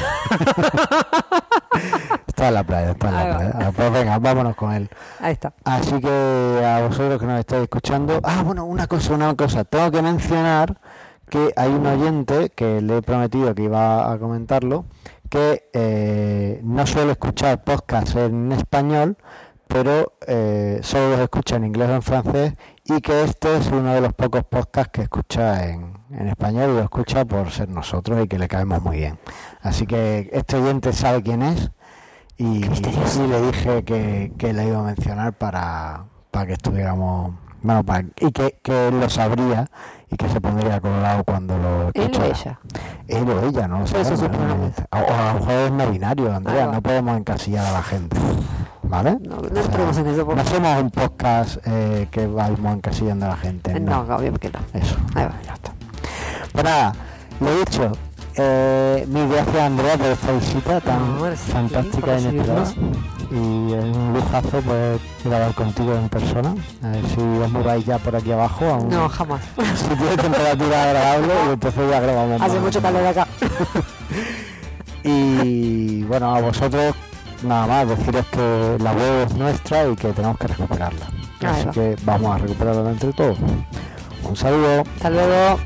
Está 2.27 2.48
en 2.48 2.55
la 2.55 2.64
playa, 2.64 2.90
está 2.90 3.09
en 3.09 3.14
la 3.14 3.37
playa. 3.37 3.53
Ah, 3.55 3.70
Pues 3.74 3.92
venga, 3.92 4.18
vámonos 4.18 4.57
con 4.57 4.72
él. 4.72 4.88
Ahí 5.20 5.33
está. 5.33 5.53
Así 5.64 6.00
que 6.00 6.62
a 6.66 6.81
vosotros 6.87 7.20
que 7.20 7.27
nos 7.27 7.38
estáis 7.38 7.62
escuchando. 7.62 8.18
Ah, 8.24 8.42
bueno, 8.44 8.64
una 8.64 8.87
cosa, 8.88 9.14
una 9.14 9.35
cosa. 9.37 9.64
Tengo 9.64 9.90
que 9.92 10.03
mencionar 10.03 10.77
que 11.35 11.53
hay 11.57 11.73
un 11.73 11.85
oyente 11.85 12.51
que 12.51 12.81
le 12.81 12.99
he 12.99 13.03
prometido 13.03 13.53
que 13.57 13.64
iba 13.64 14.12
a 14.12 14.16
comentarlo, 14.20 14.85
que 15.29 15.68
eh, 15.73 16.61
no 16.62 16.87
suele 16.87 17.11
escuchar 17.11 17.64
podcasts 17.64 18.14
en 18.14 18.53
español, 18.53 19.16
pero 19.66 20.12
eh, 20.29 20.79
solo 20.85 21.11
los 21.11 21.18
escucha 21.18 21.57
en 21.57 21.64
inglés 21.64 21.88
o 21.88 21.94
en 21.97 22.03
francés, 22.03 22.55
y 22.85 23.01
que 23.01 23.25
este 23.25 23.57
es 23.57 23.66
uno 23.66 23.92
de 23.94 24.01
los 24.01 24.12
pocos 24.12 24.44
podcasts 24.44 24.92
que 24.92 25.03
escucha 25.03 25.68
en, 25.68 25.99
en 26.12 26.29
español 26.29 26.70
y 26.70 26.75
lo 26.75 26.83
escucha 26.83 27.25
por 27.25 27.51
ser 27.51 27.68
nosotros 27.68 28.25
y 28.25 28.29
que 28.29 28.38
le 28.38 28.47
caemos 28.47 28.81
muy 28.81 28.99
bien. 28.99 29.18
Así 29.61 29.88
que 29.88 30.31
este 30.33 30.55
oyente 30.59 30.92
sabe 30.92 31.20
quién 31.25 31.42
es 31.42 31.73
y, 32.37 32.64
y 32.64 33.27
le 33.27 33.42
dije 33.42 33.83
que, 33.83 34.33
que 34.38 34.53
le 34.53 34.68
iba 34.68 34.79
a 34.79 34.83
mencionar 34.85 35.33
para, 35.33 36.04
para 36.31 36.46
que 36.46 36.52
estuviéramos 36.52 37.35
bueno 37.61 37.83
para, 37.83 38.06
y 38.21 38.31
que, 38.31 38.61
que 38.63 38.88
él 38.88 39.00
lo 39.00 39.09
sabría 39.09 39.69
y 40.15 40.17
que 40.17 40.29
se 40.29 40.40
pondría 40.40 40.81
colorado 40.81 41.25
cuando 41.25 41.58
lo 41.58 41.90
Él 41.92 42.12
o 42.17 42.25
escuchara. 42.25 42.27
ella. 42.29 42.58
él 43.08 43.29
o 43.29 43.46
ella 43.48 43.69
no 43.69 43.79
lo 43.81 43.85
eso 43.85 43.92
sabemos, 44.04 44.21
¿no? 44.23 44.31
pronombres. 44.31 44.75
o, 44.92 44.96
o 44.96 45.12
a 45.15 45.33
lo 45.35 45.40
mejor 45.40 45.52
es 45.54 45.73
no 45.73 45.87
binario 45.90 46.35
Andrea 46.35 46.67
va. 46.67 46.73
no 46.73 46.83
podemos 46.83 47.19
encasillar 47.19 47.67
a 47.67 47.73
la 47.73 47.83
gente 47.83 48.17
¿vale? 48.85 49.19
No, 49.21 49.37
no 49.38 49.60
entremos 49.60 49.96
en 49.98 50.06
eso 50.06 50.25
porque... 50.27 50.42
No 50.44 50.48
somos 50.50 50.83
un 50.83 50.90
podcast 50.90 51.56
eh, 51.67 52.06
que 52.10 52.27
vamos 52.27 52.75
encasillando 52.75 53.27
a 53.27 53.31
la 53.31 53.37
gente. 53.37 53.81
No, 53.81 54.00
obvio 54.02 54.33
que 54.35 54.50
no. 54.50 54.60
Eso. 54.73 54.96
Ahí 55.15 55.25
va. 55.25 55.33
Ya 55.44 55.54
está. 55.54 55.73
Pues 56.52 56.65
nada, 56.65 56.92
lo 57.40 57.56
dicho. 57.56 57.92
Eh, 58.37 59.06
mil 59.08 59.29
gracias 59.29 59.56
Andrea 59.56 59.96
por 59.96 60.06
esta 60.06 60.33
visita 60.33 60.81
tan 60.81 61.19
No, 61.19 61.37
fantástica 61.37 62.17
e 62.17 62.21
inesperada. 62.21 62.65
Y 63.37 63.73
es 63.73 63.85
un 63.85 64.13
lujazo 64.15 64.61
pues 64.63 65.01
grabar 65.25 65.53
contigo 65.55 65.93
en 65.95 66.09
persona. 66.09 66.55
A 66.85 66.89
ver 66.91 67.05
si 67.07 67.21
os 67.21 67.51
mudáis 67.51 67.85
ya 67.85 67.99
por 67.99 68.15
aquí 68.15 68.31
abajo 68.31 68.65
a 68.65 68.77
un 68.77 68.89
No, 68.89 69.09
jamás. 69.09 69.41
sitio 69.77 70.07
de 70.07 70.17
temperatura 70.17 70.83
agradable 70.85 71.35
y 71.49 71.53
entonces 71.55 71.91
ya 71.91 72.01
grabamos 72.01 72.41
Hace 72.41 72.55
más. 72.55 72.63
mucho 72.63 72.81
calor 72.83 73.07
acá. 73.07 73.27
Y 75.03 76.03
bueno, 76.05 76.35
a 76.35 76.41
vosotros 76.41 76.95
nada 77.43 77.67
más 77.67 77.89
deciros 77.89 78.25
que 78.27 78.77
la 78.83 78.93
web 78.93 79.27
es 79.27 79.35
nuestra 79.35 79.87
y 79.89 79.97
que 79.97 80.13
tenemos 80.13 80.39
que 80.39 80.47
recuperarla. 80.47 81.07
Así 81.47 81.67
que 81.75 81.97
vamos 82.05 82.35
a 82.35 82.39
recuperarla 82.39 82.91
entre 82.91 83.13
todos. 83.13 83.37
Un 84.27 84.35
saludo. 84.37 84.83
Hasta 84.97 85.11
luego. 85.11 85.59